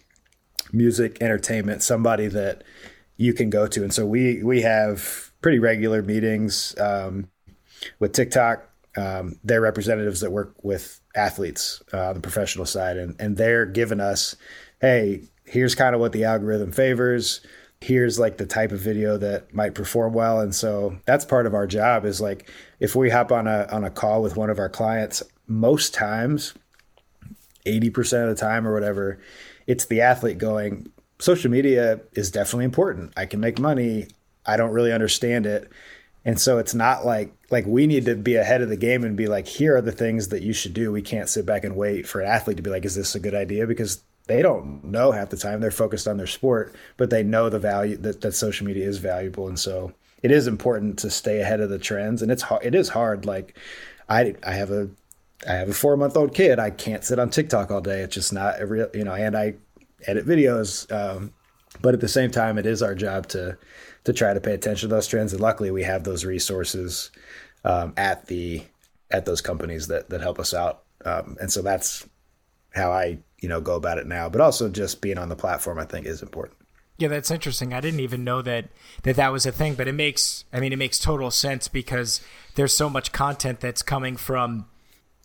music, 0.72 1.18
entertainment, 1.20 1.82
somebody 1.82 2.26
that 2.26 2.64
you 3.16 3.32
can 3.32 3.50
go 3.50 3.66
to. 3.66 3.82
And 3.82 3.94
so 3.94 4.06
we 4.06 4.42
we 4.42 4.62
have 4.62 5.30
pretty 5.40 5.58
regular 5.58 6.02
meetings 6.02 6.74
um, 6.78 7.28
with 7.98 8.12
TikTok. 8.12 8.69
Um, 8.96 9.38
they're 9.44 9.60
representatives 9.60 10.20
that 10.20 10.32
work 10.32 10.54
with 10.62 11.00
athletes 11.14 11.82
uh, 11.92 12.08
on 12.08 12.14
the 12.14 12.20
professional 12.20 12.66
side, 12.66 12.96
and 12.96 13.16
and 13.20 13.36
they're 13.36 13.66
giving 13.66 14.00
us, 14.00 14.36
hey, 14.80 15.24
here's 15.44 15.74
kind 15.74 15.94
of 15.94 16.00
what 16.00 16.12
the 16.12 16.24
algorithm 16.24 16.72
favors. 16.72 17.40
Here's 17.80 18.18
like 18.18 18.36
the 18.36 18.46
type 18.46 18.72
of 18.72 18.80
video 18.80 19.16
that 19.16 19.54
might 19.54 19.74
perform 19.74 20.12
well. 20.12 20.40
And 20.40 20.54
so 20.54 20.98
that's 21.06 21.24
part 21.24 21.46
of 21.46 21.54
our 21.54 21.66
job 21.66 22.04
is 22.04 22.20
like 22.20 22.50
if 22.78 22.94
we 22.94 23.08
hop 23.08 23.32
on 23.32 23.46
a 23.46 23.66
on 23.70 23.84
a 23.84 23.90
call 23.90 24.22
with 24.22 24.36
one 24.36 24.50
of 24.50 24.58
our 24.58 24.68
clients 24.68 25.22
most 25.46 25.94
times 25.94 26.54
80% 27.66 28.28
of 28.28 28.36
the 28.36 28.40
time 28.40 28.66
or 28.66 28.72
whatever 28.72 29.18
it's 29.66 29.86
the 29.86 30.00
athlete 30.00 30.38
going 30.38 30.92
social 31.20 31.50
media 31.50 32.00
is 32.12 32.30
definitely 32.30 32.64
important. 32.64 33.12
I 33.16 33.26
can 33.26 33.40
make 33.40 33.58
money. 33.58 34.08
I 34.46 34.56
don't 34.56 34.72
really 34.72 34.92
understand 34.92 35.46
it 35.46 35.70
and 36.24 36.40
so 36.40 36.58
it's 36.58 36.74
not 36.74 37.04
like 37.04 37.32
like 37.50 37.66
we 37.66 37.86
need 37.86 38.04
to 38.04 38.14
be 38.14 38.36
ahead 38.36 38.62
of 38.62 38.68
the 38.68 38.76
game 38.76 39.04
and 39.04 39.16
be 39.16 39.26
like 39.26 39.46
here 39.46 39.76
are 39.76 39.82
the 39.82 39.92
things 39.92 40.28
that 40.28 40.42
you 40.42 40.52
should 40.52 40.74
do 40.74 40.92
we 40.92 41.02
can't 41.02 41.28
sit 41.28 41.46
back 41.46 41.64
and 41.64 41.76
wait 41.76 42.06
for 42.06 42.20
an 42.20 42.28
athlete 42.28 42.56
to 42.56 42.62
be 42.62 42.70
like 42.70 42.84
is 42.84 42.94
this 42.94 43.14
a 43.14 43.20
good 43.20 43.34
idea 43.34 43.66
because 43.66 44.02
they 44.30 44.42
don't 44.42 44.84
know 44.84 45.10
half 45.10 45.30
the 45.30 45.36
time. 45.36 45.60
They're 45.60 45.72
focused 45.72 46.06
on 46.06 46.16
their 46.16 46.28
sport, 46.28 46.72
but 46.96 47.10
they 47.10 47.24
know 47.24 47.48
the 47.48 47.58
value 47.58 47.96
that, 47.96 48.20
that 48.20 48.32
social 48.32 48.64
media 48.64 48.86
is 48.86 48.98
valuable. 48.98 49.48
And 49.48 49.58
so 49.58 49.92
it 50.22 50.30
is 50.30 50.46
important 50.46 51.00
to 51.00 51.10
stay 51.10 51.40
ahead 51.40 51.60
of 51.60 51.68
the 51.68 51.80
trends. 51.80 52.22
And 52.22 52.30
it's 52.30 52.42
hard. 52.42 52.64
It 52.64 52.76
is 52.76 52.90
hard. 52.90 53.26
Like 53.26 53.58
I, 54.08 54.36
I 54.46 54.52
have 54.52 54.70
a, 54.70 54.88
I 55.48 55.54
have 55.54 55.68
a 55.68 55.74
four 55.74 55.96
month 55.96 56.16
old 56.16 56.32
kid. 56.32 56.60
I 56.60 56.70
can't 56.70 57.02
sit 57.02 57.18
on 57.18 57.30
TikTok 57.30 57.72
all 57.72 57.80
day. 57.80 58.02
It's 58.02 58.14
just 58.14 58.32
not 58.32 58.60
a 58.60 58.66
real, 58.66 58.88
you 58.94 59.02
know, 59.02 59.14
and 59.14 59.36
I 59.36 59.54
edit 60.06 60.26
videos. 60.26 60.90
Um, 60.92 61.32
but 61.82 61.94
at 61.94 62.00
the 62.00 62.08
same 62.08 62.30
time, 62.30 62.56
it 62.56 62.66
is 62.66 62.82
our 62.82 62.94
job 62.94 63.26
to, 63.28 63.58
to 64.12 64.18
try 64.18 64.34
to 64.34 64.40
pay 64.40 64.54
attention 64.54 64.88
to 64.88 64.94
those 64.94 65.06
trends. 65.06 65.32
And 65.32 65.40
luckily 65.40 65.70
we 65.70 65.82
have 65.82 66.04
those 66.04 66.24
resources, 66.24 67.10
um, 67.64 67.92
at 67.96 68.26
the, 68.26 68.62
at 69.10 69.26
those 69.26 69.40
companies 69.40 69.88
that, 69.88 70.10
that 70.10 70.20
help 70.20 70.38
us 70.38 70.54
out. 70.54 70.82
Um, 71.04 71.36
and 71.40 71.52
so 71.52 71.62
that's 71.62 72.06
how 72.74 72.92
I 72.92 73.18
you 73.40 73.48
know 73.48 73.60
go 73.60 73.74
about 73.74 73.98
it 73.98 74.06
now 74.06 74.28
but 74.28 74.40
also 74.40 74.68
just 74.68 75.00
being 75.00 75.18
on 75.18 75.28
the 75.28 75.36
platform 75.36 75.78
i 75.78 75.84
think 75.84 76.06
is 76.06 76.22
important 76.22 76.56
yeah 76.98 77.08
that's 77.08 77.30
interesting 77.30 77.72
i 77.72 77.80
didn't 77.80 78.00
even 78.00 78.22
know 78.22 78.42
that 78.42 78.66
that 79.02 79.16
that 79.16 79.32
was 79.32 79.46
a 79.46 79.52
thing 79.52 79.74
but 79.74 79.88
it 79.88 79.94
makes 79.94 80.44
i 80.52 80.60
mean 80.60 80.72
it 80.72 80.78
makes 80.78 80.98
total 80.98 81.30
sense 81.30 81.68
because 81.68 82.20
there's 82.54 82.72
so 82.72 82.88
much 82.88 83.12
content 83.12 83.60
that's 83.60 83.82
coming 83.82 84.16
from 84.16 84.66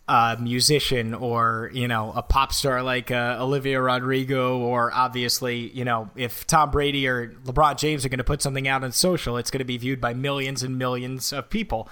a 0.08 0.36
musician 0.40 1.14
or 1.14 1.70
you 1.74 1.88
know 1.88 2.12
a 2.14 2.22
pop 2.22 2.52
star 2.52 2.82
like 2.82 3.10
uh, 3.10 3.38
Olivia 3.40 3.80
Rodrigo 3.80 4.58
or 4.58 4.92
obviously 4.94 5.70
you 5.70 5.84
know 5.84 6.08
if 6.14 6.46
Tom 6.46 6.70
Brady 6.70 7.08
or 7.08 7.30
LeBron 7.44 7.76
James 7.76 8.06
are 8.06 8.08
going 8.08 8.18
to 8.18 8.24
put 8.24 8.40
something 8.40 8.68
out 8.68 8.84
on 8.84 8.92
social 8.92 9.36
it's 9.36 9.50
going 9.50 9.58
to 9.58 9.64
be 9.64 9.76
viewed 9.76 10.00
by 10.00 10.14
millions 10.14 10.62
and 10.62 10.78
millions 10.78 11.32
of 11.32 11.50
people. 11.50 11.88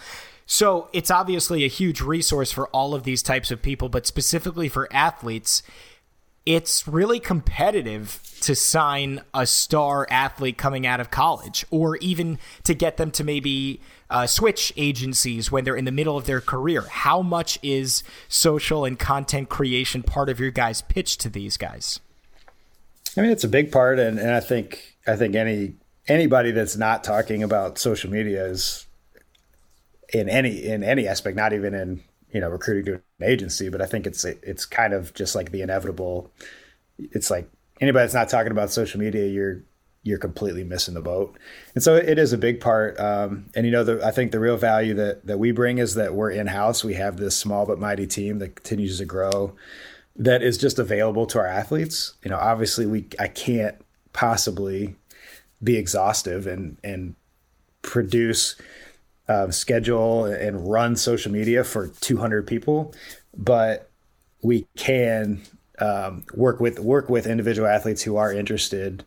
So 0.47 0.91
it's 0.93 1.11
obviously 1.11 1.65
a 1.65 1.69
huge 1.69 2.03
resource 2.03 2.53
for 2.53 2.69
all 2.69 2.95
of 2.95 3.03
these 3.03 3.23
types 3.23 3.51
of 3.51 3.61
people 3.61 3.89
but 3.89 4.07
specifically 4.07 4.69
for 4.69 4.89
athletes 4.93 5.65
it's 6.47 6.87
really 6.87 7.19
competitive 7.19 8.21
to 8.43 8.55
sign 8.55 9.23
a 9.33 9.47
star 9.47 10.07
athlete 10.11 10.59
coming 10.59 10.87
out 10.87 11.01
of 11.01 11.11
college 11.11 11.65
or 11.71 11.97
even 11.97 12.39
to 12.63 12.75
get 12.75 12.99
them 12.99 13.11
to 13.11 13.25
maybe 13.25 13.81
uh, 14.15 14.29
switch 14.29 14.73
agencies 14.77 15.51
when 15.51 15.65
they're 15.65 15.75
in 15.75 15.87
the 15.87 15.93
middle 15.93 16.17
of 16.17 16.25
their 16.25 16.41
career. 16.41 16.83
How 16.83 17.21
much 17.21 17.59
is 17.65 18.05
social 18.29 18.85
and 18.85 18.97
content 18.97 19.49
creation 19.49 20.05
part 20.05 20.29
of 20.29 20.39
your 20.39 20.53
guys' 20.53 20.83
pitch 20.83 21.19
to 21.19 21.29
these 21.29 21.57
guys? 21.57 21.99
I 23.17 23.23
mean, 23.23 23.31
it's 23.31 23.43
a 23.43 23.49
big 23.49 23.73
part, 23.73 23.99
and, 23.99 24.21
and 24.21 24.31
I 24.31 24.39
think 24.39 24.97
I 25.05 25.17
think 25.17 25.35
any 25.35 25.75
anybody 26.07 26.53
that's 26.53 26.77
not 26.77 27.03
talking 27.03 27.43
about 27.43 27.77
social 27.77 28.09
media 28.09 28.47
is 28.47 28.87
in 30.13 30.29
any 30.29 30.65
in 30.65 30.85
any 30.85 31.09
aspect, 31.09 31.37
not 31.37 31.53
even 31.53 31.75
in 31.75 32.01
you 32.31 32.41
know 32.41 32.51
recruiting 32.51 32.85
to 32.85 32.95
an 32.95 33.29
agency, 33.29 33.69
but 33.69 33.83
I 33.83 33.87
think 33.87 34.07
it's 34.07 34.25
it's 34.25 34.65
kind 34.65 34.93
of 34.93 35.13
just 35.15 35.35
like 35.35 35.51
the 35.51 35.61
inevitable. 35.61 36.31
It's 36.99 37.33
like 37.33 37.51
anybody 37.81 38.05
that's 38.05 38.15
not 38.15 38.29
talking 38.29 38.53
about 38.53 38.71
social 38.71 39.01
media, 39.01 39.27
you're 39.27 39.63
you're 40.05 40.19
completely 40.19 40.63
missing 40.63 40.95
the 40.95 41.01
boat. 41.01 41.37
And 41.75 41.83
so 41.83 41.97
it 41.97 42.19
is 42.19 42.33
a 42.33 42.39
big 42.39 42.61
part. 42.61 43.01
Um, 43.01 43.47
and 43.57 43.67
you 43.67 43.73
know, 43.73 43.83
the, 43.83 44.07
I 44.07 44.11
think 44.11 44.31
the 44.31 44.39
real 44.39 44.57
value 44.57 44.95
that 44.95 45.27
that 45.27 45.39
we 45.39 45.51
bring 45.51 45.79
is 45.79 45.95
that 45.95 46.15
we're 46.15 46.31
in 46.31 46.47
house. 46.47 46.85
We 46.85 46.95
have 46.95 47.17
this 47.17 47.37
small 47.37 47.67
but 47.67 47.81
mighty 47.81 48.07
team 48.07 48.39
that 48.39 48.55
continues 48.55 48.99
to 48.99 49.07
grow, 49.07 49.55
that 50.15 50.43
is 50.43 50.59
just 50.59 50.79
available 50.79 51.27
to 51.27 51.39
our 51.39 51.47
athletes. 51.47 52.15
You 52.23 52.31
know, 52.31 52.39
obviously 52.39 52.87
we 52.87 53.07
I 53.19 53.29
can't 53.29 53.77
possibly 54.13 54.95
be 55.63 55.77
exhaustive 55.77 56.47
and 56.47 56.77
and 56.85 57.15
produce 57.83 58.57
um, 59.27 59.53
schedule 59.53 60.27
and 60.27 60.71
run 60.71 60.97
social 60.97 61.33
media 61.33 61.65
for 61.65 61.89
200 61.89 62.47
people, 62.47 62.95
but 63.35 63.91
we 64.43 64.67
can 64.77 65.43
um, 65.79 66.25
work 66.35 66.61
with 66.61 66.79
work 66.79 67.09
with 67.09 67.27
individual 67.27 67.67
athletes 67.67 68.03
who 68.03 68.17
are 68.17 68.33
interested 68.33 69.05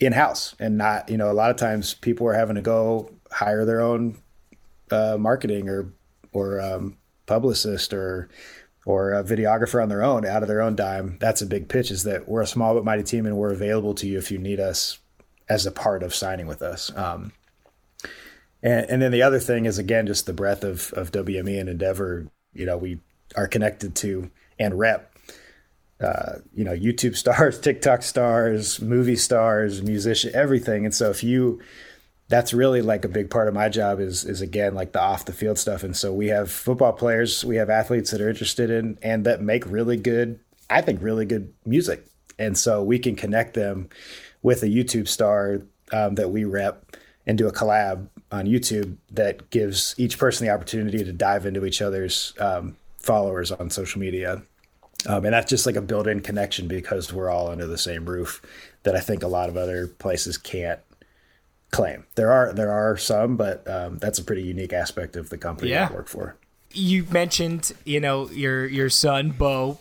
in 0.00 0.12
house 0.12 0.54
and 0.58 0.78
not 0.78 1.08
you 1.08 1.16
know 1.16 1.30
a 1.30 1.34
lot 1.34 1.50
of 1.50 1.56
times 1.56 1.94
people 1.94 2.26
are 2.26 2.34
having 2.34 2.54
to 2.54 2.62
go 2.62 3.10
hire 3.30 3.64
their 3.64 3.80
own 3.80 4.16
uh, 4.90 5.16
marketing 5.18 5.68
or 5.68 5.92
or 6.32 6.60
um, 6.60 6.96
publicist 7.26 7.92
or 7.92 8.28
or 8.86 9.12
a 9.12 9.22
videographer 9.22 9.82
on 9.82 9.88
their 9.88 10.02
own 10.02 10.24
out 10.24 10.42
of 10.42 10.48
their 10.48 10.62
own 10.62 10.74
dime. 10.74 11.18
That's 11.20 11.42
a 11.42 11.46
big 11.46 11.68
pitch. 11.68 11.90
Is 11.90 12.04
that 12.04 12.28
we're 12.28 12.42
a 12.42 12.46
small 12.46 12.74
but 12.74 12.84
mighty 12.84 13.02
team 13.02 13.26
and 13.26 13.36
we're 13.36 13.52
available 13.52 13.94
to 13.94 14.06
you 14.06 14.18
if 14.18 14.30
you 14.30 14.38
need 14.38 14.60
us 14.60 14.98
as 15.48 15.66
a 15.66 15.72
part 15.72 16.02
of 16.02 16.14
signing 16.14 16.46
with 16.46 16.62
us. 16.62 16.94
Um, 16.96 17.32
and, 18.62 18.86
and 18.88 19.02
then 19.02 19.12
the 19.12 19.22
other 19.22 19.38
thing 19.38 19.66
is 19.66 19.78
again 19.78 20.06
just 20.06 20.26
the 20.26 20.32
breadth 20.32 20.64
of 20.64 20.92
of 20.94 21.12
WME 21.12 21.60
and 21.60 21.68
Endeavor. 21.68 22.28
You 22.54 22.66
know, 22.66 22.78
we 22.78 23.00
are 23.36 23.46
connected 23.46 23.94
to 23.96 24.30
and 24.58 24.78
rep. 24.78 25.12
Uh, 26.00 26.36
you 26.54 26.64
know, 26.64 26.72
YouTube 26.72 27.16
stars, 27.16 27.60
TikTok 27.60 28.02
stars, 28.02 28.80
movie 28.80 29.16
stars, 29.16 29.82
musician, 29.82 30.30
everything. 30.34 30.84
And 30.84 30.94
so 30.94 31.10
if 31.10 31.24
you 31.24 31.60
that's 32.28 32.52
really 32.52 32.82
like 32.82 33.06
a 33.06 33.08
big 33.08 33.30
part 33.30 33.48
of 33.48 33.54
my 33.54 33.68
job 33.70 34.00
is 34.00 34.24
is 34.24 34.42
again 34.42 34.74
like 34.74 34.92
the 34.92 35.00
off 35.00 35.24
the 35.24 35.32
field 35.32 35.58
stuff 35.58 35.82
and 35.82 35.96
so 35.96 36.12
we 36.12 36.26
have 36.26 36.50
football 36.50 36.92
players 36.92 37.42
we 37.42 37.56
have 37.56 37.70
athletes 37.70 38.10
that 38.10 38.20
are 38.20 38.28
interested 38.28 38.68
in 38.68 38.98
and 39.02 39.24
that 39.24 39.40
make 39.40 39.64
really 39.64 39.96
good 39.96 40.38
i 40.68 40.82
think 40.82 41.00
really 41.00 41.24
good 41.24 41.50
music 41.64 42.06
and 42.38 42.58
so 42.58 42.82
we 42.82 42.98
can 42.98 43.16
connect 43.16 43.54
them 43.54 43.88
with 44.42 44.62
a 44.62 44.66
youtube 44.66 45.08
star 45.08 45.62
um, 45.90 46.16
that 46.16 46.28
we 46.28 46.44
rep 46.44 46.94
and 47.28 47.38
do 47.38 47.46
a 47.46 47.52
collab 47.52 48.08
on 48.32 48.46
YouTube 48.46 48.96
that 49.10 49.50
gives 49.50 49.94
each 49.98 50.18
person 50.18 50.46
the 50.46 50.52
opportunity 50.52 51.04
to 51.04 51.12
dive 51.12 51.46
into 51.46 51.64
each 51.64 51.80
other's 51.80 52.34
um, 52.40 52.76
followers 52.98 53.52
on 53.52 53.70
social 53.70 54.00
media. 54.00 54.42
Um, 55.06 55.24
and 55.24 55.32
that's 55.32 55.48
just 55.48 55.64
like 55.64 55.76
a 55.76 55.80
built 55.80 56.06
in 56.06 56.20
connection 56.20 56.66
because 56.66 57.12
we're 57.12 57.30
all 57.30 57.48
under 57.48 57.66
the 57.66 57.78
same 57.78 58.04
roof 58.04 58.42
that 58.82 58.96
I 58.96 59.00
think 59.00 59.22
a 59.22 59.28
lot 59.28 59.48
of 59.48 59.56
other 59.56 59.86
places 59.86 60.36
can't 60.36 60.80
claim. 61.70 62.04
There 62.16 62.32
are 62.32 62.52
there 62.52 62.72
are 62.72 62.96
some, 62.96 63.36
but 63.36 63.68
um, 63.68 63.98
that's 63.98 64.18
a 64.18 64.24
pretty 64.24 64.42
unique 64.42 64.72
aspect 64.72 65.16
of 65.16 65.30
the 65.30 65.38
company 65.38 65.70
yeah. 65.70 65.88
I 65.88 65.94
work 65.94 66.08
for. 66.08 66.36
You 66.72 67.04
mentioned, 67.10 67.72
you 67.84 68.00
know, 68.00 68.28
your 68.30 68.66
your 68.66 68.90
son 68.90 69.30
Bo 69.30 69.78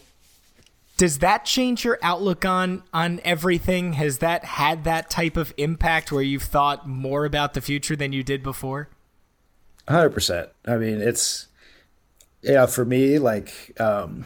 does 0.98 1.20
that 1.20 1.46
change 1.46 1.86
your 1.86 1.98
outlook 2.02 2.44
on 2.44 2.84
on 2.94 3.22
everything 3.24 3.94
has 3.94 4.18
that 4.18 4.44
had 4.44 4.84
that 4.84 5.10
type 5.10 5.38
of 5.38 5.54
impact 5.58 6.12
where 6.12 6.24
you've 6.24 6.44
thought 6.44 6.88
more 6.88 7.24
about 7.24 7.54
the 7.54 7.62
future 7.62 7.96
than 7.96 8.12
you 8.12 8.24
did 8.24 8.44
before 8.44 8.90
100% 9.88 10.50
i 10.66 10.76
mean 10.76 11.00
it's 11.00 11.48
yeah 12.42 12.66
for 12.66 12.84
me 12.84 13.20
like 13.20 13.80
um, 13.80 14.26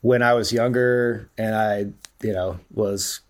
when 0.00 0.22
i 0.22 0.32
was 0.32 0.52
younger 0.52 1.28
and 1.36 1.54
i 1.54 1.78
you 2.22 2.32
know 2.32 2.58
was 2.72 3.20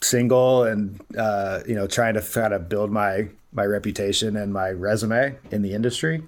single 0.00 0.64
and 0.64 1.00
uh, 1.16 1.60
you 1.66 1.74
know 1.74 1.86
trying 1.86 2.14
to 2.14 2.20
kind 2.20 2.52
of 2.52 2.68
build 2.68 2.90
my 2.90 3.28
my 3.52 3.64
reputation 3.64 4.36
and 4.36 4.52
my 4.52 4.70
resume 4.70 5.36
in 5.50 5.62
the 5.62 5.74
industry 5.74 6.22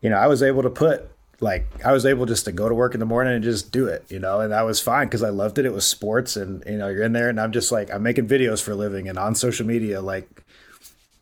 you 0.00 0.08
know 0.08 0.16
i 0.16 0.26
was 0.26 0.42
able 0.42 0.62
to 0.62 0.70
put 0.70 1.10
like 1.40 1.66
I 1.84 1.92
was 1.92 2.06
able 2.06 2.26
just 2.26 2.44
to 2.46 2.52
go 2.52 2.68
to 2.68 2.74
work 2.74 2.94
in 2.94 3.00
the 3.00 3.06
morning 3.06 3.34
and 3.34 3.44
just 3.44 3.70
do 3.70 3.86
it, 3.86 4.04
you 4.08 4.18
know, 4.18 4.40
and 4.40 4.52
that 4.52 4.62
was 4.62 4.80
fine 4.80 5.06
because 5.06 5.22
I 5.22 5.28
loved 5.28 5.58
it. 5.58 5.66
It 5.66 5.72
was 5.72 5.84
sports, 5.84 6.36
and 6.36 6.62
you 6.66 6.78
know, 6.78 6.88
you're 6.88 7.02
in 7.02 7.12
there, 7.12 7.28
and 7.28 7.40
I'm 7.40 7.52
just 7.52 7.70
like 7.70 7.92
I'm 7.92 8.02
making 8.02 8.26
videos 8.26 8.62
for 8.62 8.72
a 8.72 8.74
living 8.74 9.08
and 9.08 9.18
on 9.18 9.34
social 9.34 9.66
media, 9.66 10.00
like 10.00 10.44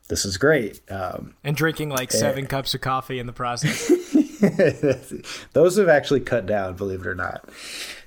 this 0.09 0.24
is 0.24 0.37
great. 0.37 0.80
Um, 0.90 1.35
and 1.42 1.57
drinking 1.57 1.88
like 1.88 2.12
and, 2.12 2.20
seven 2.20 2.46
cups 2.46 2.74
of 2.74 2.80
coffee 2.80 3.18
in 3.18 3.26
the 3.26 3.33
process. 3.33 3.90
Those 5.52 5.76
have 5.76 5.88
actually 5.88 6.20
cut 6.20 6.46
down, 6.46 6.76
believe 6.76 7.00
it 7.00 7.07
or 7.07 7.14
not. 7.14 7.48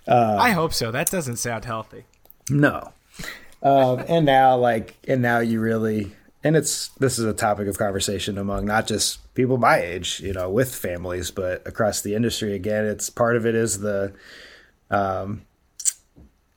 Um, 0.07 0.39
I 0.39 0.51
hope 0.51 0.73
so. 0.73 0.91
That 0.91 1.09
doesn't 1.09 1.37
sound 1.37 1.65
healthy. 1.65 2.05
No. 2.49 2.93
Um, 3.61 4.03
and 4.07 4.25
now, 4.25 4.57
like, 4.57 4.95
and 5.07 5.21
now 5.21 5.39
you 5.39 5.59
really 5.59 6.13
and 6.43 6.55
it's 6.55 6.89
this 6.89 7.17
is 7.17 7.25
a 7.25 7.33
topic 7.33 7.67
of 7.67 7.77
conversation 7.77 8.37
among 8.37 8.65
not 8.65 8.87
just 8.87 9.33
people 9.33 9.57
my 9.57 9.79
age, 9.79 10.19
you 10.19 10.33
know, 10.33 10.49
with 10.49 10.73
families, 10.73 11.31
but 11.31 11.65
across 11.67 12.01
the 12.01 12.15
industry. 12.15 12.53
Again, 12.53 12.85
it's 12.85 13.09
part 13.09 13.35
of 13.35 13.45
it 13.45 13.55
is 13.55 13.79
the 13.79 14.13
um, 14.89 15.41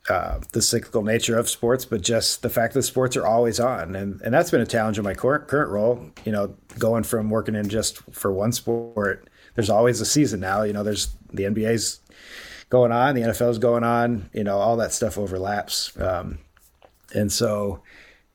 uh, 0.09 0.41
the 0.53 0.63
cyclical 0.63 1.03
nature 1.03 1.39
of 1.39 1.49
sports, 1.49 1.85
but 1.85 2.03
just 2.03 2.43
the 2.43 2.51
fact 2.51 2.75
that 2.75 2.83
sports 2.83 3.17
are 3.17 3.27
always 3.27 3.59
on, 3.59 3.97
and 3.97 4.21
and 4.21 4.35
that's 4.35 4.51
been 4.51 4.61
a 4.61 4.67
challenge 4.67 4.99
in 4.99 5.05
my 5.05 5.15
current 5.15 5.49
current 5.49 5.71
role. 5.71 6.11
You 6.25 6.33
know, 6.33 6.55
going 6.79 7.03
from 7.03 7.31
working 7.31 7.55
in 7.55 7.69
just 7.69 7.97
for 8.13 8.33
one 8.33 8.53
sport, 8.53 9.30
there's 9.55 9.71
always 9.71 10.01
a 10.01 10.07
season 10.07 10.41
now. 10.41 10.63
You 10.63 10.73
know, 10.73 10.83
there's 10.83 11.15
the 11.33 11.45
NBA's 11.45 12.01
going 12.69 12.93
on, 12.93 13.15
the 13.15 13.23
NFL's 13.23 13.59
going 13.59 13.85
on. 13.85 14.31
You 14.33 14.45
know, 14.45 14.59
all 14.59 14.77
that 14.79 14.93
stuff 14.93 15.19
overlaps, 15.19 15.99
um, 16.01 16.39
and 17.15 17.31
so 17.31 17.83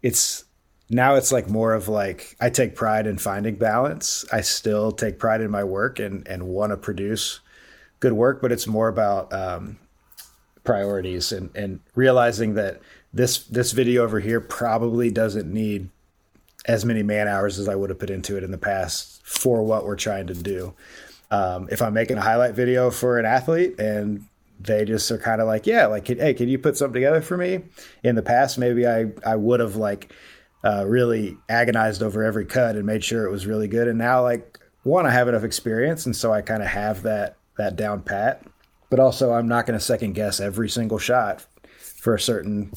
it's 0.01 0.45
now 0.89 1.15
it's 1.15 1.31
like 1.31 1.49
more 1.49 1.73
of 1.73 1.87
like 1.87 2.35
I 2.39 2.49
take 2.49 2.75
pride 2.75 3.07
in 3.07 3.17
finding 3.17 3.55
balance. 3.55 4.25
I 4.31 4.41
still 4.41 4.91
take 4.91 5.19
pride 5.19 5.41
in 5.41 5.51
my 5.51 5.63
work 5.63 5.99
and 5.99 6.27
and 6.27 6.43
want 6.43 6.71
to 6.71 6.77
produce 6.77 7.39
good 7.99 8.13
work, 8.13 8.41
but 8.41 8.51
it's 8.51 8.67
more 8.67 8.87
about 8.87 9.33
um, 9.33 9.79
priorities 10.63 11.31
and 11.31 11.49
and 11.55 11.79
realizing 11.95 12.53
that 12.55 12.81
this 13.13 13.45
this 13.45 13.71
video 13.71 14.03
over 14.03 14.19
here 14.19 14.41
probably 14.41 15.09
doesn't 15.09 15.51
need 15.51 15.89
as 16.67 16.83
many 16.83 17.03
man 17.03 17.27
hours 17.27 17.59
as 17.59 17.69
I 17.69 17.75
would 17.75 17.89
have 17.89 17.99
put 17.99 18.09
into 18.09 18.37
it 18.37 18.43
in 18.43 18.51
the 18.51 18.57
past 18.57 19.21
for 19.25 19.63
what 19.63 19.85
we're 19.85 19.95
trying 19.95 20.27
to 20.27 20.33
do. 20.33 20.73
Um, 21.31 21.67
if 21.71 21.81
I'm 21.81 21.93
making 21.93 22.17
a 22.17 22.21
highlight 22.21 22.53
video 22.53 22.91
for 22.91 23.17
an 23.17 23.25
athlete 23.25 23.79
and 23.79 24.25
they 24.59 24.85
just 24.85 25.09
are 25.11 25.17
kind 25.17 25.41
of 25.41 25.47
like, 25.47 25.67
yeah, 25.67 25.85
like, 25.87 26.07
hey, 26.07 26.33
can 26.33 26.47
you 26.47 26.57
put 26.57 26.77
something 26.77 26.93
together 26.93 27.21
for 27.21 27.37
me? 27.37 27.61
In 28.03 28.15
the 28.15 28.21
past, 28.21 28.57
maybe 28.57 28.87
I 28.87 29.07
I 29.25 29.35
would 29.35 29.59
have 29.59 29.75
like 29.75 30.13
uh, 30.63 30.85
really 30.87 31.37
agonized 31.49 32.01
over 32.01 32.23
every 32.23 32.45
cut 32.45 32.75
and 32.75 32.85
made 32.85 33.03
sure 33.03 33.25
it 33.25 33.31
was 33.31 33.45
really 33.45 33.67
good. 33.67 33.87
And 33.87 33.97
now, 33.97 34.23
like 34.23 34.59
one, 34.83 35.05
I 35.05 35.11
have 35.11 35.27
enough 35.27 35.43
experience, 35.43 36.05
and 36.05 36.15
so 36.15 36.31
I 36.33 36.41
kind 36.41 36.63
of 36.63 36.69
have 36.69 37.03
that 37.03 37.37
that 37.57 37.75
down 37.75 38.01
pat. 38.01 38.45
But 38.89 38.99
also, 38.99 39.33
I'm 39.33 39.47
not 39.47 39.65
going 39.65 39.77
to 39.77 39.83
second 39.83 40.13
guess 40.13 40.39
every 40.39 40.69
single 40.69 40.99
shot 40.99 41.45
for 41.77 42.13
a 42.13 42.19
certain 42.19 42.71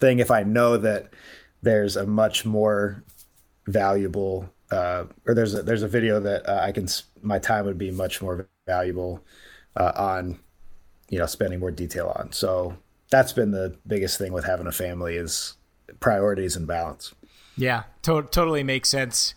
thing 0.00 0.18
if 0.18 0.30
I 0.30 0.42
know 0.42 0.76
that 0.76 1.12
there's 1.62 1.96
a 1.96 2.06
much 2.06 2.44
more 2.44 3.04
valuable 3.66 4.50
uh, 4.72 5.04
or 5.26 5.34
there's 5.34 5.54
a, 5.54 5.62
there's 5.62 5.82
a 5.82 5.88
video 5.88 6.18
that 6.18 6.48
uh, 6.48 6.60
I 6.62 6.72
can 6.72 6.88
my 7.20 7.38
time 7.38 7.66
would 7.66 7.78
be 7.78 7.90
much 7.90 8.22
more 8.22 8.48
valuable 8.66 9.22
uh, 9.76 9.92
on 9.94 10.38
you 11.10 11.18
know 11.18 11.26
spending 11.26 11.60
more 11.60 11.70
detail 11.70 12.12
on. 12.16 12.32
So 12.32 12.76
that's 13.10 13.34
been 13.34 13.50
the 13.50 13.76
biggest 13.86 14.18
thing 14.18 14.32
with 14.32 14.44
having 14.44 14.66
a 14.66 14.72
family 14.72 15.16
is 15.16 15.54
priorities 16.00 16.56
and 16.56 16.66
balance. 16.66 17.14
Yeah, 17.56 17.84
to- 18.02 18.22
totally 18.22 18.62
makes 18.62 18.88
sense. 18.88 19.34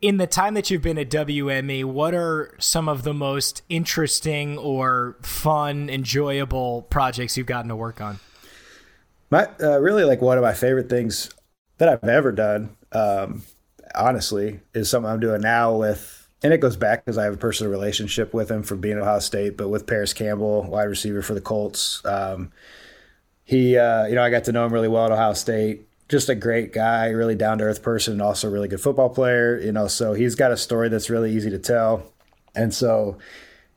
In 0.00 0.16
the 0.16 0.26
time 0.26 0.54
that 0.54 0.70
you've 0.70 0.80
been 0.80 0.96
at 0.96 1.10
WME, 1.10 1.84
what 1.84 2.14
are 2.14 2.54
some 2.58 2.88
of 2.88 3.02
the 3.02 3.12
most 3.12 3.60
interesting 3.68 4.56
or 4.56 5.18
fun, 5.20 5.90
enjoyable 5.90 6.82
projects 6.88 7.36
you've 7.36 7.46
gotten 7.46 7.68
to 7.68 7.76
work 7.76 8.00
on? 8.00 8.18
My 9.28 9.46
uh, 9.62 9.78
really 9.78 10.04
like 10.04 10.22
one 10.22 10.38
of 10.38 10.42
my 10.42 10.54
favorite 10.54 10.88
things 10.88 11.28
that 11.76 11.90
I've 11.90 12.02
ever 12.08 12.32
done, 12.32 12.76
um, 12.92 13.42
honestly, 13.94 14.60
is 14.74 14.88
something 14.88 15.10
I'm 15.10 15.20
doing 15.20 15.40
now 15.40 15.76
with, 15.76 16.28
and 16.42 16.52
it 16.52 16.60
goes 16.60 16.76
back 16.76 17.04
because 17.04 17.18
I 17.18 17.24
have 17.24 17.34
a 17.34 17.38
personal 17.38 17.70
relationship 17.70 18.32
with 18.32 18.50
him 18.50 18.62
from 18.62 18.80
being 18.80 18.96
at 18.96 19.02
Ohio 19.02 19.18
State, 19.18 19.56
but 19.56 19.68
with 19.68 19.86
Parris 19.86 20.12
Campbell, 20.12 20.62
wide 20.62 20.84
receiver 20.84 21.22
for 21.22 21.34
the 21.34 21.40
Colts. 21.40 22.04
Um, 22.04 22.52
he, 23.44 23.76
uh, 23.76 24.06
you 24.06 24.14
know, 24.14 24.22
I 24.22 24.30
got 24.30 24.44
to 24.44 24.52
know 24.52 24.64
him 24.64 24.72
really 24.72 24.88
well 24.88 25.06
at 25.06 25.12
Ohio 25.12 25.32
State. 25.34 25.86
Just 26.08 26.28
a 26.28 26.34
great 26.34 26.72
guy, 26.72 27.08
really 27.08 27.34
down 27.34 27.58
to 27.58 27.64
earth 27.64 27.82
person, 27.82 28.14
and 28.14 28.22
also 28.22 28.48
a 28.48 28.50
really 28.50 28.68
good 28.68 28.80
football 28.80 29.10
player. 29.10 29.58
You 29.58 29.72
know, 29.72 29.86
so 29.88 30.12
he's 30.12 30.34
got 30.34 30.52
a 30.52 30.56
story 30.56 30.88
that's 30.88 31.10
really 31.10 31.34
easy 31.34 31.50
to 31.50 31.58
tell. 31.58 32.12
And 32.54 32.74
so 32.74 33.18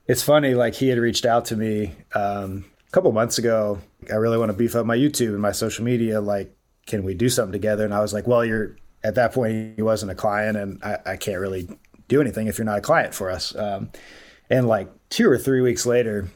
it's 0.07 0.23
funny, 0.23 0.53
like 0.53 0.75
he 0.75 0.89
had 0.89 0.99
reached 0.99 1.25
out 1.25 1.45
to 1.45 1.55
me 1.55 1.93
um, 2.15 2.65
a 2.87 2.91
couple 2.91 3.11
months 3.11 3.37
ago. 3.37 3.79
I 4.11 4.15
really 4.15 4.37
want 4.37 4.49
to 4.49 4.57
beef 4.57 4.75
up 4.75 4.85
my 4.85 4.97
YouTube 4.97 5.29
and 5.29 5.41
my 5.41 5.51
social 5.51 5.85
media. 5.85 6.21
Like, 6.21 6.55
can 6.87 7.03
we 7.03 7.13
do 7.13 7.29
something 7.29 7.53
together? 7.53 7.85
And 7.85 7.93
I 7.93 8.01
was 8.01 8.13
like, 8.13 8.27
well, 8.27 8.43
you're 8.43 8.75
at 9.03 9.15
that 9.15 9.33
point, 9.33 9.75
he 9.75 9.81
wasn't 9.81 10.11
a 10.11 10.15
client, 10.15 10.57
and 10.57 10.83
I, 10.83 10.97
I 11.05 11.17
can't 11.17 11.39
really 11.39 11.67
do 12.07 12.21
anything 12.21 12.47
if 12.47 12.57
you're 12.57 12.65
not 12.65 12.77
a 12.77 12.81
client 12.81 13.13
for 13.13 13.29
us. 13.29 13.55
Um, 13.55 13.89
and 14.49 14.67
like 14.67 14.89
two 15.09 15.29
or 15.29 15.37
three 15.37 15.61
weeks 15.61 15.85
later, 15.85 16.27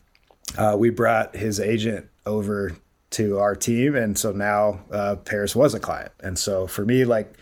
uh, 0.58 0.76
we 0.78 0.90
brought 0.90 1.36
his 1.36 1.60
agent 1.60 2.08
over 2.26 2.76
to 3.12 3.38
our 3.40 3.56
team, 3.56 3.96
and 3.96 4.18
so 4.18 4.32
now 4.32 4.82
uh, 4.92 5.16
Parris 5.16 5.56
was 5.56 5.74
a 5.74 5.80
client. 5.80 6.12
And 6.20 6.38
so 6.38 6.68
for 6.68 6.86
me, 6.86 7.06
like, 7.06 7.34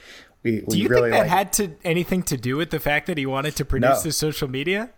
we, 0.43 0.61
do 0.61 0.78
you 0.78 0.88
really 0.88 1.09
think 1.09 1.13
that 1.13 1.19
like, 1.21 1.30
had 1.30 1.53
to 1.53 1.76
anything 1.84 2.21
to 2.23 2.38
do 2.38 2.55
with 2.55 2.69
the 2.69 2.80
fact 2.80 3.07
that 3.07 3.17
he 3.17 3.26
wanted 3.26 3.55
to 3.55 3.65
produce 3.65 4.03
No. 4.03 4.03
the 4.03 4.11
social 4.11 4.47
media? 4.47 4.91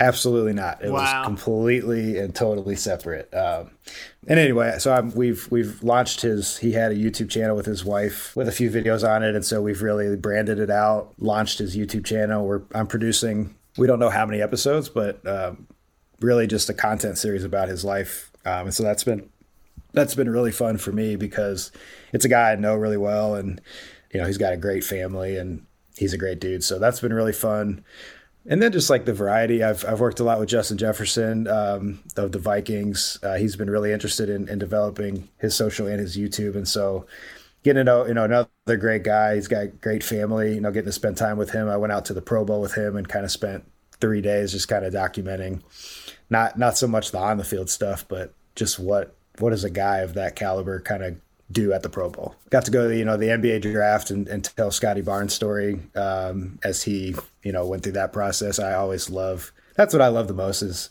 Absolutely 0.00 0.54
not. 0.54 0.82
It 0.82 0.90
Wow. 0.90 0.94
was 1.20 1.26
completely 1.26 2.18
and 2.18 2.34
totally 2.34 2.74
separate. 2.74 3.32
Um, 3.34 3.72
and 4.26 4.38
anyway, 4.38 4.76
so 4.78 4.92
I'm, 4.94 5.10
we've 5.12 5.46
we've 5.50 5.82
launched 5.82 6.22
his. 6.22 6.56
He 6.56 6.72
had 6.72 6.90
a 6.90 6.94
YouTube 6.96 7.28
channel 7.28 7.54
with 7.54 7.66
his 7.66 7.84
wife 7.84 8.34
with 8.34 8.48
a 8.48 8.52
few 8.52 8.70
videos 8.70 9.06
on 9.06 9.22
it, 9.22 9.34
and 9.34 9.44
so 9.44 9.60
we've 9.60 9.82
really 9.82 10.16
branded 10.16 10.58
it 10.58 10.70
out. 10.70 11.12
Launched 11.18 11.58
his 11.58 11.76
YouTube 11.76 12.06
channel. 12.06 12.46
We're 12.46 12.62
I'm 12.74 12.86
producing. 12.86 13.54
We 13.76 13.86
don't 13.86 13.98
know 13.98 14.08
how 14.10 14.24
many 14.24 14.40
episodes, 14.40 14.88
but 14.88 15.24
um, 15.26 15.66
really 16.20 16.46
just 16.46 16.70
a 16.70 16.74
content 16.74 17.18
series 17.18 17.44
about 17.44 17.68
his 17.68 17.84
life. 17.84 18.30
Um, 18.46 18.66
and 18.66 18.74
so 18.74 18.82
that's 18.82 19.04
been 19.04 19.28
that's 19.92 20.14
been 20.14 20.30
really 20.30 20.52
fun 20.52 20.78
for 20.78 20.92
me 20.92 21.16
because 21.16 21.72
it's 22.14 22.24
a 22.24 22.28
guy 22.28 22.52
I 22.52 22.56
know 22.56 22.74
really 22.74 22.96
well, 22.96 23.34
and 23.34 23.60
you 24.14 24.20
know 24.20 24.26
he's 24.26 24.38
got 24.38 24.54
a 24.54 24.56
great 24.56 24.82
family 24.82 25.36
and 25.36 25.66
he's 25.98 26.14
a 26.14 26.18
great 26.18 26.40
dude. 26.40 26.64
So 26.64 26.78
that's 26.78 27.00
been 27.00 27.12
really 27.12 27.34
fun. 27.34 27.84
And 28.46 28.62
then 28.62 28.72
just 28.72 28.88
like 28.88 29.04
the 29.04 29.12
variety, 29.12 29.62
I've 29.62 29.84
I've 29.84 30.00
worked 30.00 30.20
a 30.20 30.24
lot 30.24 30.40
with 30.40 30.48
Justin 30.48 30.78
Jefferson 30.78 31.46
um, 31.46 32.00
of 32.16 32.32
the 32.32 32.38
Vikings. 32.38 33.18
Uh, 33.22 33.34
he's 33.34 33.56
been 33.56 33.68
really 33.68 33.92
interested 33.92 34.30
in, 34.30 34.48
in 34.48 34.58
developing 34.58 35.28
his 35.38 35.54
social 35.54 35.86
and 35.86 36.00
his 36.00 36.16
YouTube, 36.16 36.56
and 36.56 36.66
so 36.66 37.06
getting 37.62 37.80
to 37.80 37.84
know 37.84 38.06
you 38.06 38.14
know 38.14 38.24
another 38.24 38.48
great 38.66 39.04
guy. 39.04 39.34
He's 39.34 39.48
got 39.48 39.80
great 39.82 40.02
family. 40.02 40.54
You 40.54 40.60
know, 40.62 40.70
getting 40.70 40.86
to 40.86 40.92
spend 40.92 41.18
time 41.18 41.36
with 41.36 41.50
him. 41.50 41.68
I 41.68 41.76
went 41.76 41.92
out 41.92 42.06
to 42.06 42.14
the 42.14 42.22
Pro 42.22 42.44
Bowl 42.44 42.62
with 42.62 42.74
him 42.74 42.96
and 42.96 43.08
kind 43.08 43.26
of 43.26 43.30
spent 43.30 43.64
three 44.00 44.22
days 44.22 44.52
just 44.52 44.68
kind 44.68 44.86
of 44.86 44.94
documenting, 44.94 45.62
not 46.30 46.58
not 46.58 46.78
so 46.78 46.86
much 46.86 47.10
the 47.10 47.18
on 47.18 47.36
the 47.36 47.44
field 47.44 47.68
stuff, 47.68 48.06
but 48.08 48.32
just 48.54 48.78
what 48.78 49.14
what 49.38 49.50
does 49.50 49.64
a 49.64 49.70
guy 49.70 49.98
of 49.98 50.14
that 50.14 50.34
caliber 50.34 50.80
kind 50.80 51.02
of 51.02 51.16
do 51.52 51.72
at 51.72 51.82
the 51.82 51.88
Pro 51.88 52.10
Bowl. 52.10 52.34
Got 52.50 52.64
to 52.66 52.70
go 52.70 52.88
to 52.88 52.96
you 52.96 53.04
know 53.04 53.16
the 53.16 53.26
NBA 53.26 53.62
draft 53.62 54.10
and, 54.10 54.28
and 54.28 54.44
tell 54.44 54.70
Scottie 54.70 55.02
Barnes' 55.02 55.34
story 55.34 55.80
um, 55.94 56.58
as 56.62 56.82
he 56.82 57.14
you 57.42 57.52
know 57.52 57.66
went 57.66 57.82
through 57.82 57.92
that 57.92 58.12
process. 58.12 58.58
I 58.58 58.74
always 58.74 59.10
love 59.10 59.52
that's 59.74 59.94
what 59.94 60.02
I 60.02 60.08
love 60.08 60.28
the 60.28 60.34
most 60.34 60.62
is 60.62 60.90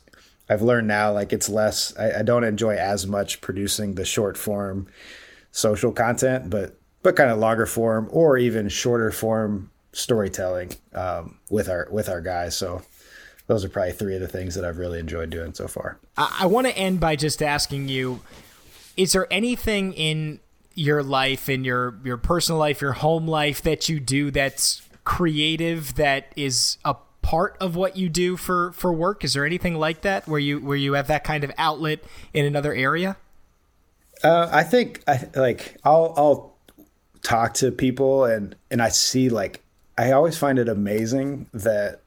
I've 0.49 0.61
learned 0.61 0.87
now 0.87 1.13
like 1.13 1.31
it's 1.31 1.49
less 1.49 1.95
I, 1.97 2.19
I 2.19 2.21
don't 2.23 2.43
enjoy 2.43 2.75
as 2.75 3.05
much 3.05 3.41
producing 3.41 3.95
the 3.95 4.05
short 4.05 4.37
form 4.37 4.87
social 5.51 5.91
content, 5.91 6.49
but 6.49 6.75
but 7.01 7.15
kind 7.15 7.29
of 7.31 7.37
longer 7.37 7.65
form 7.65 8.09
or 8.11 8.37
even 8.37 8.67
shorter 8.69 9.11
form 9.11 9.71
storytelling 9.93 10.71
um, 10.93 11.39
with 11.49 11.69
our 11.69 11.87
with 11.91 12.09
our 12.09 12.21
guys. 12.21 12.55
So 12.55 12.81
those 13.47 13.63
are 13.63 13.69
probably 13.69 13.93
three 13.93 14.15
of 14.15 14.21
the 14.21 14.27
things 14.27 14.55
that 14.55 14.65
I've 14.65 14.77
really 14.77 14.99
enjoyed 14.99 15.29
doing 15.29 15.53
so 15.53 15.67
far. 15.67 15.97
I, 16.17 16.39
I 16.41 16.45
want 16.47 16.67
to 16.67 16.77
end 16.77 16.99
by 16.99 17.15
just 17.15 17.41
asking 17.41 17.87
you: 17.87 18.21
Is 18.97 19.13
there 19.13 19.27
anything 19.31 19.93
in 19.93 20.39
your 20.79 21.03
life, 21.03 21.49
and 21.49 21.65
your 21.65 21.99
your 22.03 22.17
personal 22.17 22.59
life, 22.59 22.81
your 22.81 22.93
home 22.93 23.27
life 23.27 23.61
that 23.61 23.89
you 23.89 23.99
do 23.99 24.31
that's 24.31 24.81
creative 25.03 25.95
that 25.95 26.31
is 26.35 26.77
a 26.85 26.95
part 27.21 27.57
of 27.59 27.75
what 27.75 27.97
you 27.97 28.09
do 28.09 28.37
for 28.37 28.71
for 28.71 28.93
work? 28.93 29.23
Is 29.23 29.33
there 29.33 29.45
anything 29.45 29.75
like 29.75 30.01
that 30.01 30.27
where 30.27 30.39
you 30.39 30.59
where 30.59 30.77
you 30.77 30.93
have 30.93 31.07
that 31.07 31.23
kind 31.23 31.43
of 31.43 31.51
outlet 31.57 31.99
in 32.33 32.45
another 32.45 32.73
area? 32.73 33.17
Uh, 34.23 34.49
I 34.51 34.63
think 34.63 35.03
I 35.07 35.27
like 35.35 35.77
I'll 35.83 36.13
I'll 36.17 36.55
talk 37.21 37.53
to 37.55 37.71
people 37.71 38.25
and 38.25 38.55
and 38.71 38.81
I 38.81 38.89
see 38.89 39.29
like 39.29 39.63
I 39.97 40.11
always 40.11 40.37
find 40.37 40.59
it 40.59 40.69
amazing 40.69 41.47
that 41.53 42.01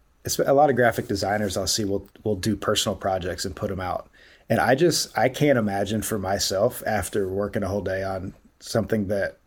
a 0.44 0.54
lot 0.54 0.70
of 0.70 0.76
graphic 0.76 1.08
designers 1.08 1.56
I'll 1.56 1.66
see 1.66 1.84
will 1.84 2.08
will 2.24 2.36
do 2.36 2.56
personal 2.56 2.96
projects 2.96 3.44
and 3.44 3.54
put 3.54 3.68
them 3.68 3.80
out. 3.80 4.08
And 4.48 4.60
I 4.60 4.74
just 4.74 5.16
I 5.16 5.28
can't 5.28 5.58
imagine 5.58 6.02
for 6.02 6.18
myself 6.18 6.82
after 6.86 7.28
working 7.28 7.62
a 7.62 7.68
whole 7.68 7.82
day 7.82 8.02
on 8.02 8.34
something 8.62 9.08
that 9.08 9.38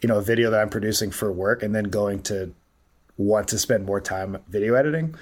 you 0.00 0.08
know 0.08 0.18
a 0.18 0.22
video 0.22 0.50
that 0.50 0.60
I'm 0.60 0.70
producing 0.70 1.10
for 1.10 1.32
work 1.32 1.62
and 1.62 1.74
then 1.74 1.84
going 1.84 2.22
to 2.24 2.54
want 3.16 3.48
to 3.48 3.58
spend 3.58 3.84
more 3.84 4.00
time 4.00 4.38
video 4.48 4.74
editing. 4.74 5.14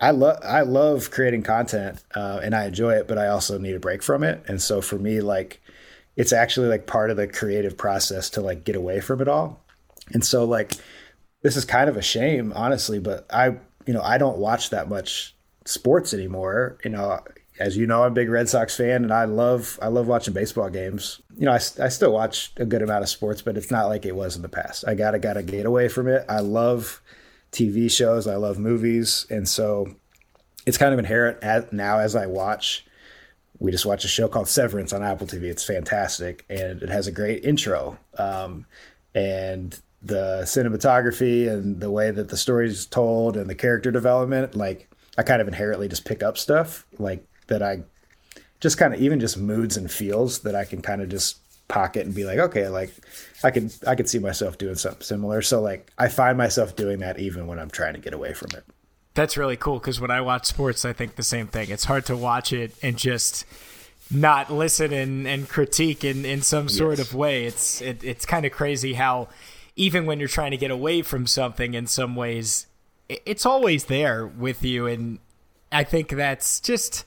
I 0.00 0.10
love 0.10 0.38
I 0.44 0.62
love 0.62 1.10
creating 1.10 1.42
content 1.42 2.02
uh, 2.14 2.40
and 2.42 2.54
I 2.54 2.66
enjoy 2.66 2.94
it, 2.94 3.08
but 3.08 3.18
I 3.18 3.28
also 3.28 3.58
need 3.58 3.74
a 3.74 3.80
break 3.80 4.02
from 4.02 4.22
it. 4.22 4.44
And 4.46 4.60
so 4.60 4.80
for 4.80 4.98
me, 4.98 5.20
like 5.20 5.60
it's 6.16 6.32
actually 6.32 6.68
like 6.68 6.86
part 6.86 7.10
of 7.10 7.16
the 7.16 7.26
creative 7.26 7.76
process 7.76 8.30
to 8.30 8.40
like 8.40 8.64
get 8.64 8.76
away 8.76 9.00
from 9.00 9.20
it 9.20 9.28
all. 9.28 9.64
And 10.12 10.24
so 10.24 10.44
like 10.44 10.72
this 11.42 11.56
is 11.56 11.64
kind 11.64 11.88
of 11.88 11.96
a 11.96 12.02
shame, 12.02 12.52
honestly, 12.54 12.98
but 12.98 13.26
I 13.32 13.56
you 13.86 13.94
know 13.94 14.02
I 14.02 14.18
don't 14.18 14.38
watch 14.38 14.70
that 14.70 14.88
much 14.88 15.34
sports 15.64 16.12
anymore. 16.12 16.78
You 16.84 16.90
know, 16.90 17.20
as 17.58 17.76
you 17.76 17.86
know, 17.86 18.04
I'm 18.04 18.12
a 18.12 18.14
big 18.14 18.28
Red 18.28 18.48
Sox 18.48 18.76
fan, 18.76 19.02
and 19.02 19.12
I 19.12 19.24
love 19.24 19.78
I 19.82 19.88
love 19.88 20.06
watching 20.06 20.34
baseball 20.34 20.70
games. 20.70 21.20
You 21.36 21.46
know, 21.46 21.52
I, 21.52 21.56
I 21.56 21.88
still 21.88 22.12
watch 22.12 22.52
a 22.56 22.64
good 22.64 22.82
amount 22.82 23.02
of 23.02 23.08
sports, 23.08 23.42
but 23.42 23.56
it's 23.56 23.70
not 23.70 23.88
like 23.88 24.06
it 24.06 24.14
was 24.14 24.36
in 24.36 24.42
the 24.42 24.48
past. 24.48 24.84
I 24.86 24.94
gotta 24.94 25.18
gotta 25.18 25.42
get 25.42 25.66
away 25.66 25.88
from 25.88 26.08
it. 26.08 26.24
I 26.28 26.40
love 26.40 27.00
TV 27.52 27.90
shows. 27.90 28.26
I 28.26 28.36
love 28.36 28.58
movies, 28.58 29.26
and 29.30 29.48
so 29.48 29.96
it's 30.66 30.78
kind 30.78 30.92
of 30.92 30.98
inherent 30.98 31.42
at, 31.42 31.72
now 31.72 31.98
as 31.98 32.14
I 32.14 32.26
watch. 32.26 32.84
We 33.60 33.72
just 33.72 33.86
watched 33.86 34.04
a 34.04 34.08
show 34.08 34.28
called 34.28 34.46
Severance 34.46 34.92
on 34.92 35.02
Apple 35.02 35.26
TV. 35.26 35.44
It's 35.44 35.64
fantastic, 35.64 36.44
and 36.48 36.80
it 36.82 36.90
has 36.90 37.08
a 37.08 37.12
great 37.12 37.44
intro. 37.44 37.98
Um, 38.16 38.66
and 39.14 39.76
the 40.00 40.42
cinematography 40.44 41.50
and 41.50 41.80
the 41.80 41.90
way 41.90 42.12
that 42.12 42.28
the 42.28 42.36
story 42.36 42.68
is 42.68 42.86
told 42.86 43.36
and 43.36 43.50
the 43.50 43.54
character 43.54 43.90
development, 43.90 44.54
like 44.54 44.88
I 45.16 45.24
kind 45.24 45.42
of 45.42 45.48
inherently 45.48 45.88
just 45.88 46.04
pick 46.04 46.22
up 46.22 46.38
stuff 46.38 46.86
like 46.98 47.26
that. 47.48 47.62
I 47.62 47.82
just 48.60 48.78
kind 48.78 48.94
of 48.94 49.00
even 49.00 49.20
just 49.20 49.36
moods 49.38 49.76
and 49.76 49.90
feels 49.90 50.40
that 50.40 50.54
I 50.54 50.64
can 50.64 50.82
kind 50.82 51.02
of 51.02 51.08
just 51.08 51.38
pocket 51.68 52.06
and 52.06 52.14
be 52.14 52.24
like, 52.24 52.38
okay, 52.38 52.68
like 52.68 52.92
I 53.44 53.50
could 53.50 53.72
I 53.86 53.94
could 53.94 54.08
see 54.08 54.18
myself 54.18 54.56
doing 54.58 54.74
something 54.74 55.02
similar. 55.02 55.42
So 55.42 55.60
like 55.60 55.90
I 55.98 56.08
find 56.08 56.38
myself 56.38 56.76
doing 56.76 57.00
that 57.00 57.18
even 57.18 57.46
when 57.46 57.58
I'm 57.58 57.70
trying 57.70 57.94
to 57.94 58.00
get 58.00 58.14
away 58.14 58.32
from 58.34 58.48
it. 58.56 58.64
That's 59.14 59.36
really 59.36 59.56
cool 59.56 59.78
because 59.78 60.00
when 60.00 60.10
I 60.10 60.20
watch 60.20 60.46
sports, 60.46 60.84
I 60.84 60.92
think 60.92 61.16
the 61.16 61.22
same 61.22 61.46
thing. 61.48 61.70
It's 61.70 61.84
hard 61.84 62.06
to 62.06 62.16
watch 62.16 62.52
it 62.52 62.72
and 62.82 62.96
just 62.96 63.44
not 64.10 64.50
listen 64.50 64.92
and, 64.92 65.26
and 65.26 65.48
critique 65.48 66.02
in, 66.04 66.24
in 66.24 66.40
some 66.40 66.68
sort 66.68 66.98
Yes. 66.98 67.08
of 67.08 67.14
way. 67.14 67.44
It's 67.44 67.80
it, 67.82 68.02
it's 68.02 68.24
kind 68.24 68.46
of 68.46 68.52
crazy 68.52 68.94
how 68.94 69.28
even 69.76 70.06
when 70.06 70.18
you're 70.18 70.28
trying 70.28 70.52
to 70.52 70.56
get 70.56 70.70
away 70.70 71.02
from 71.02 71.26
something 71.26 71.74
in 71.74 71.86
some 71.86 72.16
ways, 72.16 72.66
it's 73.08 73.44
always 73.44 73.84
there 73.84 74.26
with 74.26 74.64
you. 74.64 74.86
And 74.86 75.18
I 75.70 75.84
think 75.84 76.08
that's 76.10 76.60
just 76.60 77.04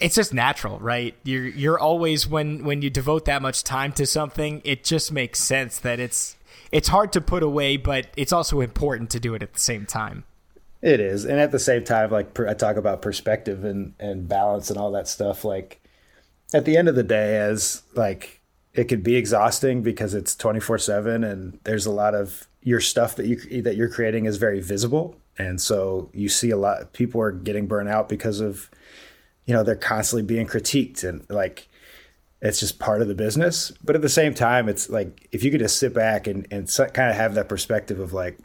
it's 0.00 0.14
just 0.14 0.34
natural, 0.34 0.78
right? 0.78 1.14
You're 1.24 1.46
you're 1.46 1.78
always 1.78 2.26
when 2.26 2.64
when 2.64 2.82
you 2.82 2.90
devote 2.90 3.24
that 3.26 3.42
much 3.42 3.64
time 3.64 3.92
to 3.92 4.06
something, 4.06 4.62
it 4.64 4.84
just 4.84 5.12
makes 5.12 5.40
sense 5.40 5.78
that 5.80 6.00
it's 6.00 6.36
it's 6.72 6.88
hard 6.88 7.12
to 7.12 7.20
put 7.20 7.42
away, 7.42 7.76
but 7.76 8.06
it's 8.16 8.32
also 8.32 8.60
important 8.60 9.10
to 9.10 9.20
do 9.20 9.34
it 9.34 9.42
at 9.42 9.54
the 9.54 9.60
same 9.60 9.86
time. 9.86 10.24
It 10.82 11.00
is, 11.00 11.24
and 11.24 11.40
at 11.40 11.52
the 11.52 11.58
same 11.58 11.84
time, 11.84 12.10
like 12.10 12.34
per, 12.34 12.48
I 12.48 12.54
talk 12.54 12.76
about 12.76 13.02
perspective 13.02 13.64
and 13.64 13.94
and 13.98 14.28
balance 14.28 14.70
and 14.70 14.78
all 14.78 14.92
that 14.92 15.08
stuff. 15.08 15.44
Like 15.44 15.80
at 16.52 16.64
the 16.64 16.76
end 16.76 16.88
of 16.88 16.94
the 16.94 17.02
day, 17.02 17.38
as 17.38 17.82
like 17.94 18.40
it 18.74 18.84
could 18.84 19.02
be 19.02 19.16
exhausting 19.16 19.82
because 19.82 20.14
it's 20.14 20.36
twenty 20.36 20.60
four 20.60 20.78
seven, 20.78 21.24
and 21.24 21.58
there's 21.64 21.86
a 21.86 21.90
lot 21.90 22.14
of 22.14 22.46
your 22.62 22.80
stuff 22.80 23.16
that 23.16 23.26
you 23.26 23.62
that 23.62 23.76
you're 23.76 23.88
creating 23.88 24.26
is 24.26 24.36
very 24.36 24.60
visible, 24.60 25.16
and 25.38 25.60
so 25.60 26.10
you 26.12 26.28
see 26.28 26.50
a 26.50 26.56
lot. 26.56 26.92
People 26.92 27.20
are 27.20 27.32
getting 27.32 27.66
burnt 27.66 27.88
out 27.88 28.08
because 28.08 28.40
of 28.40 28.70
you 29.46 29.54
know 29.54 29.62
they're 29.62 29.76
constantly 29.76 30.26
being 30.26 30.46
critiqued 30.46 31.08
and 31.08 31.24
like 31.30 31.68
it's 32.42 32.60
just 32.60 32.78
part 32.78 33.00
of 33.00 33.08
the 33.08 33.14
business. 33.14 33.72
But 33.82 33.96
at 33.96 34.02
the 34.02 34.08
same 34.08 34.34
time, 34.34 34.68
it's 34.68 34.90
like 34.90 35.28
if 35.32 35.42
you 35.42 35.50
could 35.50 35.60
just 35.60 35.78
sit 35.78 35.94
back 35.94 36.26
and 36.26 36.46
and 36.50 36.70
kind 36.92 37.10
of 37.10 37.16
have 37.16 37.34
that 37.34 37.48
perspective 37.48 37.98
of 37.98 38.12
like 38.12 38.38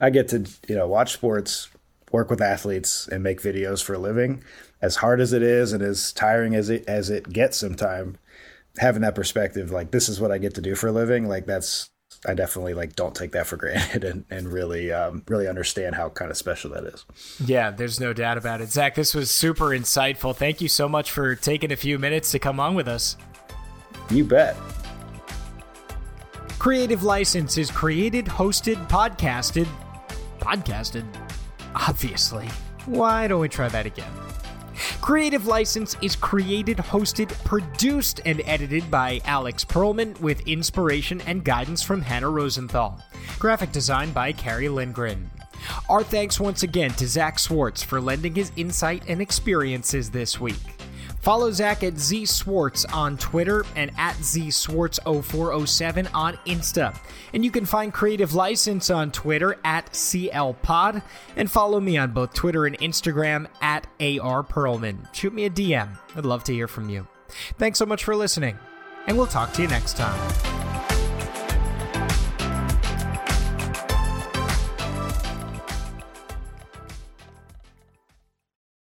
I 0.00 0.10
get 0.10 0.28
to 0.28 0.46
you 0.68 0.76
know 0.76 0.86
watch 0.86 1.12
sports, 1.12 1.68
work 2.12 2.30
with 2.30 2.42
athletes, 2.42 3.08
and 3.08 3.22
make 3.22 3.40
videos 3.40 3.82
for 3.82 3.94
a 3.94 3.98
living. 3.98 4.42
As 4.80 4.96
hard 4.96 5.20
as 5.20 5.32
it 5.32 5.42
is, 5.42 5.72
and 5.72 5.82
as 5.82 6.12
tiring 6.12 6.54
as 6.54 6.70
it 6.70 6.84
as 6.86 7.10
it 7.10 7.30
gets, 7.30 7.56
sometimes 7.56 8.18
having 8.78 9.02
that 9.02 9.14
perspective, 9.14 9.70
like 9.70 9.90
this 9.90 10.08
is 10.08 10.20
what 10.20 10.30
I 10.30 10.38
get 10.38 10.54
to 10.54 10.60
do 10.60 10.74
for 10.74 10.88
a 10.88 10.92
living, 10.92 11.26
like 11.26 11.46
that's 11.46 11.90
I 12.26 12.34
definitely 12.34 12.74
like 12.74 12.96
don't 12.96 13.14
take 13.14 13.32
that 13.32 13.46
for 13.46 13.56
granted, 13.56 14.04
and 14.10 14.24
and 14.30 14.48
really 14.48 14.92
um, 14.92 15.22
really 15.28 15.48
understand 15.48 15.94
how 15.94 16.08
kind 16.08 16.30
of 16.30 16.36
special 16.36 16.70
that 16.70 16.84
is. 16.84 17.04
Yeah, 17.44 17.70
there's 17.70 18.00
no 18.00 18.12
doubt 18.12 18.38
about 18.38 18.60
it. 18.60 18.70
Zach, 18.70 18.94
this 18.94 19.14
was 19.14 19.30
super 19.30 19.66
insightful. 19.66 20.34
Thank 20.34 20.60
you 20.60 20.68
so 20.68 20.88
much 20.88 21.10
for 21.10 21.34
taking 21.34 21.72
a 21.72 21.76
few 21.76 21.98
minutes 21.98 22.30
to 22.32 22.38
come 22.38 22.58
on 22.60 22.74
with 22.74 22.88
us. 22.88 23.16
You 24.10 24.24
bet. 24.24 24.56
Creative 26.58 27.04
License 27.04 27.56
is 27.56 27.70
created, 27.70 28.24
hosted, 28.24 28.88
podcasted. 28.88 29.68
Podcasted? 30.40 31.04
Obviously. 31.74 32.48
Why 32.86 33.28
don't 33.28 33.40
we 33.40 33.48
try 33.48 33.68
that 33.68 33.86
again? 33.86 34.10
Creative 35.00 35.46
License 35.46 35.96
is 36.02 36.16
created, 36.16 36.76
hosted, 36.78 37.28
produced, 37.44 38.20
and 38.24 38.42
edited 38.44 38.90
by 38.90 39.20
Alex 39.24 39.64
Perlman 39.64 40.18
with 40.20 40.46
inspiration 40.46 41.20
and 41.22 41.44
guidance 41.44 41.82
from 41.82 42.02
Hannah 42.02 42.30
Rosenthal. 42.30 43.00
Graphic 43.38 43.72
design 43.72 44.12
by 44.12 44.32
Carrie 44.32 44.68
Lindgren. 44.68 45.30
Our 45.88 46.02
thanks 46.02 46.38
once 46.38 46.62
again 46.62 46.90
to 46.92 47.06
Zach 47.06 47.38
Swartz 47.38 47.82
for 47.82 48.00
lending 48.00 48.34
his 48.34 48.52
insight 48.56 49.02
and 49.08 49.20
experiences 49.20 50.10
this 50.10 50.40
week. 50.40 50.77
Follow 51.28 51.50
Zach 51.50 51.84
at 51.84 51.98
Z 51.98 52.24
Swartz 52.24 52.86
on 52.86 53.18
Twitter 53.18 53.66
and 53.76 53.90
at 53.98 54.16
Z 54.16 54.50
Swartz 54.50 54.98
0407 55.04 56.06
on 56.14 56.38
Insta. 56.46 56.98
And 57.34 57.44
you 57.44 57.50
can 57.50 57.66
find 57.66 57.92
Creative 57.92 58.32
License 58.32 58.88
on 58.88 59.12
Twitter 59.12 59.58
at 59.62 59.92
CLPod. 59.92 61.02
And 61.36 61.50
follow 61.50 61.80
me 61.80 61.98
on 61.98 62.12
both 62.12 62.32
Twitter 62.32 62.64
and 62.64 62.78
Instagram 62.78 63.46
at 63.60 63.86
AR 64.00 64.42
Perlman. 64.42 65.14
Shoot 65.14 65.34
me 65.34 65.44
a 65.44 65.50
DM. 65.50 65.98
I'd 66.16 66.24
love 66.24 66.44
to 66.44 66.54
hear 66.54 66.66
from 66.66 66.88
you. 66.88 67.06
Thanks 67.58 67.78
so 67.78 67.84
much 67.84 68.04
for 68.04 68.16
listening, 68.16 68.58
and 69.06 69.18
we'll 69.18 69.26
talk 69.26 69.52
to 69.52 69.60
you 69.60 69.68
next 69.68 69.98
time. 69.98 70.67